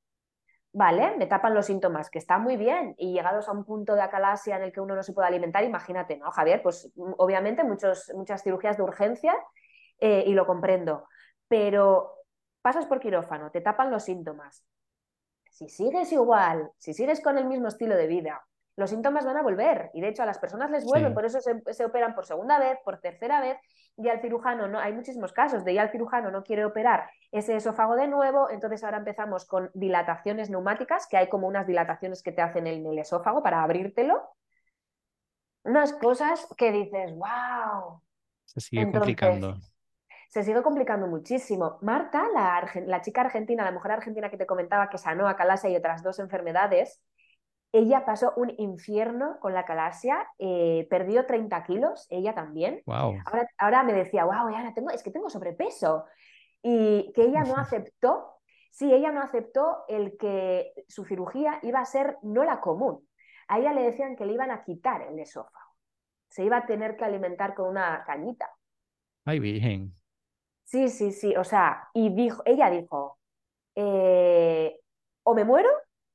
vale, 0.72 1.16
me 1.16 1.26
tapan 1.26 1.54
los 1.54 1.66
síntomas, 1.66 2.10
que 2.10 2.18
está 2.18 2.38
muy 2.38 2.56
bien, 2.56 2.94
y 2.96 3.12
llegados 3.12 3.48
a 3.48 3.52
un 3.52 3.64
punto 3.64 3.94
de 3.94 4.02
acalasia 4.02 4.56
en 4.56 4.62
el 4.62 4.72
que 4.72 4.80
uno 4.80 4.94
no 4.94 5.02
se 5.02 5.12
puede 5.12 5.28
alimentar, 5.28 5.62
imagínate, 5.64 6.16
¿no, 6.16 6.30
Javier? 6.30 6.62
Pues 6.62 6.92
mm, 6.96 7.12
obviamente 7.18 7.64
muchos, 7.64 8.10
muchas 8.14 8.42
cirugías 8.42 8.76
de 8.76 8.82
urgencia 8.82 9.34
eh, 9.98 10.24
y 10.26 10.32
lo 10.32 10.46
comprendo, 10.46 11.06
pero 11.48 12.13
pasas 12.64 12.86
por 12.86 12.98
quirófano, 12.98 13.50
te 13.50 13.60
tapan 13.60 13.90
los 13.90 14.04
síntomas. 14.04 14.64
Si 15.50 15.68
sigues 15.68 16.10
igual, 16.12 16.70
si 16.78 16.94
sigues 16.94 17.20
con 17.20 17.36
el 17.36 17.44
mismo 17.44 17.68
estilo 17.68 17.94
de 17.94 18.06
vida, 18.06 18.42
los 18.76 18.88
síntomas 18.88 19.26
van 19.26 19.36
a 19.36 19.42
volver 19.42 19.90
y 19.92 20.00
de 20.00 20.08
hecho 20.08 20.22
a 20.22 20.26
las 20.26 20.38
personas 20.38 20.70
les 20.70 20.82
vuelven, 20.86 21.12
por 21.12 21.26
eso 21.26 21.40
se, 21.42 21.84
operan 21.84 22.14
por 22.14 22.24
segunda 22.24 22.58
vez, 22.58 22.78
por 22.82 23.02
tercera 23.02 23.42
vez 23.42 23.58
y 23.98 24.08
al 24.08 24.22
cirujano 24.22 24.66
no, 24.66 24.78
hay 24.78 24.94
muchísimos 24.94 25.34
casos 25.34 25.62
de 25.62 25.74
ya 25.74 25.82
el 25.82 25.90
cirujano 25.90 26.30
no 26.30 26.42
quiere 26.42 26.64
operar 26.64 27.10
ese 27.30 27.54
esófago 27.54 27.96
de 27.96 28.08
nuevo, 28.08 28.48
entonces 28.48 28.82
ahora 28.82 28.96
empezamos 28.96 29.44
con 29.44 29.70
dilataciones 29.74 30.48
neumáticas, 30.48 31.06
que 31.06 31.18
hay 31.18 31.28
como 31.28 31.46
unas 31.46 31.66
dilataciones 31.66 32.22
que 32.22 32.32
te 32.32 32.40
hacen 32.40 32.66
en 32.66 32.86
el 32.86 32.98
esófago 32.98 33.42
para 33.42 33.62
abrírtelo. 33.62 34.22
Unas 35.64 35.92
cosas 35.92 36.48
que 36.56 36.72
dices, 36.72 37.14
wow. 37.14 38.00
Se 38.46 38.60
sigue 38.62 38.90
complicando. 38.90 39.58
Se 40.34 40.42
sigue 40.42 40.64
complicando 40.64 41.06
muchísimo. 41.06 41.78
Marta, 41.80 42.26
la, 42.34 42.68
la, 42.86 43.00
chica 43.02 43.20
argentina, 43.20 43.62
la 43.62 43.70
mujer 43.70 43.92
argentina 43.92 44.30
que 44.30 44.36
te 44.36 44.46
comentaba 44.46 44.90
que 44.90 44.98
sanó 44.98 45.28
a 45.28 45.36
Calasia 45.36 45.70
y 45.70 45.76
otras 45.76 46.02
dos 46.02 46.18
enfermedades, 46.18 47.00
ella 47.70 48.04
pasó 48.04 48.32
un 48.34 48.52
infierno 48.58 49.38
con 49.38 49.54
la 49.54 49.64
calasia, 49.64 50.26
eh, 50.40 50.88
perdió 50.90 51.24
30 51.24 51.62
kilos, 51.62 52.08
ella 52.10 52.34
también. 52.34 52.82
Ahora, 52.88 53.48
ahora, 53.58 53.82
me 53.84 53.92
decía, 53.92 54.24
wow, 54.24 54.50
ya 54.50 54.74
tengo, 54.74 54.90
es 54.90 55.04
que 55.04 55.12
tengo 55.12 55.30
sobrepeso. 55.30 56.04
Y 56.62 57.12
que 57.14 57.22
ella 57.22 57.44
no 57.44 57.54
aceptó, 57.56 58.40
sí, 58.72 58.92
ella 58.92 59.12
no 59.12 59.20
aceptó 59.20 59.84
el 59.86 60.16
que 60.16 60.72
su 60.88 61.04
cirugía 61.04 61.60
iba 61.62 61.78
a 61.78 61.84
ser 61.84 62.16
no 62.22 62.42
la 62.42 62.60
común. 62.60 63.08
A 63.46 63.60
ella 63.60 63.72
le 63.72 63.82
decían 63.82 64.16
que 64.16 64.26
le 64.26 64.32
iban 64.32 64.50
a 64.50 64.64
quitar 64.64 65.02
el 65.02 65.16
esófago. 65.16 65.76
se 66.28 66.42
iba 66.42 66.56
a 66.56 66.66
tener 66.66 66.96
que 66.96 67.04
alimentar 67.04 67.54
con 67.54 67.68
una 67.68 68.02
cañita. 68.04 68.50
Ay, 69.24 69.38
virgen. 69.38 69.94
Sí, 70.64 70.88
sí, 70.88 71.12
sí, 71.12 71.36
o 71.36 71.44
sea, 71.44 71.88
y 71.92 72.14
dijo, 72.14 72.42
ella 72.46 72.70
dijo, 72.70 73.18
eh, 73.74 74.80
o 75.22 75.34
me 75.34 75.44
muero 75.44 75.68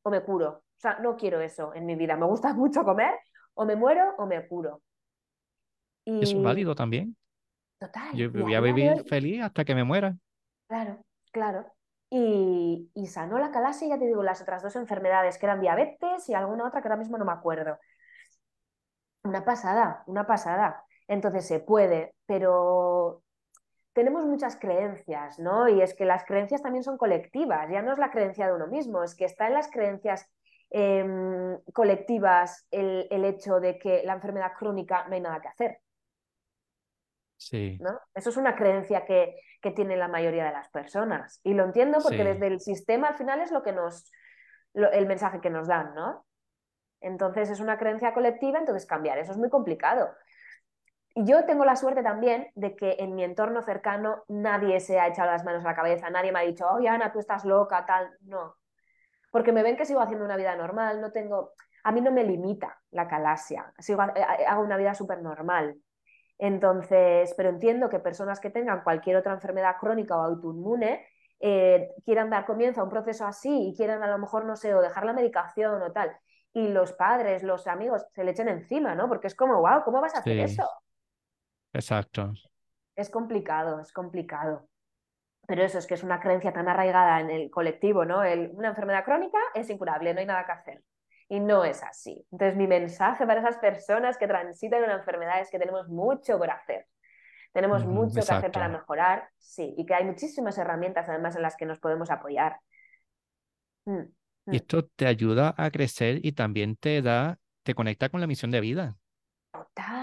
o 0.04 0.10
me 0.10 0.24
curo. 0.24 0.50
O 0.50 0.82
sea, 0.82 1.00
no 1.00 1.18
quiero 1.18 1.42
eso 1.42 1.74
en 1.74 1.86
mi 1.86 1.96
vida. 1.96 2.16
Me 2.16 2.26
gusta 2.26 2.54
mucho 2.56 2.84
comer, 2.84 3.14
o 3.54 3.66
me 3.66 3.76
muero 3.76 4.16
o 4.18 4.26
me 4.26 4.48
curo. 4.48 4.82
Y... 6.06 6.24
Es 6.24 6.42
válido 6.42 6.76
también. 6.76 7.16
Total. 7.80 8.14
Yo 8.14 8.32
voy 8.32 8.56
a 8.56 8.62
vivir 8.62 9.06
feliz 9.08 9.42
hasta 9.42 9.64
que 9.64 9.76
me 9.76 9.84
muera. 9.84 10.16
Claro, 10.68 11.04
claro. 11.32 11.66
Y, 12.10 12.90
y, 12.94 13.08
sanó 13.08 13.38
la 13.38 13.52
calasia, 13.52 13.88
ya 13.88 14.00
te 14.00 14.06
digo, 14.06 14.24
las 14.24 14.42
otras 14.42 14.64
dos 14.64 14.76
enfermedades, 14.76 15.38
que 15.38 15.46
eran 15.46 15.62
diabetes 15.62 16.28
y 16.28 16.34
alguna 16.34 16.68
otra 16.68 16.82
que 16.82 16.88
ahora 16.88 16.98
mismo 16.98 17.18
no 17.18 17.26
me 17.26 17.32
acuerdo. 17.32 17.78
Una 19.24 19.46
pasada, 19.46 20.04
una 20.08 20.26
pasada. 20.26 20.84
Entonces 21.08 21.48
se 21.48 21.60
puede, 21.60 22.16
pero 22.26 23.22
tenemos 24.00 24.24
muchas 24.24 24.56
creencias, 24.56 25.40
¿no? 25.40 25.68
Y 25.68 25.82
es 25.82 25.94
que 25.94 26.06
las 26.06 26.24
creencias 26.24 26.62
también 26.62 26.86
son 26.86 26.98
colectivas, 26.98 27.70
ya 27.70 27.82
no 27.82 27.92
es 27.92 28.00
la 28.00 28.12
creencia 28.12 28.48
de 28.48 28.54
uno 28.54 28.68
mismo, 28.68 29.04
es 29.04 29.14
que 29.14 29.26
está 29.26 29.48
en 29.48 29.54
las 29.56 29.70
creencias 29.70 30.26
em, 30.70 31.60
colectivas 31.74 32.66
el, 32.72 33.08
el, 33.12 33.26
hecho 33.26 33.60
de 33.60 33.78
que 33.78 34.04
la 34.06 34.14
enfermedad 34.14 34.54
crónica 34.58 35.06
no 35.10 35.16
hay 35.16 35.20
nada 35.20 35.42
que 35.42 35.50
hacer. 35.50 35.82
Sí. 37.36 37.78
¿no? 37.82 38.00
Eso 38.16 38.30
es 38.30 38.38
una 38.38 38.56
creencia 38.56 39.04
que, 39.06 39.36
que 39.62 39.72
tiene 39.72 39.98
la 39.98 40.08
mayoría 40.08 40.46
de 40.46 40.54
las 40.54 40.70
personas. 40.70 41.42
Y 41.44 41.54
lo 41.54 41.66
entiendo 41.66 41.98
porque 42.02 42.20
Sí. 42.20 42.24
desde 42.24 42.48
el 42.48 42.62
sistema 42.62 43.10
al 43.10 43.18
final 43.18 43.42
es 43.42 43.52
lo 43.52 43.64
que 43.64 43.74
nos, 43.74 44.10
lo- 44.74 44.92
el 44.94 45.08
mensaje 45.08 45.42
que 45.42 45.50
nos 45.50 45.68
dan, 45.68 45.94
¿no? 45.94 46.26
Entonces 47.02 47.50
es 47.50 47.60
una 47.60 47.78
creencia 47.78 48.14
colectiva, 48.14 48.60
entonces 48.60 48.86
cambiar 48.86 49.18
eso 49.18 49.34
es 49.34 49.38
muy 49.38 49.50
complicado. 49.50 50.08
Y 51.16 51.26
yo 51.26 51.46
tengo 51.46 51.66
la 51.66 51.76
suerte 51.76 52.04
también 52.04 52.52
de 52.56 52.76
que 52.76 52.96
en 53.00 53.16
mi 53.16 53.24
entorno 53.24 53.62
cercano 53.62 54.24
nadie 54.28 54.80
se 54.80 55.00
ha 55.00 55.08
echado 55.08 55.32
las 55.32 55.44
manos 55.44 55.66
a 55.66 55.70
la 55.70 55.76
cabeza, 55.76 56.10
nadie 56.10 56.32
me 56.32 56.40
ha 56.40 56.44
dicho, 56.44 56.68
oye 56.70 56.88
Ana, 56.88 57.12
tú 57.12 57.20
estás 57.20 57.46
loca, 57.46 57.86
tal. 57.86 58.10
No. 58.22 58.56
Porque 59.32 59.52
me 59.52 59.64
ven 59.64 59.78
que 59.78 59.86
sigo 59.86 60.02
haciendo 60.02 60.26
una 60.26 60.38
vida 60.38 60.56
normal, 60.56 61.02
no 61.02 61.12
tengo. 61.12 61.54
A 61.84 61.92
mí 61.92 62.02
no 62.02 62.12
me 62.12 62.24
limita 62.24 62.80
la 62.92 63.08
calasia, 63.08 63.74
sigo, 63.80 64.02
ha- 64.02 64.14
hago 64.48 64.64
una 64.64 64.78
vida 64.78 64.94
súper 64.94 65.22
normal. 65.22 65.76
Entonces, 66.38 67.34
pero 67.36 67.50
entiendo 67.50 67.90
que 67.90 68.00
personas 68.00 68.40
que 68.40 68.50
tengan 68.50 68.82
cualquier 68.84 69.18
otra 69.18 69.34
enfermedad 69.34 69.76
crónica 69.80 70.18
o 70.18 70.22
autoinmune 70.22 71.06
eh, 71.42 71.92
quieran 72.06 72.30
dar 72.30 72.46
comienzo 72.46 72.82
a 72.82 72.84
un 72.86 72.90
proceso 72.90 73.26
así 73.26 73.70
y 73.70 73.76
quieran 73.76 74.04
a 74.04 74.08
lo 74.08 74.18
mejor, 74.18 74.46
no 74.46 74.56
sé, 74.56 74.74
o 74.74 74.82
dejar 74.82 75.06
la 75.06 75.14
medicación 75.14 75.82
o 75.82 75.92
tal, 75.92 76.16
y 76.54 76.68
los 76.70 76.94
padres, 76.94 77.44
los 77.44 77.68
amigos 77.68 78.06
se 78.14 78.24
le 78.24 78.32
echen 78.32 78.48
encima, 78.50 78.96
¿no? 78.96 79.08
Porque 79.08 79.28
es 79.28 79.36
como, 79.36 79.60
wow, 79.62 79.84
¿cómo 79.84 80.02
vas 80.02 80.16
a 80.16 80.20
hacer 80.20 80.34
Sí. 80.34 80.42
eso? 80.54 80.70
Exacto. 81.74 82.34
Es 82.96 83.10
complicado, 83.10 83.80
es 83.80 83.92
complicado. 83.92 84.68
Pero 85.48 85.64
eso 85.64 85.80
es 85.80 85.88
que 85.88 85.96
es 85.96 86.04
una 86.04 86.20
creencia 86.20 86.54
tan 86.54 86.68
arraigada 86.70 87.20
en 87.22 87.30
el 87.32 87.50
colectivo, 87.50 88.06
¿no? 88.06 88.24
El, 88.24 88.52
una 88.54 88.70
enfermedad 88.70 89.06
crónica 89.06 89.40
es 89.56 89.70
incurable, 89.70 90.14
no 90.14 90.20
hay 90.20 90.26
nada 90.28 90.46
que 90.46 90.52
hacer. 90.52 90.84
Y 91.28 91.40
no 91.40 91.64
es 91.66 91.84
así. 91.84 92.26
Entonces, 92.32 92.58
mi 92.58 92.68
mensaje 92.68 93.26
para 93.26 93.40
esas 93.42 93.58
personas 93.58 94.18
que 94.18 94.28
transitan 94.28 94.84
una 94.84 94.96
enfermedad 94.96 95.42
es 95.42 95.50
que 95.50 95.60
tenemos 95.60 95.88
mucho 95.90 96.38
por 96.38 96.50
hacer. 96.52 96.88
Tenemos 97.54 97.86
mucho 97.86 98.22
que 98.26 98.32
hacer 98.34 98.52
para 98.52 98.70
mejorar, 98.70 99.30
sí, 99.38 99.74
y 99.78 99.86
que 99.86 99.96
hay 99.96 100.06
muchísimas 100.06 100.58
herramientas 100.58 101.10
además 101.10 101.36
en 101.36 101.42
las 101.44 101.56
que 101.58 101.66
nos 101.66 101.80
podemos 101.80 102.12
apoyar. 102.12 102.60
Mm, 103.86 104.04
Y 104.52 104.52
mm. 104.52 104.56
esto 104.56 104.86
te 104.88 105.08
ayuda 105.08 105.54
a 105.58 105.72
crecer 105.72 106.20
y 106.26 106.34
también 106.34 106.76
te 106.76 107.02
da, 107.02 107.40
te 107.64 107.74
conecta 107.76 108.10
con 108.10 108.22
la 108.22 108.28
misión 108.28 108.52
de 108.52 108.62
vida. 108.62 108.98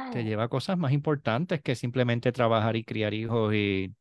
Te 0.09 0.25
lleva 0.25 0.45
a 0.45 0.49
cosas 0.49 0.79
más 0.79 0.93
importantes 0.93 1.61
que 1.62 1.75
simplemente 1.75 2.33
trabajar 2.33 2.77
y 2.77 2.85
criar 2.85 3.14
hijos 3.14 3.53
y, 3.55 3.95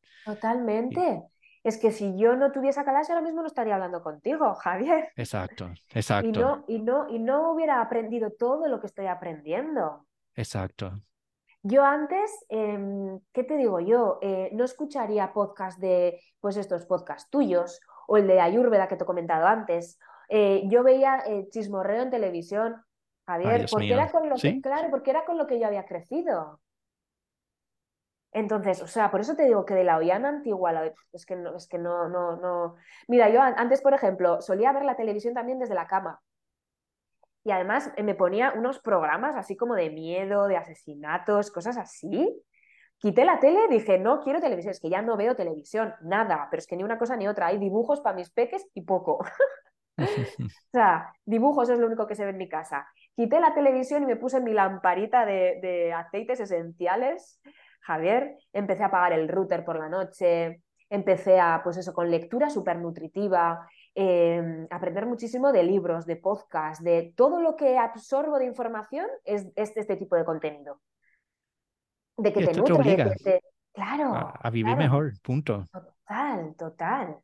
y- 0.89 1.03
totalmente. 1.03 1.24
Es 1.63 1.78
que 1.78 1.91
si 1.91 2.18
yo 2.18 2.36
no 2.36 2.51
tuviese 2.51 2.84
calasia, 2.84 3.16
ahora 3.16 3.26
mismo 3.26 3.41
no 3.41 3.47
estaría 3.47 3.76
hablando 3.76 4.03
contigo, 4.03 4.53
Javier. 4.63 5.09
exacto, 5.16 5.74
Y 6.20 6.34
exacto, 6.34 6.41
no, 6.41 6.66
y 6.68 6.80
no, 6.80 7.07
y 7.09 7.20
no 7.20 7.51
hubiera 7.53 7.80
aprendido 7.82 8.30
todo 8.32 8.68
lo 8.68 8.82
que 8.82 8.88
estoy 8.88 9.07
aprendiendo. 9.07 10.05
exacto. 10.36 11.01
Yo 11.63 11.84
antes, 11.84 12.32
em, 12.49 13.20
¿qué 13.34 13.43
te 13.43 13.57
digo 13.57 13.80
yo? 13.80 14.20
Eh, 14.22 14.49
no 14.53 14.63
escucharía 14.63 15.34
podcast 15.34 15.80
de, 15.80 16.22
pues 16.39 16.57
estos 16.57 16.86
podcasts 16.86 17.30
tuyos 17.30 17.80
o 18.07 18.18
el 18.18 18.28
de 18.28 18.39
Ayurveda 18.39 18.88
que 18.88 18.95
te 18.97 19.03
he 19.03 19.07
comentado 19.07 19.47
antes. 19.47 19.97
Eh, 20.30 20.63
yo 20.70 20.84
veía 20.84 21.24
eh, 21.26 21.47
chismorreo 21.49 22.03
en 22.03 22.11
televisión, 22.11 22.76
Javier, 23.28 23.59
Dios 23.59 23.71
porque 23.71 23.93
mío. 23.93 23.95
era 23.95 24.11
con 24.11 24.30
lo 24.30 24.41
que, 24.41 24.59
claro, 24.61 24.89
porque 24.89 25.11
era 25.11 25.26
con 25.26 25.38
lo 25.38 25.45
que 25.47 25.59
yo 25.59 25.67
había 25.67 25.86
crecido. 25.86 26.59
Entonces, 28.32 28.82
o 28.82 28.88
sea, 28.88 29.09
por 29.11 29.21
eso 29.21 29.36
te 29.36 29.45
digo 29.45 29.65
que 29.65 29.73
de 29.73 29.84
la 29.86 29.97
Ollana 29.97 30.28
antigua, 30.30 30.71
la, 30.73 30.93
es 31.13 31.26
que 31.26 31.36
no, 31.38 31.55
es 31.55 31.67
que 31.67 31.78
no, 31.78 32.09
no, 32.09 32.36
no. 32.38 32.76
Mira, 33.07 33.30
yo 33.30 33.41
an- 33.41 33.55
antes, 33.57 33.82
por 33.82 33.93
ejemplo, 33.93 34.41
solía 34.41 34.73
ver 34.73 34.84
la 34.84 34.97
televisión 34.97 35.34
también 35.34 35.57
desde 35.59 35.73
la 35.76 35.88
cama. 35.88 36.21
Y 37.43 37.51
además 37.51 37.91
eh, 37.95 38.03
me 38.03 38.15
ponía 38.15 38.53
unos 38.55 38.80
programas 38.80 39.36
así 39.36 39.55
como 39.55 39.76
de 39.76 39.89
miedo, 39.91 40.47
de 40.47 40.57
asesinatos, 40.57 41.51
cosas 41.51 41.78
así. 41.78 42.41
Quité 42.97 43.26
la 43.26 43.39
tele, 43.39 43.67
dije, 43.69 43.99
no 43.99 44.21
quiero 44.21 44.41
televisión, 44.41 44.71
es 44.71 44.80
que 44.80 44.89
ya 44.89 45.01
no 45.01 45.17
veo 45.17 45.36
televisión, 45.36 45.93
nada, 46.01 46.47
pero 46.49 46.59
es 46.59 46.67
que 46.67 46.78
ni 46.78 46.84
una 46.84 46.97
cosa 46.97 47.17
ni 47.17 47.28
otra, 47.28 47.47
hay 47.47 47.57
dibujos 47.59 48.01
para 48.01 48.15
mis 48.15 48.32
peques 48.32 48.65
y 48.73 48.82
poco. 48.84 49.19
O 50.39 50.71
sea, 50.71 51.13
dibujos 51.25 51.69
es 51.69 51.79
lo 51.79 51.87
único 51.87 52.05
que 52.07 52.15
se 52.15 52.25
ve 52.25 52.31
en 52.31 52.37
mi 52.37 52.49
casa. 52.49 52.87
Quité 53.15 53.39
la 53.39 53.53
televisión 53.53 54.03
y 54.03 54.05
me 54.05 54.17
puse 54.17 54.41
mi 54.41 54.51
lamparita 54.53 55.25
de, 55.25 55.59
de 55.61 55.93
aceites 55.93 56.39
esenciales, 56.39 57.39
Javier, 57.81 58.37
empecé 58.51 58.83
a 58.83 58.87
apagar 58.87 59.13
el 59.13 59.29
router 59.29 59.63
por 59.63 59.79
la 59.79 59.87
noche, 59.87 60.61
empecé 60.89 61.39
a, 61.39 61.61
pues 61.63 61.77
eso, 61.77 61.93
con 61.93 62.09
lectura 62.09 62.49
súper 62.49 62.77
nutritiva, 62.77 63.67
eh, 63.93 64.67
aprender 64.69 65.05
muchísimo 65.05 65.51
de 65.51 65.63
libros, 65.63 66.05
de 66.05 66.17
podcast, 66.17 66.81
de 66.81 67.13
todo 67.15 67.39
lo 67.39 67.55
que 67.55 67.77
absorbo 67.77 68.37
de 68.37 68.45
información 68.45 69.07
es, 69.23 69.47
es 69.55 69.75
este 69.77 69.95
tipo 69.95 70.15
de 70.15 70.25
contenido. 70.25 70.81
De 72.17 72.33
que 72.33 72.41
Y 72.41 72.45
te 72.45 72.51
esto 72.51 72.63
te 72.63 72.73
nutre, 72.73 72.95
de 72.95 73.03
obliga 73.03 73.11
que 73.11 73.23
te... 73.23 73.41
Claro, 73.73 74.15
a, 74.15 74.31
a 74.41 74.49
vivir 74.49 74.75
claro. 74.75 74.83
mejor, 74.83 75.13
punto. 75.21 75.65
Total, 75.71 76.55
total. 76.55 77.17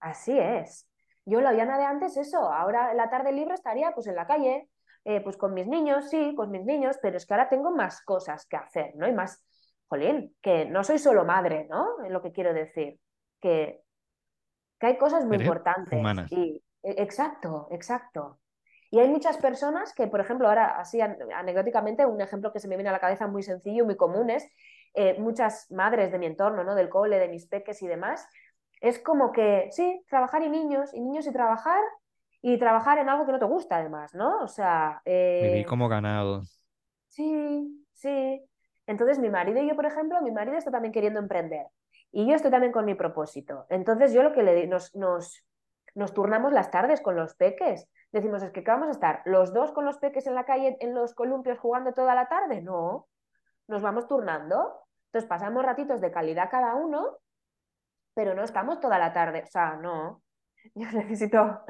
Así 0.00 0.36
es. 0.36 0.86
Yo 1.24 1.40
la 1.40 1.50
Ollana 1.50 1.78
de 1.78 1.84
antes, 1.84 2.16
eso, 2.16 2.38
ahora 2.52 2.94
la 2.94 3.08
tarde 3.10 3.32
libre 3.32 3.54
estaría 3.54 3.92
pues 3.92 4.06
en 4.06 4.16
la 4.16 4.26
calle, 4.26 4.68
eh, 5.04 5.20
pues 5.20 5.36
con 5.36 5.54
mis 5.54 5.66
niños, 5.66 6.08
sí, 6.10 6.34
con 6.36 6.50
mis 6.50 6.64
niños, 6.64 6.98
pero 7.00 7.16
es 7.16 7.26
que 7.26 7.34
ahora 7.34 7.48
tengo 7.48 7.70
más 7.70 8.02
cosas 8.04 8.46
que 8.46 8.56
hacer, 8.56 8.92
¿no? 8.96 9.08
Y 9.08 9.12
más, 9.12 9.44
jolín, 9.88 10.34
que 10.40 10.64
no 10.64 10.82
soy 10.84 10.98
solo 10.98 11.24
madre, 11.24 11.66
¿no? 11.70 12.02
Es 12.04 12.10
lo 12.10 12.22
que 12.22 12.32
quiero 12.32 12.52
decir. 12.54 12.98
Que, 13.40 13.82
que 14.78 14.86
hay 14.86 14.98
cosas 14.98 15.24
muy 15.24 15.36
Eres 15.36 15.46
importantes. 15.46 15.98
humana. 15.98 16.26
Y, 16.30 16.62
e- 16.82 17.02
exacto, 17.02 17.68
exacto. 17.70 18.38
Y 18.90 18.98
hay 18.98 19.08
muchas 19.08 19.38
personas 19.38 19.94
que, 19.94 20.06
por 20.06 20.20
ejemplo, 20.20 20.48
ahora 20.48 20.78
así 20.78 21.00
an- 21.00 21.16
anecdóticamente, 21.34 22.04
un 22.06 22.20
ejemplo 22.20 22.52
que 22.52 22.60
se 22.60 22.68
me 22.68 22.76
viene 22.76 22.90
a 22.90 22.92
la 22.92 23.00
cabeza 23.00 23.26
muy 23.26 23.42
sencillo, 23.42 23.84
muy 23.84 23.96
común 23.96 24.30
es 24.30 24.46
eh, 24.94 25.16
muchas 25.18 25.70
madres 25.70 26.12
de 26.12 26.18
mi 26.18 26.26
entorno, 26.26 26.64
¿no? 26.64 26.74
Del 26.74 26.88
cole, 26.90 27.18
de 27.18 27.28
mis 27.28 27.46
peques 27.46 27.82
y 27.82 27.86
demás, 27.88 28.26
es 28.82 28.98
como 28.98 29.30
que, 29.32 29.68
sí, 29.70 30.04
trabajar 30.10 30.42
y 30.42 30.50
niños, 30.50 30.92
y 30.92 31.00
niños 31.00 31.26
y 31.26 31.32
trabajar, 31.32 31.80
y 32.42 32.58
trabajar 32.58 32.98
en 32.98 33.08
algo 33.08 33.24
que 33.24 33.32
no 33.32 33.38
te 33.38 33.44
gusta 33.44 33.76
además, 33.76 34.12
¿no? 34.14 34.42
O 34.42 34.48
sea, 34.48 35.00
Vivir 35.04 35.62
eh, 35.62 35.66
como 35.66 35.88
ganado. 35.88 36.42
sí, 37.06 37.86
sí. 37.92 38.44
Entonces 38.86 39.20
mi 39.20 39.30
marido 39.30 39.62
y 39.62 39.68
yo, 39.68 39.76
por 39.76 39.86
ejemplo, 39.86 40.20
mi 40.20 40.32
marido 40.32 40.58
está 40.58 40.72
también 40.72 40.92
queriendo 40.92 41.20
emprender, 41.20 41.66
y 42.10 42.26
yo 42.26 42.34
estoy 42.34 42.50
también 42.50 42.72
con 42.72 42.84
mi 42.84 42.96
propósito. 42.96 43.66
Entonces 43.70 44.12
yo 44.12 44.24
lo 44.24 44.32
que 44.32 44.42
le 44.42 44.66
nos, 44.66 44.92
nos, 44.96 45.44
nos 45.94 46.12
turnamos 46.12 46.52
las 46.52 46.72
tardes 46.72 47.00
con 47.00 47.14
los 47.14 47.34
peques. 47.36 47.88
Decimos, 48.10 48.42
es 48.42 48.50
que 48.50 48.64
¿qué 48.64 48.70
vamos 48.70 48.88
a 48.88 48.90
estar 48.90 49.22
los 49.24 49.54
dos 49.54 49.70
con 49.70 49.84
los 49.84 49.98
peques 49.98 50.26
en 50.26 50.34
la 50.34 50.44
calle, 50.44 50.76
en 50.80 50.92
los 50.92 51.14
columpios, 51.14 51.60
jugando 51.60 51.94
toda 51.94 52.16
la 52.16 52.28
tarde. 52.28 52.60
No, 52.60 53.06
nos 53.68 53.80
vamos 53.80 54.08
turnando. 54.08 54.82
Entonces 55.06 55.28
pasamos 55.28 55.64
ratitos 55.64 56.00
de 56.00 56.10
calidad 56.10 56.50
cada 56.50 56.74
uno, 56.74 57.18
pero 58.14 58.34
no 58.34 58.44
estamos 58.44 58.80
toda 58.80 58.98
la 58.98 59.12
tarde. 59.12 59.42
O 59.46 59.50
sea, 59.50 59.76
no. 59.76 60.22
Yo 60.74 60.90
necesito 60.92 61.60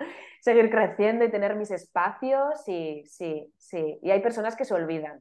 seguir 0.40 0.70
creciendo 0.70 1.24
y 1.24 1.30
tener 1.30 1.54
mis 1.56 1.70
espacios 1.70 2.66
y 2.66 3.04
sí, 3.06 3.52
sí. 3.56 3.98
Y 4.02 4.10
hay 4.10 4.20
personas 4.20 4.56
que 4.56 4.64
se 4.64 4.74
olvidan. 4.74 5.18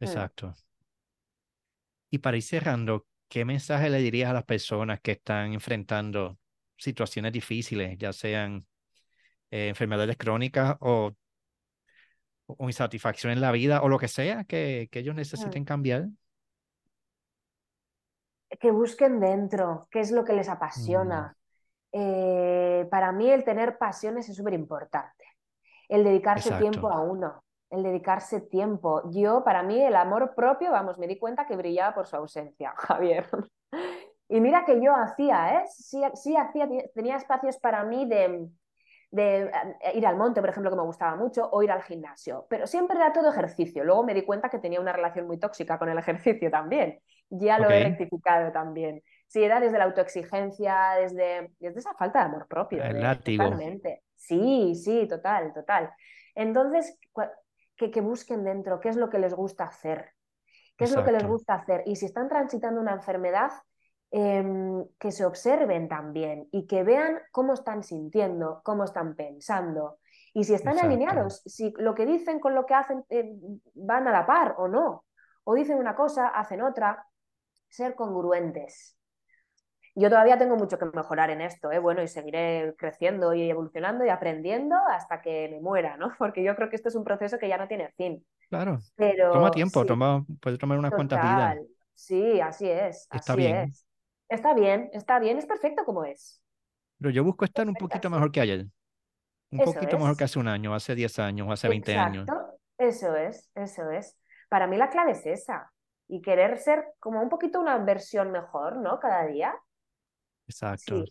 Mm. 0.00 0.04
Exacto. 0.04 0.54
Y 2.10 2.18
para 2.18 2.36
ir 2.36 2.42
cerrando, 2.42 3.06
¿qué 3.28 3.44
mensaje 3.44 3.88
le 3.88 3.98
dirías 3.98 4.30
a 4.30 4.34
las 4.34 4.44
personas 4.44 5.00
que 5.00 5.12
están 5.12 5.54
enfrentando 5.54 6.38
situaciones 6.76 7.32
difíciles, 7.32 7.96
ya 7.96 8.12
sean 8.12 8.66
eh, 9.50 9.68
enfermedades 9.68 10.16
crónicas 10.18 10.76
o, 10.80 11.12
o 12.46 12.68
insatisfacción 12.68 13.32
en 13.32 13.40
la 13.40 13.52
vida 13.52 13.80
o 13.82 13.88
lo 13.88 13.98
que 13.98 14.08
sea 14.08 14.44
que, 14.44 14.88
que 14.90 14.98
ellos 14.98 15.14
necesiten 15.14 15.64
cambiar? 15.64 16.08
Que 18.62 18.70
busquen 18.70 19.20
dentro 19.20 19.88
qué 19.90 20.00
es 20.00 20.12
lo 20.12 20.24
que 20.24 20.34
les 20.34 20.48
Mm, 20.48 20.52
apasiona. 20.52 21.36
Eh, 21.92 22.88
para 22.90 23.12
mí 23.12 23.30
el 23.30 23.44
tener 23.44 23.78
pasiones 23.78 24.28
es 24.28 24.36
súper 24.36 24.54
importante. 24.54 25.24
El 25.88 26.04
dedicarse 26.04 26.50
exacto. 26.50 26.70
tiempo 26.70 26.90
a 26.90 27.00
uno. 27.02 27.44
el 27.70 27.82
dedicarse 27.82 28.40
tiempo. 28.42 29.02
Yo, 29.10 29.44
para 29.44 29.62
mí, 29.64 29.80
el 29.82 29.96
amor 29.96 30.34
propio, 30.34 30.72
vamos, 30.72 30.98
me 30.98 31.08
di 31.08 31.18
cuenta 31.18 31.46
que 31.46 31.56
brillaba 31.56 31.94
por 31.94 32.06
su 32.06 32.16
ausencia, 32.16 32.74
Javier. 32.76 33.26
Y 34.28 34.40
mira 34.40 34.64
que 34.64 34.80
yo 34.82 34.94
hacía, 34.94 35.60
¿eh? 35.60 35.64
Sí, 35.68 36.02
sí 36.14 36.36
hacía, 36.36 36.68
tenía 36.94 37.16
espacios 37.16 37.58
para 37.58 37.84
mí 37.84 38.06
de, 38.06 38.48
de 39.10 39.44
eh, 39.82 39.92
ir 39.94 40.06
al 40.06 40.16
monte, 40.16 40.40
por 40.40 40.50
ejemplo, 40.50 40.70
que 40.70 40.76
me 40.76 40.82
gustaba 40.84 41.16
mucho, 41.16 41.48
o 41.52 41.62
ir 41.62 41.70
al 41.72 41.82
gimnasio, 41.82 42.46
pero 42.50 42.66
siempre 42.66 42.96
era 42.98 43.12
todo 43.12 43.30
ejercicio. 43.30 43.84
Luego 43.84 44.04
me 44.04 44.14
di 44.14 44.22
cuenta 44.24 44.50
que 44.50 44.58
tenía 44.58 44.80
una 44.80 44.92
relación 44.92 45.26
muy 45.26 45.38
tóxica 45.38 45.78
con 45.78 45.88
el 45.90 45.98
ejercicio 45.98 46.50
también. 46.50 47.00
Ya 47.34 47.58
lo 47.58 47.70
he 47.70 47.82
rectificado 47.84 48.52
también. 48.52 49.02
Sí, 49.26 49.42
era 49.42 49.60
desde 49.60 49.78
la 49.78 49.84
autoexigencia, 49.84 50.92
desde, 51.00 51.52
desde 51.58 51.80
esa 51.80 51.94
falta 51.94 52.20
de 52.20 52.24
amor 52.26 52.46
propio. 52.46 52.82
totalmente. 53.38 54.02
Sí, 54.16 54.74
sí, 54.74 55.06
total, 55.08 55.52
total. 55.52 55.90
Entonces, 56.34 56.98
que, 57.76 57.90
que, 57.90 58.00
busquen 58.00 58.44
dentro 58.44 58.80
qué 58.80 58.90
es 58.90 58.96
lo 58.96 59.08
que 59.08 59.18
les 59.18 59.34
gusta 59.34 59.64
hacer. 59.64 60.10
¿Qué 60.76 60.84
es 60.84 60.94
lo 60.94 61.04
que 61.04 61.12
les 61.12 61.26
gusta 61.26 61.54
hacer? 61.54 61.82
Y 61.86 61.96
si 61.96 62.06
están 62.06 62.28
transitando 62.28 62.80
una 62.80 62.92
enfermedad, 62.92 63.52
Em, 64.14 64.84
que 64.98 65.10
se 65.10 65.24
observen 65.24 65.88
también 65.88 66.46
y 66.52 66.66
que 66.66 66.84
vean 66.84 67.18
cómo 67.30 67.54
están 67.54 67.82
sintiendo, 67.82 68.60
cómo 68.62 68.84
están 68.84 69.16
pensando 69.16 70.00
y 70.34 70.44
si 70.44 70.52
están 70.52 70.78
alineados, 70.78 71.40
si 71.46 71.72
lo 71.78 71.94
que 71.94 72.04
dicen 72.04 72.38
con 72.38 72.54
lo 72.54 72.66
que 72.66 72.74
hacen 72.74 73.06
eh, 73.08 73.34
van 73.72 74.06
a 74.06 74.12
la 74.12 74.26
par 74.26 74.56
o 74.58 74.68
no, 74.68 75.06
o 75.44 75.54
dicen 75.54 75.78
una 75.78 75.96
cosa, 75.96 76.28
hacen 76.28 76.60
otra, 76.60 77.06
ser 77.72 77.94
congruentes. 77.94 78.96
Yo 79.94 80.08
todavía 80.08 80.38
tengo 80.38 80.56
mucho 80.56 80.78
que 80.78 80.86
mejorar 80.86 81.30
en 81.30 81.40
esto, 81.40 81.70
¿eh? 81.70 81.78
bueno, 81.78 82.02
y 82.02 82.08
seguiré 82.08 82.74
creciendo 82.78 83.34
y 83.34 83.50
evolucionando 83.50 84.06
y 84.06 84.08
aprendiendo 84.08 84.76
hasta 84.90 85.20
que 85.20 85.48
me 85.50 85.60
muera, 85.60 85.96
¿no? 85.96 86.12
Porque 86.18 86.42
yo 86.42 86.54
creo 86.54 86.70
que 86.70 86.76
esto 86.76 86.88
es 86.88 86.94
un 86.94 87.04
proceso 87.04 87.38
que 87.38 87.48
ya 87.48 87.58
no 87.58 87.68
tiene 87.68 87.90
fin. 87.96 88.24
Claro. 88.48 88.78
Pero, 88.96 89.32
toma 89.32 89.50
tiempo, 89.50 89.84
toma, 89.84 90.24
puede 90.40 90.58
tomar 90.58 90.78
unas 90.78 90.92
cuantas 90.92 91.22
vidas. 91.22 91.58
Sí, 91.94 92.40
así 92.40 92.68
es. 92.68 93.08
Está 93.10 93.32
así 93.32 93.36
bien. 93.36 93.56
Es. 93.56 93.86
Está 94.28 94.54
bien, 94.54 94.90
está 94.92 95.18
bien, 95.18 95.38
es 95.38 95.46
perfecto 95.46 95.84
como 95.84 96.04
es. 96.04 96.42
Pero 96.98 97.10
yo 97.10 97.24
busco 97.24 97.44
estar 97.44 97.66
un 97.66 97.74
poquito 97.74 98.08
mejor 98.08 98.30
que 98.30 98.40
ayer. 98.40 98.66
Un 99.50 99.64
poquito 99.64 99.98
mejor 99.98 100.16
que 100.16 100.24
hace 100.24 100.38
un 100.38 100.48
año, 100.48 100.74
hace 100.74 100.94
10 100.94 101.18
años, 101.18 101.48
hace 101.50 101.68
20 101.68 101.96
años. 101.96 102.26
Eso 102.78 103.14
es, 103.16 103.50
eso 103.54 103.90
es. 103.90 104.16
Para 104.48 104.66
mí 104.66 104.76
la 104.76 104.90
clave 104.90 105.12
es 105.12 105.26
esa. 105.26 105.71
Y 106.12 106.20
querer 106.20 106.58
ser 106.58 106.84
como 107.00 107.22
un 107.22 107.30
poquito 107.30 107.58
una 107.58 107.78
versión 107.78 108.32
mejor, 108.32 108.76
¿no? 108.76 109.00
Cada 109.00 109.24
día. 109.26 109.56
Exacto. 110.46 111.04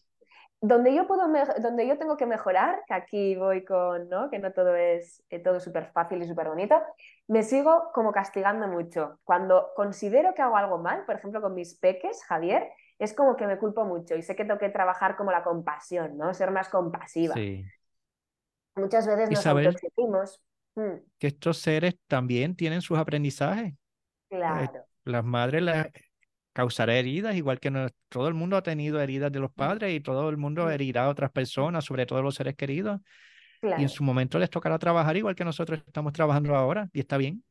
Donde 0.62 0.94
yo 0.94 1.08
puedo 1.08 1.28
donde 1.60 1.88
yo 1.88 1.98
tengo 1.98 2.18
que 2.18 2.28
mejorar, 2.28 2.84
que 2.86 2.94
aquí 2.94 3.36
voy 3.36 3.66
con, 3.66 4.10
¿no? 4.10 4.30
Que 4.30 4.38
no 4.38 4.54
todo 4.54 4.76
es 4.76 5.24
eh, 5.32 5.40
todo 5.40 5.60
súper 5.60 5.88
fácil 5.88 6.22
y 6.22 6.28
súper 6.28 6.50
bonito, 6.50 6.80
me 7.28 7.42
sigo 7.42 7.90
como 7.96 8.12
castigando 8.12 8.68
mucho. 8.68 9.18
Cuando 9.24 9.72
considero 9.76 10.36
que 10.36 10.44
hago 10.44 10.56
algo 10.56 10.78
mal, 10.78 11.04
por 11.08 11.16
ejemplo, 11.16 11.42
con 11.42 11.56
mis 11.56 11.74
peques, 11.80 12.24
Javier, 12.26 12.70
es 13.00 13.16
como 13.16 13.36
que 13.36 13.48
me 13.48 13.58
culpo 13.58 13.86
mucho 13.86 14.16
y 14.16 14.22
sé 14.22 14.36
que 14.36 14.46
tengo 14.46 14.60
que 14.60 14.70
trabajar 14.70 15.18
como 15.18 15.32
la 15.32 15.44
compasión, 15.44 16.16
¿no? 16.16 16.32
Ser 16.36 16.52
más 16.52 16.70
compasiva. 16.70 17.34
Sí. 17.34 17.66
Muchas 18.76 19.08
veces 19.08 19.32
nos 19.32 19.48
autoexigimos. 19.48 20.44
Mm. 20.76 20.98
Que 21.18 21.26
estos 21.26 21.58
seres 21.58 21.96
también 22.06 22.56
tienen 22.56 22.84
sus 22.84 23.00
aprendizajes. 23.00 23.74
Eh, 23.74 23.78
claro. 24.30 24.91
Las 25.12 25.24
madres 25.24 25.62
las 25.62 25.88
causarán 26.54 26.96
heridas, 26.96 27.36
igual 27.36 27.60
que 27.60 27.72
todo 28.10 28.28
el 28.28 28.34
mundo 28.34 28.58
ha 28.58 28.64
tenido 28.64 29.00
heridas 29.00 29.32
de 29.32 29.40
los 29.40 29.52
padres 29.52 29.94
y 29.94 30.02
todo 30.02 30.30
el 30.30 30.38
mundo 30.38 30.70
herirá 30.70 31.06
a 31.06 31.10
otras 31.10 31.32
personas, 31.32 31.86
sobre 31.86 32.06
todo 32.06 32.22
los 32.22 32.36
seres 32.36 32.56
queridos. 32.56 33.00
Y 33.62 33.84
en 33.84 33.90
su 33.90 34.04
momento 34.04 34.40
les 34.40 34.50
tocará 34.50 34.80
trabajar 34.80 35.16
igual 35.18 35.36
que 35.36 35.46
nosotros 35.46 35.84
estamos 35.86 36.14
trabajando 36.14 36.56
ahora, 36.56 36.90
y 36.94 37.00
está 37.00 37.18
bien. 37.18 37.44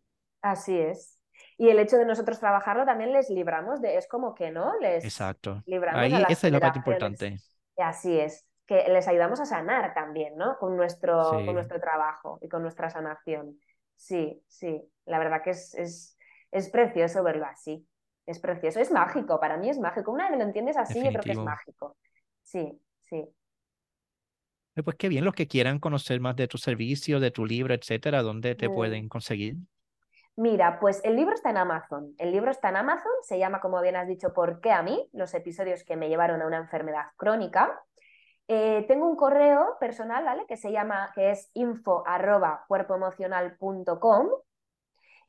Así 0.42 0.76
es. 0.76 1.18
Y 1.56 1.68
el 1.68 1.78
hecho 1.78 1.98
de 1.98 2.06
nosotros 2.06 2.40
trabajarlo 2.40 2.84
también 2.84 3.12
les 3.12 3.30
libramos 3.30 3.80
de, 3.80 3.96
es 3.96 4.08
como 4.08 4.34
que, 4.34 4.50
¿no? 4.50 4.78
Les 4.80 5.04
Exacto. 5.04 5.62
Libramos 5.66 6.00
Ahí 6.00 6.24
esa 6.28 6.46
es 6.46 6.52
la 6.52 6.58
parte 6.61 6.78
importante. 6.78 7.36
Y 7.76 7.82
así 7.82 8.18
es, 8.18 8.46
que 8.66 8.88
les 8.88 9.06
ayudamos 9.08 9.40
a 9.40 9.46
sanar 9.46 9.94
también, 9.94 10.36
¿no? 10.36 10.56
Con 10.58 10.76
nuestro, 10.76 11.30
con 11.30 11.54
nuestro 11.54 11.80
trabajo 11.80 12.38
y 12.42 12.48
con 12.48 12.62
nuestra 12.62 12.90
sanación. 12.90 13.58
Sí, 13.94 14.42
sí, 14.48 14.82
la 15.04 15.18
verdad 15.18 15.42
que 15.42 15.50
es, 15.50 15.74
es, 15.74 16.16
es 16.51 16.68
precioso 16.70 17.22
verlo 17.22 17.46
así. 17.46 17.86
Es 18.26 18.38
precioso, 18.38 18.80
es 18.80 18.90
mágico, 18.90 19.40
para 19.40 19.57
mí 19.57 19.68
es 19.70 19.78
mágico. 19.78 20.12
Una 20.12 20.28
vez 20.28 20.38
lo 20.38 20.44
entiendes 20.44 20.76
así, 20.76 21.03
yo 21.03 21.11
creo 21.11 21.22
que 21.22 21.32
es 21.32 21.38
mágico. 21.38 21.96
Sí, 22.42 22.80
sí. 23.05 23.28
Pues 24.84 24.96
qué 24.96 25.09
bien, 25.09 25.24
los 25.24 25.34
que 25.34 25.48
quieran 25.48 25.78
conocer 25.78 26.20
más 26.20 26.36
de 26.36 26.46
tu 26.46 26.57
servicio, 26.57 27.20
de 27.20 27.30
tu 27.30 27.44
libro, 27.44 27.74
etcétera, 27.74 28.22
¿dónde 28.22 28.55
te 28.55 28.68
mm. 28.68 28.74
pueden 28.74 29.09
conseguir? 29.09 29.57
Mira, 30.36 30.78
pues 30.80 31.01
el 31.05 31.16
libro 31.16 31.34
está 31.34 31.51
en 31.51 31.59
Amazon. 31.59 32.14
El 32.18 32.30
libro 32.30 32.51
está 32.51 32.70
en 32.70 32.76
Amazon, 32.76 33.12
se 33.22 33.38
llama, 33.38 33.61
como 33.61 33.80
bien 33.82 33.96
has 33.96 34.09
dicho, 34.09 34.32
¿Por 34.32 34.61
qué 34.61 34.70
a 34.70 34.82
mí? 34.82 35.09
Los 35.12 35.34
episodios 35.34 35.84
que 35.84 35.96
me 35.96 36.09
llevaron 36.09 36.40
a 36.40 36.46
una 36.46 36.57
enfermedad 36.59 37.07
crónica. 37.16 37.78
Eh, 38.48 38.84
tengo 38.88 39.09
un 39.09 39.16
correo 39.16 39.76
personal, 39.78 40.24
¿vale? 40.24 40.44
Que 40.48 40.57
se 40.57 40.72
llama, 40.72 41.11
que 41.14 41.30
es 41.30 41.51
info 41.55 42.05
arroba 42.07 42.64
cuerpoemocional.com. 42.68 44.28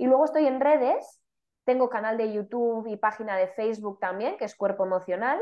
Y 0.01 0.07
luego 0.07 0.25
estoy 0.25 0.47
en 0.47 0.59
redes, 0.59 1.21
tengo 1.63 1.87
canal 1.87 2.17
de 2.17 2.33
YouTube 2.33 2.87
y 2.87 2.97
página 2.97 3.37
de 3.37 3.49
Facebook 3.49 3.99
también, 3.99 4.35
que 4.35 4.45
es 4.45 4.55
Cuerpo 4.55 4.83
Emocional. 4.83 5.39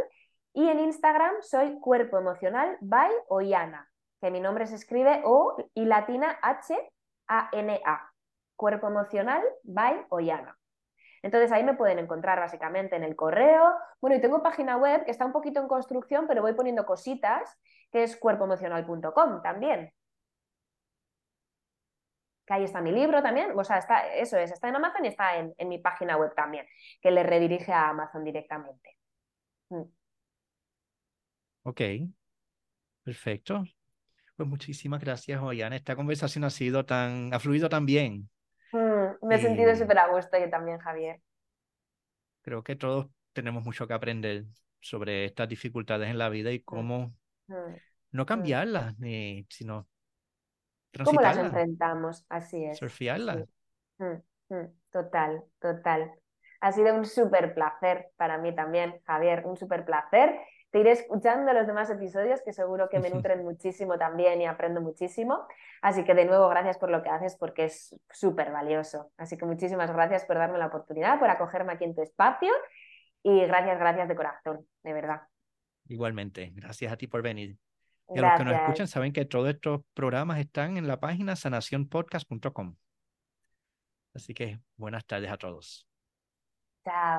Y 0.51 0.67
en 0.67 0.81
Instagram 0.81 1.33
soy 1.39 1.79
Cuerpo 1.79 2.17
Emocional 2.17 2.77
by 2.81 3.09
Oyana, 3.29 3.89
que 4.19 4.29
mi 4.29 4.41
nombre 4.41 4.67
se 4.67 4.75
escribe 4.75 5.21
O 5.23 5.55
y 5.73 5.85
latina 5.85 6.37
H 6.41 6.75
A 7.29 7.47
N 7.53 7.81
A. 7.85 8.11
Cuerpo 8.57 8.87
Emocional 8.87 9.41
by 9.63 10.07
Oyana. 10.09 10.57
Entonces 11.21 11.53
ahí 11.53 11.63
me 11.63 11.75
pueden 11.75 11.97
encontrar 11.97 12.37
básicamente 12.41 12.97
en 12.97 13.05
el 13.05 13.15
correo. 13.15 13.73
Bueno, 14.01 14.17
y 14.17 14.19
tengo 14.19 14.43
página 14.43 14.75
web 14.75 15.05
que 15.05 15.11
está 15.11 15.25
un 15.25 15.31
poquito 15.31 15.61
en 15.61 15.69
construcción, 15.69 16.27
pero 16.27 16.41
voy 16.41 16.51
poniendo 16.51 16.85
cositas, 16.85 17.57
que 17.93 18.03
es 18.03 18.17
cuerpoemocional.com 18.17 19.41
también. 19.41 19.93
Que 22.49 22.55
ahí 22.55 22.63
está 22.63 22.81
mi 22.81 22.91
libro 22.91 23.21
también. 23.21 23.51
O 23.55 23.63
sea, 23.63 23.77
está, 23.77 24.11
eso 24.15 24.35
es, 24.35 24.51
está 24.51 24.67
en 24.69 24.75
Amazon 24.75 25.05
y 25.05 25.09
está 25.09 25.37
en, 25.37 25.53
mi 25.69 25.77
página 25.77 26.17
web 26.17 26.33
también, 26.33 26.65
que 26.99 27.11
le 27.11 27.21
redirige 27.21 27.71
a 27.71 27.89
Amazon 27.89 28.23
directamente. 28.23 28.97
Mm. 29.69 29.83
Ok, 31.61 31.81
perfecto. 33.03 33.63
Pues 34.35 34.49
muchísimas 34.49 34.99
gracias, 34.99 35.39
Oyana. 35.39 35.75
Esta 35.75 35.95
conversación 35.95 36.43
ha 36.43 36.49
sido 36.49 36.87
tan, 36.87 37.31
ha 37.35 37.39
fluido 37.39 37.69
tan 37.69 37.85
bien. 37.85 38.31
Mm, 38.71 39.27
me 39.27 39.35
he 39.35 39.37
sentido 39.37 39.75
súper 39.75 39.99
a 39.99 40.07
gusto 40.07 40.39
yo 40.39 40.49
también, 40.49 40.79
Javier. 40.79 41.21
Creo 42.41 42.63
que 42.63 42.75
todos 42.75 43.11
tenemos 43.31 43.63
mucho 43.63 43.85
que 43.87 43.93
aprender 43.93 44.45
sobre 44.79 45.25
estas 45.25 45.47
dificultades 45.47 46.09
en 46.09 46.17
la 46.17 46.29
vida 46.29 46.51
y 46.51 46.57
mm, 46.57 46.63
cómo 46.65 47.13
mm, 47.45 47.75
no 48.13 48.25
cambiarlas, 48.25 48.97
ni, 48.97 49.45
sino 49.51 49.87
¿Cómo 51.03 51.21
las 51.21 51.37
enfrentamos? 51.37 52.25
Así 52.29 52.63
es. 52.63 52.77
Surfearlas. 52.77 53.45
Total, 54.91 55.43
total. 55.59 56.11
Ha 56.61 56.71
sido 56.71 56.95
un 56.95 57.05
súper 57.05 57.53
placer 57.53 58.09
para 58.17 58.37
mí 58.37 58.53
también, 58.53 58.99
Javier, 59.05 59.45
un 59.45 59.55
súper 59.55 59.85
placer 59.85 60.39
te 60.71 60.79
iré 60.79 60.91
escuchando 60.91 61.51
los 61.51 61.65
demás 61.65 61.89
episodios 61.89 62.41
que 62.43 62.53
seguro 62.53 62.89
que 62.89 62.99
me 62.99 63.09
nutren 63.09 63.43
muchísimo 63.43 63.97
también 63.97 64.41
y 64.41 64.45
aprendo 64.45 64.81
muchísimo. 64.81 65.47
Así 65.81 66.03
que 66.03 66.13
de 66.13 66.25
nuevo, 66.25 66.47
gracias 66.49 66.77
por 66.77 66.91
lo 66.91 67.01
que 67.01 67.09
haces 67.09 67.35
porque 67.35 67.65
es 67.65 67.95
súper 68.11 68.51
valioso. 68.51 69.11
Así 69.17 69.37
que 69.37 69.45
muchísimas 69.45 69.91
gracias 69.91 70.25
por 70.25 70.37
darme 70.37 70.57
la 70.57 70.67
oportunidad, 70.67 71.19
por 71.19 71.29
acogerme 71.29 71.73
aquí 71.73 71.85
en 71.85 71.95
tu 71.95 72.01
espacio 72.01 72.51
y 73.23 73.45
gracias, 73.45 73.79
gracias 73.79 74.07
de 74.07 74.15
corazón, 74.15 74.67
de 74.83 74.93
verdad. 74.93 75.21
Igualmente, 75.87 76.51
gracias 76.53 76.91
a 76.91 76.97
ti 76.97 77.07
por 77.07 77.21
venir. 77.23 77.57
Y 78.13 78.19
a 78.19 78.21
los 78.21 78.37
que 78.37 78.45
nos 78.45 78.53
escuchan 78.55 78.87
saben 78.87 79.13
que 79.13 79.25
todos 79.25 79.49
estos 79.49 79.81
programas 79.93 80.39
están 80.39 80.77
en 80.77 80.87
la 80.87 80.99
página 80.99 81.35
sanacionpodcast.com. 81.35 82.75
Así 84.13 84.33
que 84.33 84.59
buenas 84.77 85.05
tardes 85.05 85.31
a 85.31 85.37
todos. 85.37 85.87
Chao. 86.83 87.17